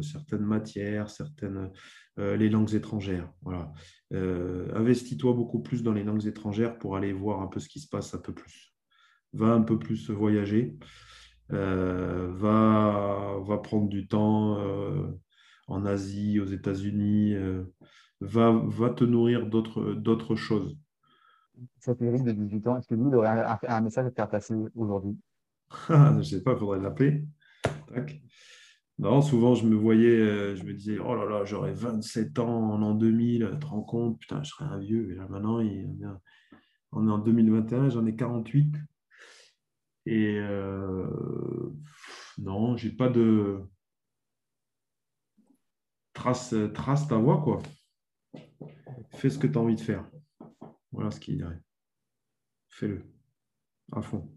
[0.01, 1.69] certaines matières, certaines,
[2.17, 3.29] les langues étrangères.
[3.43, 3.71] Voilà.
[4.11, 7.87] Investis-toi beaucoup plus dans les langues étrangères pour aller voir un peu ce qui se
[7.87, 8.70] passe un peu plus
[9.33, 10.77] va un peu plus voyager,
[11.53, 15.07] euh, va, va prendre du temps euh,
[15.67, 17.63] en Asie, aux États-Unis, euh,
[18.21, 20.77] va, va te nourrir d'autres choses.
[21.79, 24.55] Cet Eric de 18 ans, est-ce que vous aurait un, un, message à faire passer
[24.75, 25.17] aujourd'hui?
[25.89, 27.25] Je ne sais pas, il faudrait l'appeler.
[28.97, 32.77] Non, souvent je me voyais, je me disais, oh là là, j'aurais 27 ans en
[32.77, 35.11] l'an 2000, tu te rends compte, putain, je serais un vieux.
[35.11, 35.59] Et là maintenant,
[36.91, 38.75] on est en 2021, j'en ai 48.
[40.05, 41.07] Et euh,
[42.37, 43.61] non, j'ai pas de
[46.13, 47.61] trace, trace ta voix, quoi.
[49.13, 50.05] Fais ce que tu as envie de faire.
[50.91, 51.61] Voilà ce qu'il dirait.
[52.69, 53.03] Fais-le
[53.91, 54.29] à fond.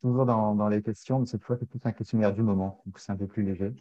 [0.00, 3.10] Toujours dans, les questions, mais cette fois, c'est plus un questionnaire du moment, donc c'est
[3.10, 3.72] un peu plus léger.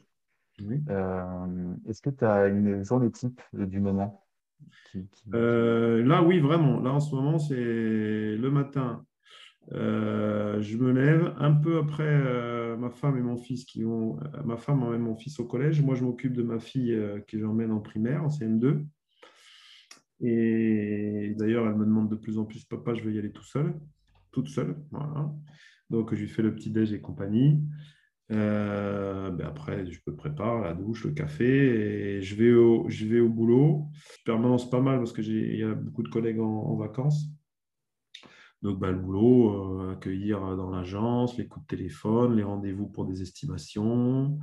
[0.89, 4.25] Euh, est-ce que tu as une journée type du moment
[5.33, 6.79] euh, Là, oui, vraiment.
[6.79, 9.05] Là, en ce moment, c'est le matin,
[9.73, 14.17] euh, je me lève un peu après euh, ma femme et mon fils qui ont.
[14.19, 15.81] Euh, ma femme emmène mon fils au collège.
[15.81, 18.85] Moi, je m'occupe de ma fille que j'emmène en primaire, en CM2.
[20.21, 23.43] Et d'ailleurs, elle me demande de plus en plus, papa, je veux y aller tout
[23.43, 23.75] seul,
[24.31, 24.75] toute seule.
[24.91, 25.31] Voilà.
[25.89, 27.61] Donc, je lui fais le petit déj et compagnie.
[28.29, 33.19] Ben après, je me prépare la douche, le café, et je vais au, je vais
[33.19, 33.85] au boulot.
[34.17, 37.27] Je permanence pas mal parce qu'il y a beaucoup de collègues en, vacances.
[38.61, 43.05] Donc, ben, le boulot, euh, accueillir dans l'agence, les coups de téléphone, les rendez-vous pour
[43.05, 44.39] des estimations.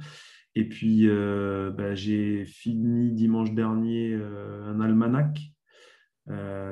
[0.55, 5.39] Et puis, euh, ben, j'ai fini dimanche dernier un almanach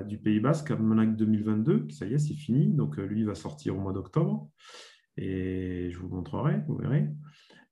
[0.08, 1.88] du Pays Basque, almanach 2022.
[1.90, 2.68] Ça y est, c'est fini.
[2.68, 4.48] Donc, lui va sortir au mois d'octobre.
[5.16, 7.08] Et je vous montrerai, vous verrez.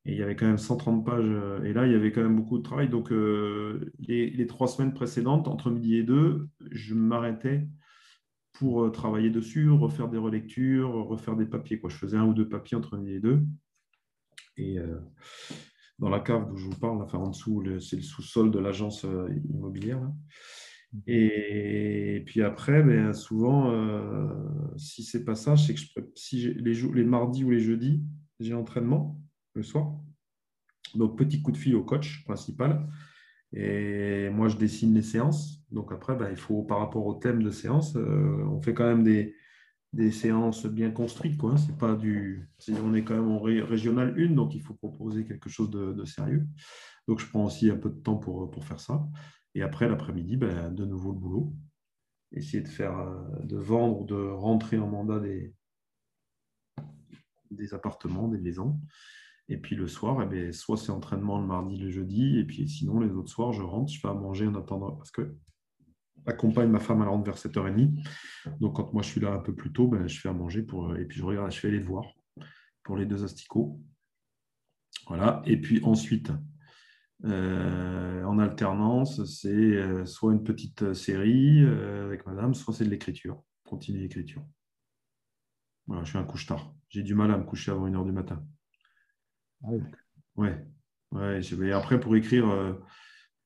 [0.07, 1.25] Et il y avait quand même 130 pages.
[1.25, 2.89] Euh, et là, il y avait quand même beaucoup de travail.
[2.89, 7.67] Donc, euh, les, trois semaines précédentes, entre midi et deux, je m'arrêtais
[8.61, 11.81] pour euh, travailler dessus, refaire des relectures, refaire des papiers.
[11.81, 11.89] Quoi.
[11.89, 13.43] Je faisais un ou deux papiers entre et deux.
[14.59, 14.77] Et
[15.99, 19.07] dans la cave d'où je vous parle, enfin, en dessous, c'est le sous-sol de l'agence
[19.49, 20.03] immobilière.
[21.07, 24.28] Et puis après, ben, souvent, euh,
[24.77, 25.81] si c'est pas ça, c'est que
[26.15, 28.03] si les, les mardis ou les jeudis,
[28.41, 29.20] j'ai entraînement
[29.55, 29.95] le soir.
[30.95, 32.89] Donc, petit coup de fil au coach principal.
[33.52, 35.60] Et moi, je dessine les séances.
[35.70, 38.86] Donc après, ben, il faut, par rapport au thème de séance, euh, on fait quand
[38.86, 39.35] même des,
[39.93, 41.36] des séances bien construites.
[41.36, 41.56] Quoi.
[41.56, 42.48] C'est pas du,
[42.82, 46.05] on est quand même en régional 1, donc il faut proposer quelque chose de, de,
[46.05, 46.47] sérieux.
[47.09, 49.05] Donc je prends aussi un peu de temps pour, pour faire ça.
[49.55, 51.52] Et après, l'après-midi, ben, de nouveau le boulot.
[52.32, 55.52] Essayer de faire, euh, de vendre, de rentrer en mandat des,
[57.51, 58.78] des appartements, des maisons.
[59.51, 62.68] Et puis le soir, eh bien, soit c'est entraînement le mardi, le jeudi, et puis
[62.68, 65.36] sinon, les autres soirs, je rentre, je fais à manger en attendant, parce que
[66.24, 68.01] accompagne ma femme, elle rentre vers 7h30.
[68.60, 70.62] Donc quand moi je suis là un peu plus tôt, ben, je fais à manger
[70.62, 72.06] pour, et puis je regarde, je fais les devoirs
[72.85, 73.81] pour les deux asticots.
[75.09, 75.43] Voilà.
[75.44, 76.31] Et puis ensuite,
[77.24, 82.90] euh, en alternance, c'est euh, soit une petite série euh, avec madame, soit c'est de
[82.90, 84.44] l'écriture, continue l'écriture.
[85.86, 86.72] Voilà, je suis un couche-tard.
[86.89, 88.44] J'ai du mal à me coucher avant une heure du matin.
[89.65, 89.81] Ah oui.
[90.37, 90.65] Ouais.
[91.12, 92.47] ouais après, pour écrire,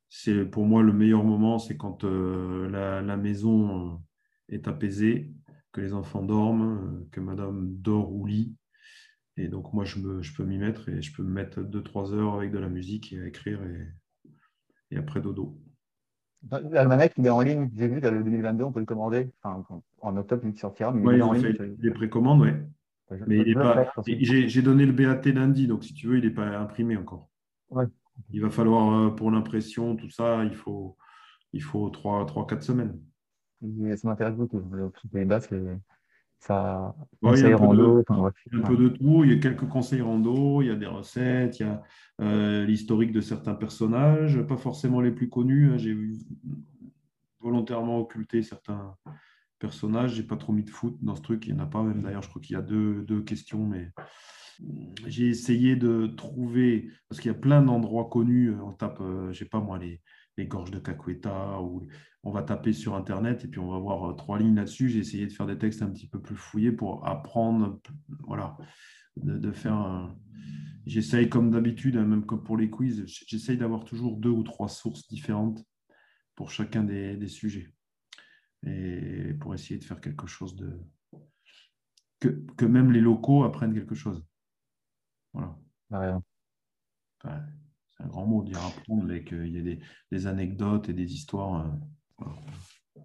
[0.09, 4.01] c'est pour moi le meilleur moment, c'est quand la, la, maison
[4.49, 5.32] est apaisée,
[5.73, 8.55] que les enfants dorment, que madame dort ou lit,
[9.36, 12.12] et donc, moi, je, me, je peux m'y mettre et je peux me mettre 2-3
[12.15, 13.89] heures avec de la musique et à écrire et,
[14.93, 15.59] et après dodo.
[16.70, 19.31] L'almanach, il est en ligne, j'ai vu, le 2022, on peut le commander.
[19.43, 19.65] Enfin,
[20.03, 20.93] en octobre, il sortira.
[20.93, 21.77] Mais il est en ligne.
[21.78, 22.51] Les précommandes, oui.
[23.10, 27.28] J'ai donné le BAT lundi, donc si tu veux, il n'est pas imprimé encore.
[27.70, 27.86] Ouais.
[28.31, 30.97] Il va falloir, euh, pour l'impression, tout ça, il faut,
[31.52, 33.01] il faut 3-4 semaines.
[33.60, 34.62] ça m'intéresse beaucoup.
[35.12, 35.48] Les bases,
[36.39, 39.24] ça, il y a, un rando, peu, de, un peu de tout.
[39.24, 41.82] Il y a quelques conseils rando, il y a des recettes, il y a
[42.20, 45.72] euh, l'historique de certains personnages, pas forcément les plus connus.
[45.72, 45.78] Hein.
[45.78, 45.97] J'ai
[47.40, 48.94] volontairement occulté certains
[49.59, 50.14] personnages.
[50.14, 51.47] J'ai pas trop mis de foot dans ce truc.
[51.47, 52.02] Il n'y en a pas même.
[52.02, 53.90] D'ailleurs, je crois qu'il y a deux, deux questions, mais
[55.06, 58.55] j'ai essayé de trouver parce qu'il y a plein d'endroits connus.
[58.60, 60.01] On tape, euh, je sais pas moi, les,
[60.36, 61.86] les gorges de Caqueta ou
[62.22, 64.89] on va taper sur Internet et puis on va voir euh, trois lignes là-dessus.
[64.89, 67.81] J'ai essayé de faire des textes un petit peu plus fouillés pour apprendre,
[68.26, 68.56] voilà,
[69.16, 70.14] de, faire.
[70.86, 74.68] J'essaye comme d'habitude, hein, même comme pour les quiz, j'essaye d'avoir toujours deux ou trois
[74.68, 75.64] sources différentes
[76.35, 77.68] pour chacun des, sujets
[78.66, 80.81] et pour essayer de faire quelque chose de
[82.20, 84.24] que, que même les locaux apprennent quelque chose.
[85.32, 86.20] Voilà.
[87.20, 89.81] c'est un grand mot de dire apprendre, mais qu'il y ait
[90.11, 91.66] des, anecdotes et des histoires.
[92.20, 93.01] Euh,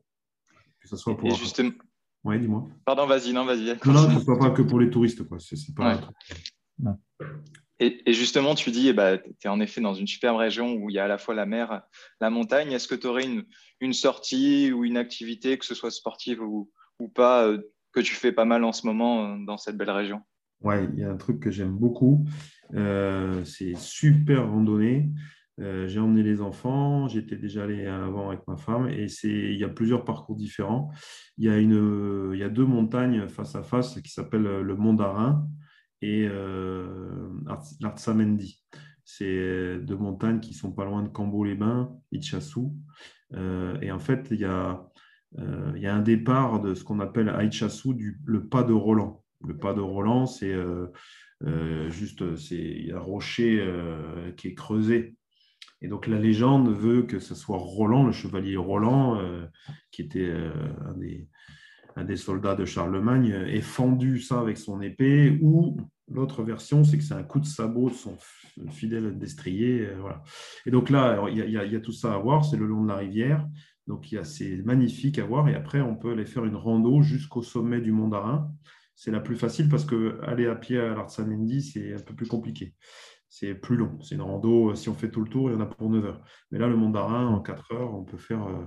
[0.80, 1.36] que ce soit pour.
[1.36, 1.72] justement...
[2.23, 2.68] Oui, dis-moi.
[2.86, 3.77] Pardon, vas-y, non, vas-y.
[3.86, 5.40] Non, non, ce soit pas que pour les touristes, quoi.
[5.40, 6.02] C'est, pas
[7.80, 10.89] et, justement, tu dis, eh ben, tu es en effet dans une superbe région où
[10.89, 11.81] il y a à la fois la mer,
[12.19, 12.73] la montagne.
[12.73, 13.26] Est-ce que tu aurais
[13.80, 16.69] une, sortie ou une activité, que ce soit sportive ou,
[17.15, 17.60] pas, euh,
[17.93, 20.22] que tu fais pas mal en ce moment euh, dans cette belle région?
[20.61, 22.26] Ouais, il y a un truc que j'aime beaucoup.
[22.73, 25.10] Euh, c'est super randonnée.
[25.88, 29.68] J'ai emmené les enfants, j'étais déjà allé avant avec ma femme et il y a
[29.68, 30.89] plusieurs parcours différents.
[31.38, 35.45] Il y il y a deux montagnes face à face qui s'appellent le Mont d'Arin
[36.01, 37.30] et euh,
[37.80, 38.63] l'Artsamendi.
[39.03, 42.76] C'est deux montagnes qui sont pas loin de Cambo-les-Bains, Itchassou.
[43.34, 44.88] Euh, et en fait, il y, a,
[45.39, 49.23] euh, un départ de ce qu'on appelle à Itchassou du, le pas de Roland.
[49.45, 50.53] Le pas de Roland, c'est
[51.88, 53.65] juste c'est, il y a un rocher
[54.35, 55.17] qui est creusé
[55.81, 59.45] et donc la légende veut que ce soit Roland, le chevalier Roland, euh,
[59.91, 60.51] qui était euh,
[62.03, 65.77] des, soldats de Charlemagne, ait fendu ça avec son épée, ou
[66.11, 68.17] l'autre version, c'est que c'est un coup de sabot de son
[68.71, 69.88] fidèle destrier.
[69.88, 70.23] Euh, voilà.
[70.65, 72.97] Et donc là, il y, a tout ça à voir, c'est le long de la
[72.97, 73.47] rivière.
[73.88, 75.49] Donc, c'est magnifique à voir.
[75.49, 78.51] Et après, on peut aller faire une rando jusqu'au sommet du Mont d'Arin.
[78.95, 82.27] C'est la plus facile parce que aller à pied à l'Artsamendi, c'est un peu plus
[82.27, 82.76] compliqué.
[83.30, 83.99] C'est plus long.
[84.01, 86.05] C'est une rando, si on fait tout le tour, il y en a pour 9
[86.05, 86.23] heures.
[86.51, 88.65] Mais là, le Mont d'Arin, en 4 heures, on peut faire euh,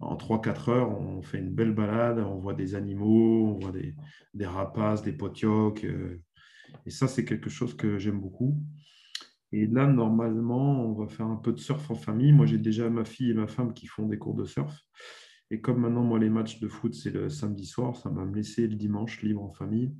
[0.00, 4.46] en 3-4 heures, on fait une belle balade, on voit des animaux, on voit des,
[4.46, 5.84] rapaces, des potiocs.
[5.84, 6.20] Euh,
[6.86, 8.60] et ça, c'est quelque chose que j'aime beaucoup.
[9.52, 12.32] Et là, normalement, on va faire un peu de surf en famille.
[12.32, 14.76] Moi, j'ai déjà ma fille et ma femme qui font des cours de surf.
[15.50, 18.34] Et comme maintenant, moi, les matchs de foot, c'est le samedi soir, ça va me
[18.34, 19.94] laisser le dimanche libre en famille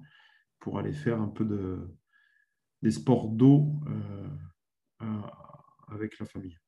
[0.59, 1.79] pour aller faire un peu de,
[2.83, 5.21] des sports d'eau euh,
[5.89, 6.59] avec la famille.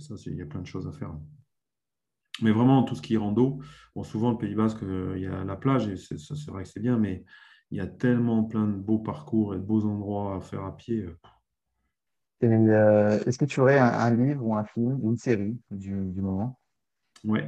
[0.00, 1.14] Ça, il y a plein de choses à faire.
[2.42, 3.60] Mais vraiment, tout ce qui est rando,
[3.94, 6.68] bon, souvent, le Pays Basque, euh, il y a la plage, et c'est vrai que
[6.68, 7.24] c'est bien, mais
[7.70, 10.76] il y a tellement plein de beaux parcours et de beaux endroits à faire à
[10.76, 11.02] pied.
[11.02, 11.18] Euh.
[12.44, 16.58] Euh, est-ce que tu aurais un, livre ou un film ou une série du, moment?
[17.24, 17.40] Oui.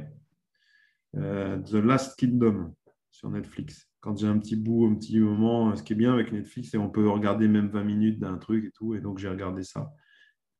[1.15, 2.73] Euh, The Last Kingdom
[3.09, 3.87] sur Netflix.
[4.01, 6.77] Quand j'ai un petit bout, un petit moment, ce qui est bien avec Netflix, c'est
[6.77, 8.95] qu'on peut regarder même 20 minutes d'un truc et tout.
[8.95, 9.93] Et donc, j'ai regardé ça.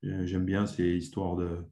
[0.03, 1.65] J'aime bien ces histoires de.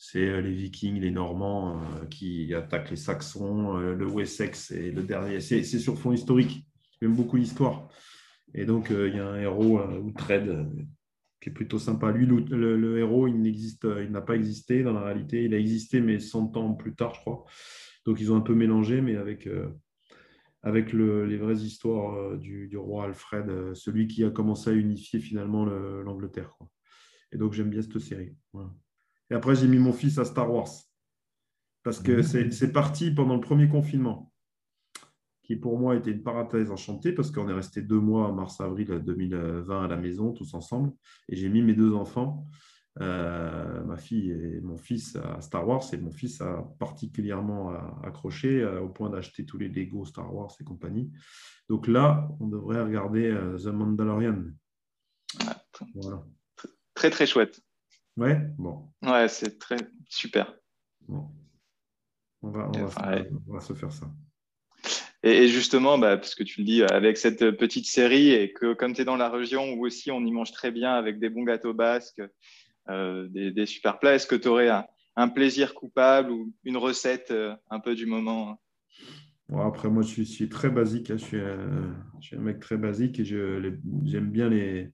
[0.00, 5.40] C'est les Vikings, les Normands qui attaquent les Saxons, le Wessex et le dernier.
[5.40, 6.64] C'est sur fond historique.
[7.00, 7.88] J'aime beaucoup l'histoire.
[8.54, 10.64] Et donc, euh, il y a un héros, euh, Outred, euh,
[11.40, 12.10] qui est plutôt sympa.
[12.10, 15.44] Lui, le, héros, il n'existe, il n'a pas existé dans la réalité.
[15.44, 17.44] Il a existé, mais 100 ans plus tard, je crois.
[18.06, 19.48] Donc, ils ont un peu mélangé, mais avec,
[20.62, 26.56] avec les vraies histoires du, roi Alfred, celui qui a commencé à unifier finalement l'Angleterre.
[27.32, 28.34] Et donc, j'aime bien cette série.
[29.30, 30.70] Et après, j'ai mis mon fils à Star Wars.
[31.82, 32.50] Parce que mmh.
[32.50, 34.32] c'est parti pendant le premier confinement
[35.48, 39.84] qui pour moi était une parenthèse enchantée parce qu'on est resté deux mois, mars-avril 2020
[39.84, 40.92] à la maison, tous ensemble.
[41.30, 42.46] Et j'ai mis mes deux enfants,
[43.00, 45.82] euh, ma fille et mon fils, à Star Wars.
[45.94, 47.72] Et mon fils a particulièrement
[48.04, 51.10] accroché euh, au point d'acheter tous les Lego Star Wars et compagnie.
[51.70, 54.44] Donc là, on devrait regarder euh, The Mandalorian.
[56.92, 57.58] Très, très chouette.
[58.18, 58.90] Ouais, bon.
[59.02, 59.76] Ouais, c'est très
[60.08, 60.52] super.
[61.06, 61.30] Bon.
[62.42, 62.70] On va,
[63.46, 64.10] on va se faire ça.
[65.22, 68.92] Et, justement, bah, parce que tu le dis, avec cette petite série, et que comme
[68.92, 71.44] tu es dans la région où aussi on y mange très bien avec des bons
[71.44, 72.22] gâteaux basques,
[72.88, 74.68] euh, des, super plats, est-ce que tu aurais
[75.16, 78.60] un, plaisir coupable ou une recette euh, un peu du moment
[79.52, 81.10] Après, moi, je suis, très basique.
[81.12, 81.18] Hein.
[81.18, 81.24] Je,
[82.20, 84.90] suis un, mec très basique et j'aime bien les.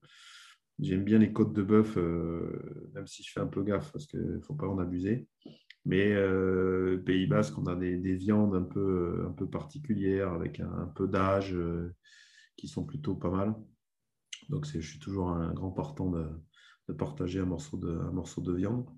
[0.81, 4.07] J'aime bien les côtes de bœuf, euh, même si je fais un peu gaffe parce
[4.07, 5.29] qu'il ne faut pas en abuser.
[5.87, 10.91] Mais euh, Pays Basque, on a des, viandes un peu, un peu particulières avec un,
[10.95, 11.95] peu d'âge euh,
[12.57, 13.55] qui sont plutôt pas mal.
[14.49, 16.27] Donc, je suis toujours un grand partant de,
[16.95, 18.89] partager un morceau de, un morceau de viande.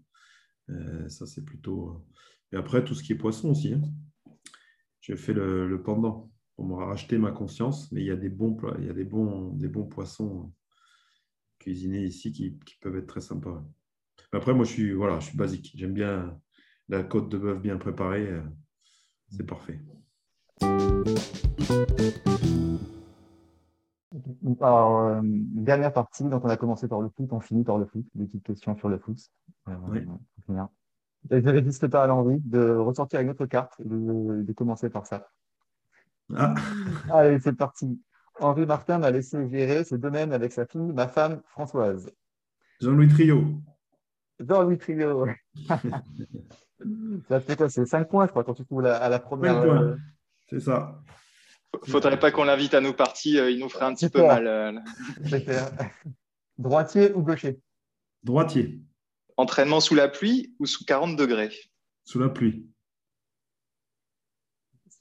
[0.71, 2.05] Euh, ça, c'est plutôt.
[2.53, 3.75] Et après, tout ce qui est poisson aussi.
[3.75, 3.83] Hein.
[5.01, 8.57] Je fais le, pendant pour me racheter ma conscience, mais il y a des bons,
[8.79, 10.53] il y a des bons, des bons poissons
[11.67, 13.61] cuisinés ici qui, qui peuvent être très sympas.
[14.31, 15.73] Après, moi, je suis, voilà, je suis basique.
[15.75, 16.39] J'aime bien
[16.89, 18.41] la côte de bœuf bien préparée, euh,
[19.31, 19.81] c'est parfait.
[24.61, 27.87] Alors, euh, dernière partie, donc on a commencé par le foot, on finit par le
[27.87, 29.19] foot, des petites questions sur le foot.
[29.69, 30.07] Euh, oui.
[31.29, 35.05] Je ne résiste pas à l'envie de ressortir une autre carte et de, commencer par
[35.05, 35.29] ça.
[36.33, 36.55] Ah.
[37.11, 38.01] Allez, c'est parti.
[38.41, 42.11] Henri Martin m'a laissé gérer ce domaine avec sa fille, ma femme Françoise.
[42.81, 43.61] Jean-Louis Trio.
[44.41, 45.27] Jean-Louis Trio.
[47.29, 49.63] Ça fait quoi C'est 5 points, je crois, quand tu trouves à la première.
[49.63, 49.97] Euh,
[50.49, 51.01] c'est ça.
[51.85, 54.47] Faudrait pas qu'on l'invite à nos parties, euh, il nous ferait un petit peu mal.
[54.47, 54.73] Euh,
[56.59, 57.61] Droitier ou gaucher?
[58.23, 58.81] Droitier.
[59.37, 61.53] Entraînement sous la pluie ou sous 40 degrés?
[62.05, 62.67] Sous la pluie.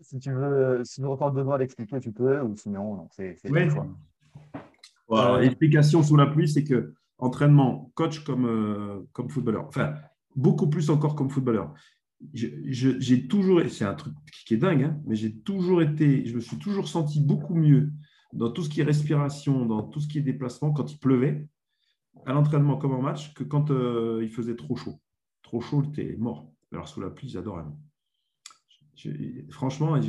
[0.06, 3.68] Si tu veux, si tu entends besoin d'expliquer, tu peux, ou sinon, c'est oui.
[5.08, 9.66] Voilà, L'explication sous la pluie, c'est que entraînement, coach comme, comme footballeur.
[9.68, 9.96] Enfin,
[10.36, 11.74] beaucoup plus encore comme footballeur.
[12.34, 14.14] J'ai toujours, c'est un truc
[14.46, 17.92] qui est dingue, hein, mais j'ai toujours été, je me suis toujours senti beaucoup mieux
[18.34, 21.48] dans tout ce qui est respiration, dans tout ce qui est déplacement quand il pleuvait,
[22.26, 25.00] à l'entraînement comme en match, que quand euh, il faisait trop chaud.
[25.42, 26.52] Trop chaud, tu es mort.
[26.72, 27.64] Alors sous la pluie, j'adore.
[29.50, 30.00] Franchement,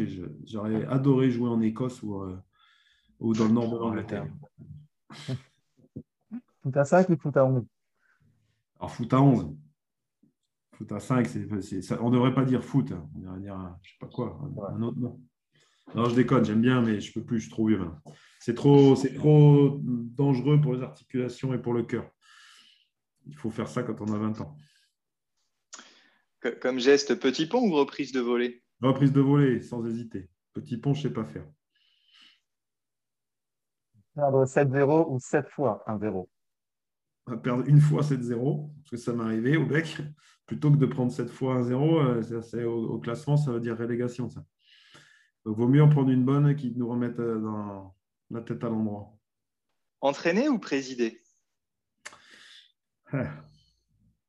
[0.44, 2.36] j'aurais adoré jouer en Écosse ou, euh,
[3.20, 4.26] ou dans le nord de l'Angleterre.
[6.62, 7.64] Foot à 5 ou foot à 11
[8.80, 9.56] Alors foot à 11
[10.76, 11.26] foot à 5,
[12.00, 13.08] on ne devrait pas dire foot, hein.
[13.16, 15.20] on devrait dire, je sais pas quoi, un, autre nom.
[15.94, 18.02] Non, je déconne, j'aime bien, mais je ne peux plus, je suis trop vieux maintenant.
[18.40, 22.10] C'est trop, trop dangereux pour les articulations et pour le cœur.
[23.26, 24.56] Il faut faire ça quand on a 20 ans.
[26.60, 28.62] Comme geste, petit pont ou reprise de volée?
[28.81, 30.28] Reprise de volée, sans hésiter.
[30.53, 31.47] Petit pont, je ne sais pas faire.
[34.15, 36.28] Perdre 7-0 ou 7 fois 1-0
[37.43, 39.98] Perdre une fois 7-0, parce que ça m'est arrivé au bec,
[40.47, 44.31] plutôt que de prendre 7 fois 1-0, euh, au, au, classement, ça veut dire relégation.
[44.31, 44.44] Ça.
[45.44, 47.94] Donc, vaut mieux en prendre une bonne qui nous remette euh, dans
[48.31, 49.16] la tête à l'endroit.
[50.01, 51.20] Entraîner ou présider?
[53.12, 53.44] Ah,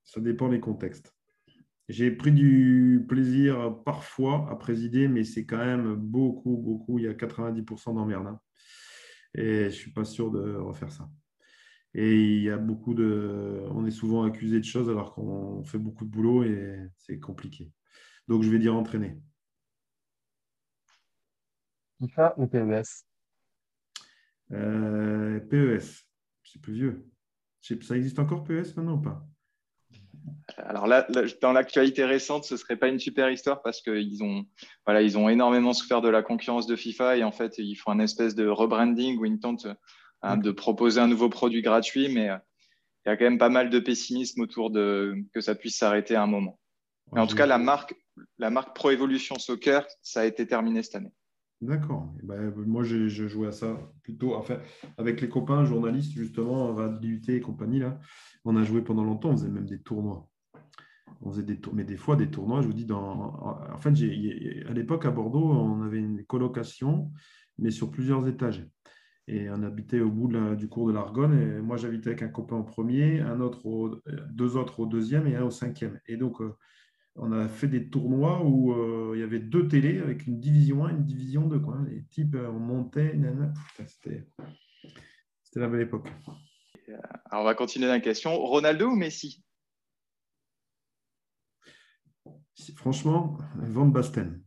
[0.04, 1.17] Ça dépend des contextes.
[1.90, 7.00] J'ai pris du plaisir parfois à présider, mais c'est quand même beaucoup, beaucoup.
[7.00, 8.28] Il y a 90% d'emmerde.
[8.28, 8.40] Hein.
[9.34, 11.10] Et je ne suis pas sûr de refaire ça.
[11.94, 13.64] Et il y a beaucoup de.
[13.72, 17.72] On est souvent accusé de choses alors qu'on fait beaucoup de boulot et c'est compliqué.
[18.28, 19.18] Donc je vais dire entraîner.
[22.00, 23.06] FIFA ou PES
[24.52, 26.06] euh, PES,
[26.44, 27.10] c'est plus vieux.
[27.62, 29.28] Ça existe encore PES maintenant ou pas?
[30.58, 31.08] Alors là,
[31.42, 34.46] dans l'actualité récente, ce serait pas une super histoire parce qu'ils ont,
[34.86, 37.92] voilà, ils ont énormément souffert de la concurrence de FIFA et en fait, ils font
[37.92, 39.68] un espèce de rebranding où ils tentent
[40.22, 42.38] hein, de proposer un nouveau produit gratuit, mais euh,
[43.06, 46.16] il y a quand même pas mal de pessimisme autour de que ça puisse s'arrêter
[46.16, 46.60] à un moment.
[47.14, 47.96] Mais en tout cas, la marque,
[48.38, 51.14] la marque Pro Evolution Soccer, ça a été terminé cette année.
[51.62, 52.14] D'accord.
[52.22, 54.60] Eh ben, moi, j'ai joué à ça plutôt enfin,
[54.98, 57.80] avec les copains journalistes, justement, DUT et compagnie.
[57.80, 58.00] Là,
[58.46, 60.30] on a joué pendant longtemps, on faisait même des tournois.
[61.22, 65.06] On faisait des mais des fois des tournois, je vous dis, en fait, à l'époque
[65.06, 67.12] à Bordeaux, on avait une colocation,
[67.58, 68.68] mais sur plusieurs étages.
[69.28, 71.34] Et on habitait au bout du cours de l'Argonne.
[71.34, 75.36] Et moi, j'habitais avec un copain au premier, un autre deux autres au deuxième et
[75.36, 76.00] un au cinquième.
[76.08, 76.56] Et donc, euh,
[77.18, 80.86] on a fait des tournois où euh, il y avait deux télés avec une division
[80.86, 81.60] 1 une division 2.
[81.60, 81.80] Quoi.
[81.90, 83.20] Les types, euh, on montait,
[83.88, 84.24] c'était
[85.56, 86.10] la belle époque.
[87.26, 88.38] Alors, on va continuer la question.
[88.38, 89.44] Ronaldo ou Messi?
[92.76, 94.44] Franchement, Van Basten.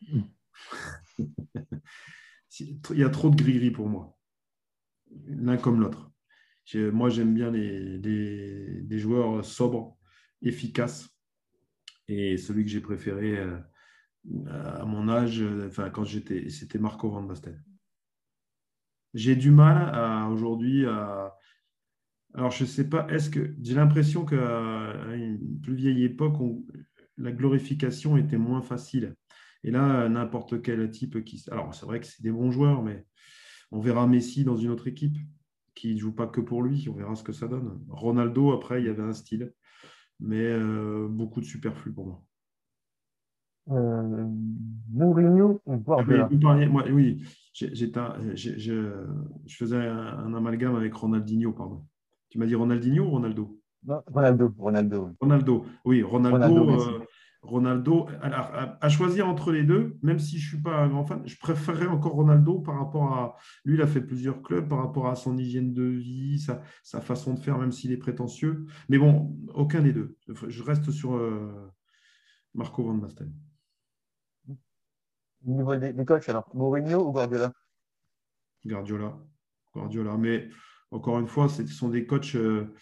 [2.60, 4.18] il y a trop de gris-gris pour moi,
[5.26, 6.10] l'un comme l'autre.
[6.74, 9.96] Moi, j'aime bien les, les, joueurs sobres,
[10.42, 11.15] efficaces
[12.08, 13.58] et celui que j'ai préféré euh,
[14.46, 17.62] à mon âge, enfin, quand j'étais, c'était Marco Van Basten.
[19.14, 21.34] J'ai du mal aujourd'hui à.
[22.34, 23.54] Alors, je ne sais pas, est-ce que.
[23.62, 24.36] J'ai l'impression qu'à
[25.14, 26.36] une plus vieille époque,
[27.16, 29.14] la glorification était moins facile.
[29.64, 31.42] Et là, n'importe quel type qui.
[31.50, 33.06] Alors, c'est vrai que c'est des bons joueurs, mais
[33.70, 35.16] on verra Messi dans une autre équipe
[35.74, 36.88] qui ne joue pas que pour lui.
[36.90, 37.80] On verra ce que ça donne.
[37.88, 39.52] Ronaldo, après, il y avait un style
[40.20, 42.22] mais euh, beaucoup de superflu pour moi.
[43.68, 44.26] Euh,
[44.92, 46.28] Mourinho ou Guardiola
[46.92, 49.06] Oui, je,
[49.48, 51.84] faisais un, amalgame avec Ronaldinho, pardon.
[52.30, 53.58] Tu m'as dit Ronaldinho ou Ronaldo?
[54.06, 55.10] Ronaldo, Ronaldo.
[55.20, 56.64] Ronaldo, oui, Ronaldo.
[56.64, 57.06] Ronaldo,
[58.80, 61.36] à, choisir entre les deux, même si je ne suis pas un grand fan, je
[61.38, 63.36] préférerais encore Ronaldo par rapport à.
[63.64, 67.34] Lui, il a fait plusieurs clubs par rapport à son hygiène de vie, sa, façon
[67.34, 68.66] de faire, même s'il est prétentieux.
[68.88, 70.16] Mais bon, aucun des deux.
[70.48, 71.72] Je reste sur euh,
[72.54, 73.32] Marco Van Basten.
[74.48, 74.54] Au
[75.50, 77.52] niveau des, coachs, alors, Mourinho ou Guardiola?
[78.64, 79.16] Guardiola.
[79.72, 80.16] Guardiola.
[80.16, 80.48] Mais
[80.90, 82.34] encore une fois, ce sont des coachs.
[82.34, 82.74] Euh,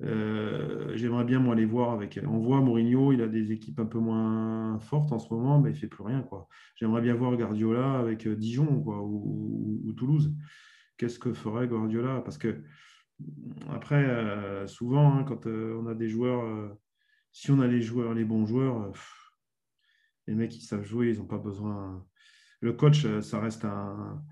[0.00, 2.20] euh, j'aimerais bien moi les voir avec.
[2.24, 5.70] On voit Mourinho, il a des équipes un peu moins fortes en ce moment, mais
[5.70, 6.24] il fait plus rien.
[6.76, 10.34] J'aimerais bien voir Guardiola avec euh, Dijon ou, Toulouse.
[10.96, 12.20] Qu'est-ce que ferait Guardiola?
[12.20, 12.62] Parce que
[13.70, 16.76] après, euh, souvent, hein, quand on a des joueurs,
[17.32, 18.92] si on a les joueurs, les bons joueurs,
[20.28, 22.06] les mecs qui savent jouer, ils n'ont pas besoin.
[22.60, 24.22] Le coach, ça reste un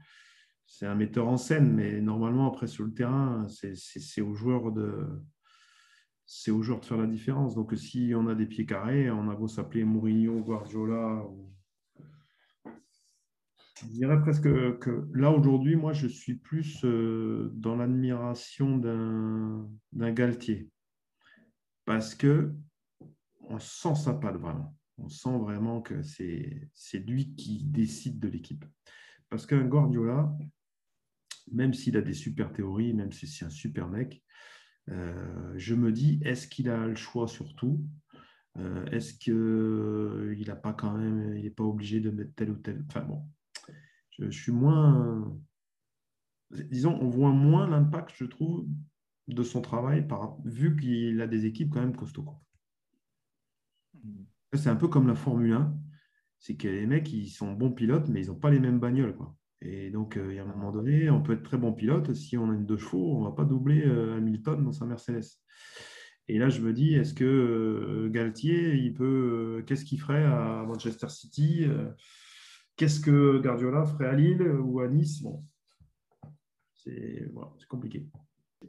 [0.68, 5.06] c'est un metteur en scène, mais normalement, après, sur le terrain, c'est aux joueurs de,
[6.26, 7.54] c'est aux joueurs de faire la différence.
[7.54, 11.24] Donc, si on a des pieds carrés, on a beau s'appeler Mourinho, Guardiola,
[13.82, 20.70] je dirais presque que là, aujourd'hui, moi, je suis plus euh, dans l'admiration d'un Galtier.
[21.84, 22.54] Parce que
[23.48, 24.74] on sent sa patte vraiment.
[24.98, 28.64] On sent vraiment que c'est lui qui décide de l'équipe.
[29.28, 30.34] Parce qu'un Guardiola,
[31.52, 34.22] même s'il a des super théories, même si c'est un super mec,
[34.88, 37.84] je me dis, est-ce qu'il a le choix surtout
[38.58, 42.56] euh, Est-ce qu'il n'a pas quand même, il n'est pas obligé de mettre tel ou
[42.56, 42.84] tel?
[42.88, 43.22] Enfin bon,
[44.18, 45.36] je, suis moins.
[46.50, 48.66] Disons, on voit moins l'impact, je trouve,
[49.28, 52.28] de son travail, par, vu qu'il a des équipes quand même costauds.
[54.52, 55.76] C'est un peu comme la Formule 1.
[56.38, 59.16] C'est que les mecs, ils sont bons pilotes, mais ils n'ont pas les mêmes bagnoles.
[59.16, 59.36] Quoi.
[59.62, 62.12] Et donc, euh, il y a un moment donné, on peut être très bon pilote.
[62.14, 64.84] Si on a une deux chevaux, on ne va pas doubler euh, Hamilton dans sa
[64.84, 65.24] Mercedes.
[66.28, 70.64] Et là, je me dis, est-ce que euh, Galtier, il peut, qu'est-ce qu'il ferait à
[70.66, 71.66] Manchester City
[72.76, 75.22] Qu'est-ce que Guardiola ferait à Lille ou à Nice?
[75.22, 75.42] Bon.
[76.74, 77.32] C'est
[77.68, 78.06] compliqué.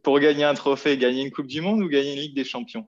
[0.01, 2.87] Pour gagner un trophée, gagner une Coupe du Monde ou gagner une Ligue des Champions?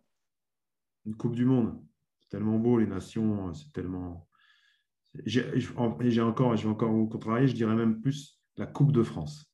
[1.06, 1.80] Une Coupe du Monde.
[2.22, 4.29] C'est tellement beau, les nations, c'est tellement.
[5.26, 9.52] J'ai encore, je vais encore vous contrarier, je dirais même plus la Coupe de France.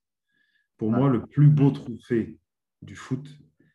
[0.77, 2.37] Pour moi, le plus beau trophée
[2.81, 3.29] du foot,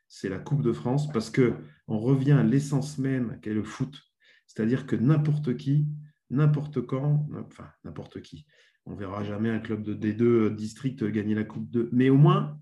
[0.09, 1.55] c'est la Coupe de France parce que
[1.89, 4.01] on revient à l'essence même qu'est le foot.
[4.47, 5.89] C'est-à-dire que n'importe qui,
[6.29, 8.47] n'importe quand, enfin n'importe qui,
[8.87, 12.61] on verra jamais un club de D2 district gagner la Coupe de, mais au moins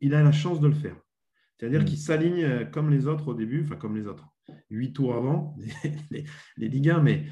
[0.00, 0.96] il a la chance de le faire.
[1.56, 1.84] C'est-à-dire mm.
[1.84, 4.28] qu'il s'aligne comme les autres au début, enfin comme les autres,
[4.70, 5.56] huit tours avant
[6.10, 6.24] les,
[6.56, 7.26] les, Ligue 1, mais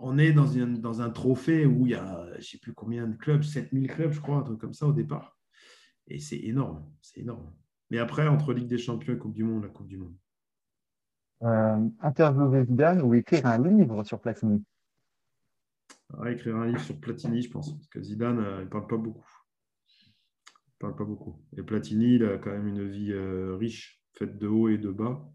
[0.00, 3.06] on est dans, dans un trophée où il y a, je ne sais plus combien
[3.06, 5.38] de clubs, 7000 clubs, je crois, un truc comme ça au départ.
[6.08, 7.52] Et c'est énorme, c'est énorme.
[7.90, 10.16] Mais après, entre Ligue des Champions et Coupe du Monde, la Coupe du Monde.
[11.42, 14.62] Euh, interviewer Zidane ou écrire un livre sur Platini?
[16.26, 18.96] Écrire un livre sur Platini, je pense, parce que Zidane, euh, il ne parle pas
[18.96, 19.28] beaucoup.
[20.08, 21.42] Il parle pas beaucoup.
[21.56, 24.90] Et Platini, il a quand même une vie euh, riche, faite de haut et de
[24.90, 25.30] bas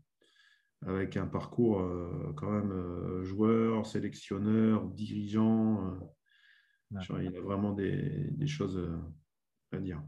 [0.86, 6.00] avec un parcours euh, quand même euh, joueur, sélectionneur, dirigeant.
[6.92, 8.80] Euh, il a vraiment des, choses
[9.72, 10.02] à dire.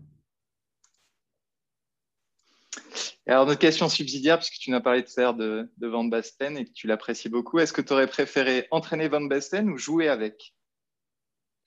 [3.26, 6.56] alors, notre question subsidiaire, puisque tu nous as parlé tout à l'heure de, Van Basten
[6.56, 10.08] et que tu l'apprécies beaucoup, est-ce que tu aurais préféré entraîner Van Basten ou jouer
[10.08, 10.56] avec?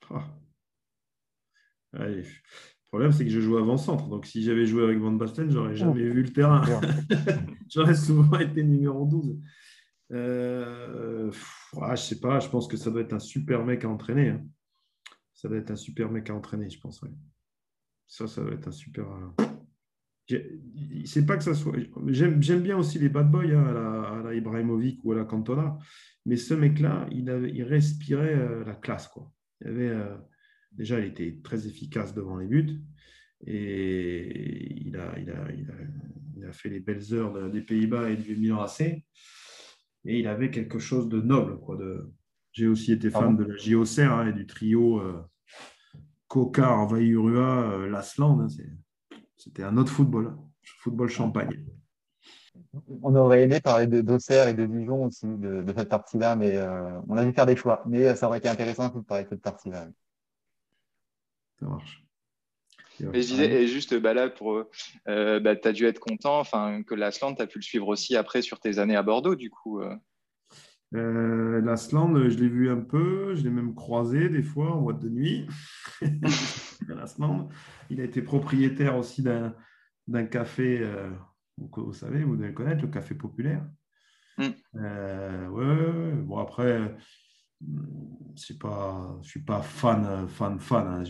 [0.09, 0.27] Ah.
[1.93, 2.25] Le
[2.91, 4.09] problème, c'est que je joue avant-centre.
[4.09, 6.63] Donc, si j'avais joué avec Van Basten, j'aurais jamais vu le terrain.
[7.69, 9.39] j'aurais souvent été numéro 12.
[10.13, 11.31] Euh,
[11.81, 14.31] ah, je sais pas, je pense que ça doit être un super mec à entraîner.
[14.31, 14.43] Hein.
[15.35, 17.01] Ça doit être un super mec à entraîner, je pense.
[18.07, 19.05] Ça, ça doit être un super.
[19.07, 19.45] Euh,
[21.05, 21.77] c'est pas que ça soit.
[22.09, 25.79] J'aime bien aussi les bad boys hein, à, la, Ibrahimovic ou à la Cantona,
[26.27, 29.09] mais ce mec-là, il, il respirait euh, la classe.
[29.09, 29.33] Quoi.
[29.61, 29.91] Il y avait.
[29.91, 30.17] Euh,
[30.73, 32.81] déjà, il était très efficace devant les buts
[33.47, 35.53] et il a, il a,
[36.37, 38.81] il a, fait les belles heures des Pays-Bas et du Milan AC.
[38.81, 41.59] Et il avait quelque chose de noble.
[41.61, 42.11] Quoi, de...
[42.53, 45.23] J'ai aussi été fan de la JOC hein, et du trio euh,
[46.27, 48.41] Coca, Vaillurua, euh, Lasland.
[48.41, 50.39] Hein, c'était un autre football, hein.
[50.81, 51.65] football champagne.
[53.03, 57.17] On aurait aimé parler d'Auxerre et de Dijon aussi, de, cette partie-là, mais euh, on
[57.17, 57.83] a dû faire des choix.
[57.87, 59.89] Mais ça aurait été intéressant de parler de cette partie-là.
[61.61, 62.03] Ça marche.
[63.01, 64.65] Mais je disais, juste bah là, pour,
[65.09, 66.43] euh, bah, tu as dû être content
[66.87, 69.51] que l'Asland, tu as pu le suivre aussi après sur tes années à Bordeaux, du
[69.51, 69.81] coup.
[69.81, 69.95] Euh.
[70.95, 74.99] Euh, L'Asland, je l'ai vu un peu, je l'ai même croisé des fois en boîte
[74.99, 75.47] de nuit.
[76.89, 77.49] L'Asland,
[77.91, 80.85] il a été propriétaire aussi d'un café,
[81.59, 83.65] vous savez, vous devez le connaître, le café populaire.
[84.37, 84.49] Mm.
[85.53, 86.97] ouais, bon après,
[87.61, 90.87] je ne suis pas fan, fan, fan.
[90.87, 91.05] Hein.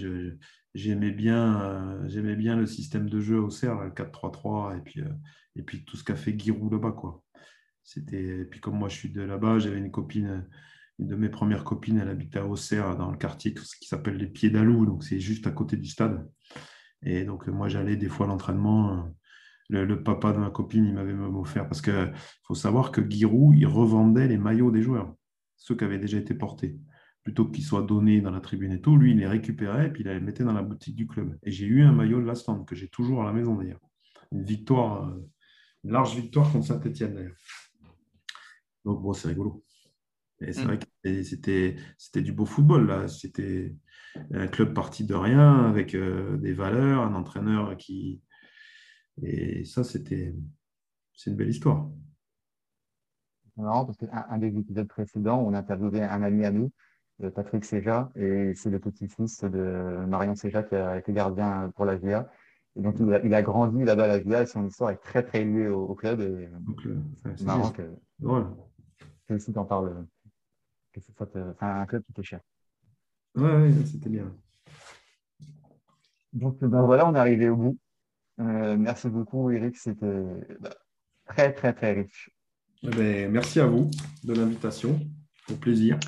[0.74, 5.00] j'aimais bien, euh, j'aimais bien le système de jeu au CERF, le 4-3-3, et puis,
[5.00, 5.08] euh,
[5.56, 6.92] et puis tout ce qu'a fait Giroud là-bas.
[6.92, 7.22] Quoi.
[7.82, 10.46] C'était, et puis comme moi je suis de là-bas, j'avais une copine,
[10.98, 14.26] une de mes premières copines, elle habitait à Auxerre, dans le quartier qui s'appelle les
[14.26, 16.28] Pieds d'Alou, donc c'est juste à côté du stade.
[17.02, 19.08] Et donc moi j'allais des fois à l'entraînement.
[19.68, 22.12] Le, papa de ma copine, il m'avait même offert, parce qu'il
[22.42, 25.14] faut savoir que Giroud, il revendait les maillots des joueurs
[25.60, 26.76] ceux qui avaient déjà été portés.
[27.22, 30.02] Plutôt qu'ils soient donnés dans la tribune et tout, lui, il les récupérait et puis
[30.02, 31.38] il les mettait dans la boutique du club.
[31.42, 33.80] Et j'ai eu un maillot de la stand que j'ai toujours à la maison d'ailleurs.
[34.32, 35.20] Une victoire, euh,
[35.84, 37.36] une large victoire contre Saint-Etienne d'ailleurs.
[38.86, 39.62] Donc bon, c'est rigolo.
[40.40, 40.66] Et c'est mm.
[40.66, 43.06] vrai que c'était, c'était du beau football là.
[43.06, 43.76] C'était
[44.32, 48.22] un club parti de rien avec euh, des valeurs, un entraîneur qui.
[49.22, 50.34] Et ça, c'était,
[51.12, 51.90] c'est une belle histoire
[53.60, 56.70] marrant parce qu'un des épisodes précédents, on a interviewé un ami à nous,
[57.22, 61.84] euh, Patrick Seja, et c'est le petit-fils de Marion Seja qui a été gardien pour
[61.84, 62.30] la GIA.
[62.76, 65.44] Et donc, il a, grandi là-bas à la GIA et son histoire est très, très
[65.44, 66.20] liée au, club.
[66.20, 66.48] Et
[67.36, 67.82] c'est marrant que,
[69.28, 70.06] que aussi t'en parles,
[70.92, 71.12] que c'est
[71.60, 72.40] un club qui était cher.
[73.34, 74.32] Oui, ouais, c'était bien.
[76.32, 77.78] Donc, ben voilà, on est arrivé au bout.
[78.40, 79.76] Euh, merci beaucoup, Eric.
[79.76, 80.24] C'était
[81.26, 82.30] très, très, très riche.
[82.82, 83.90] Eh ben, merci à vous
[84.24, 84.98] de l'invitation.
[85.50, 85.98] Au plaisir.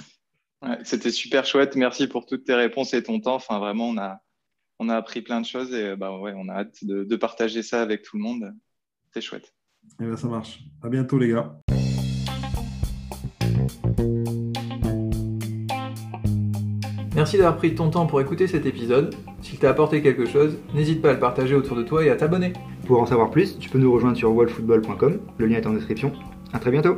[0.84, 1.76] C'était super chouette.
[1.76, 3.34] Merci pour toutes tes réponses et ton temps.
[3.34, 4.22] Enfin, vraiment, on a,
[4.78, 7.82] on a appris plein de choses et bah, ouais, on a hâte de, partager ça
[7.82, 8.54] avec tout le monde.
[9.12, 9.52] C'est chouette.
[10.00, 10.60] Eh ben, ça marche.
[10.82, 11.54] À bientôt, les gars.
[17.14, 19.14] Merci d'avoir pris ton temps pour écouter cet épisode.
[19.42, 22.16] S'il t'a apporté quelque chose, n'hésite pas à le partager autour de toi et à
[22.16, 22.54] t'abonner.
[22.86, 26.12] Pour en savoir plus, tu peux nous rejoindre sur wallfootball.com, le lien est en description.
[26.52, 26.96] À très bientôt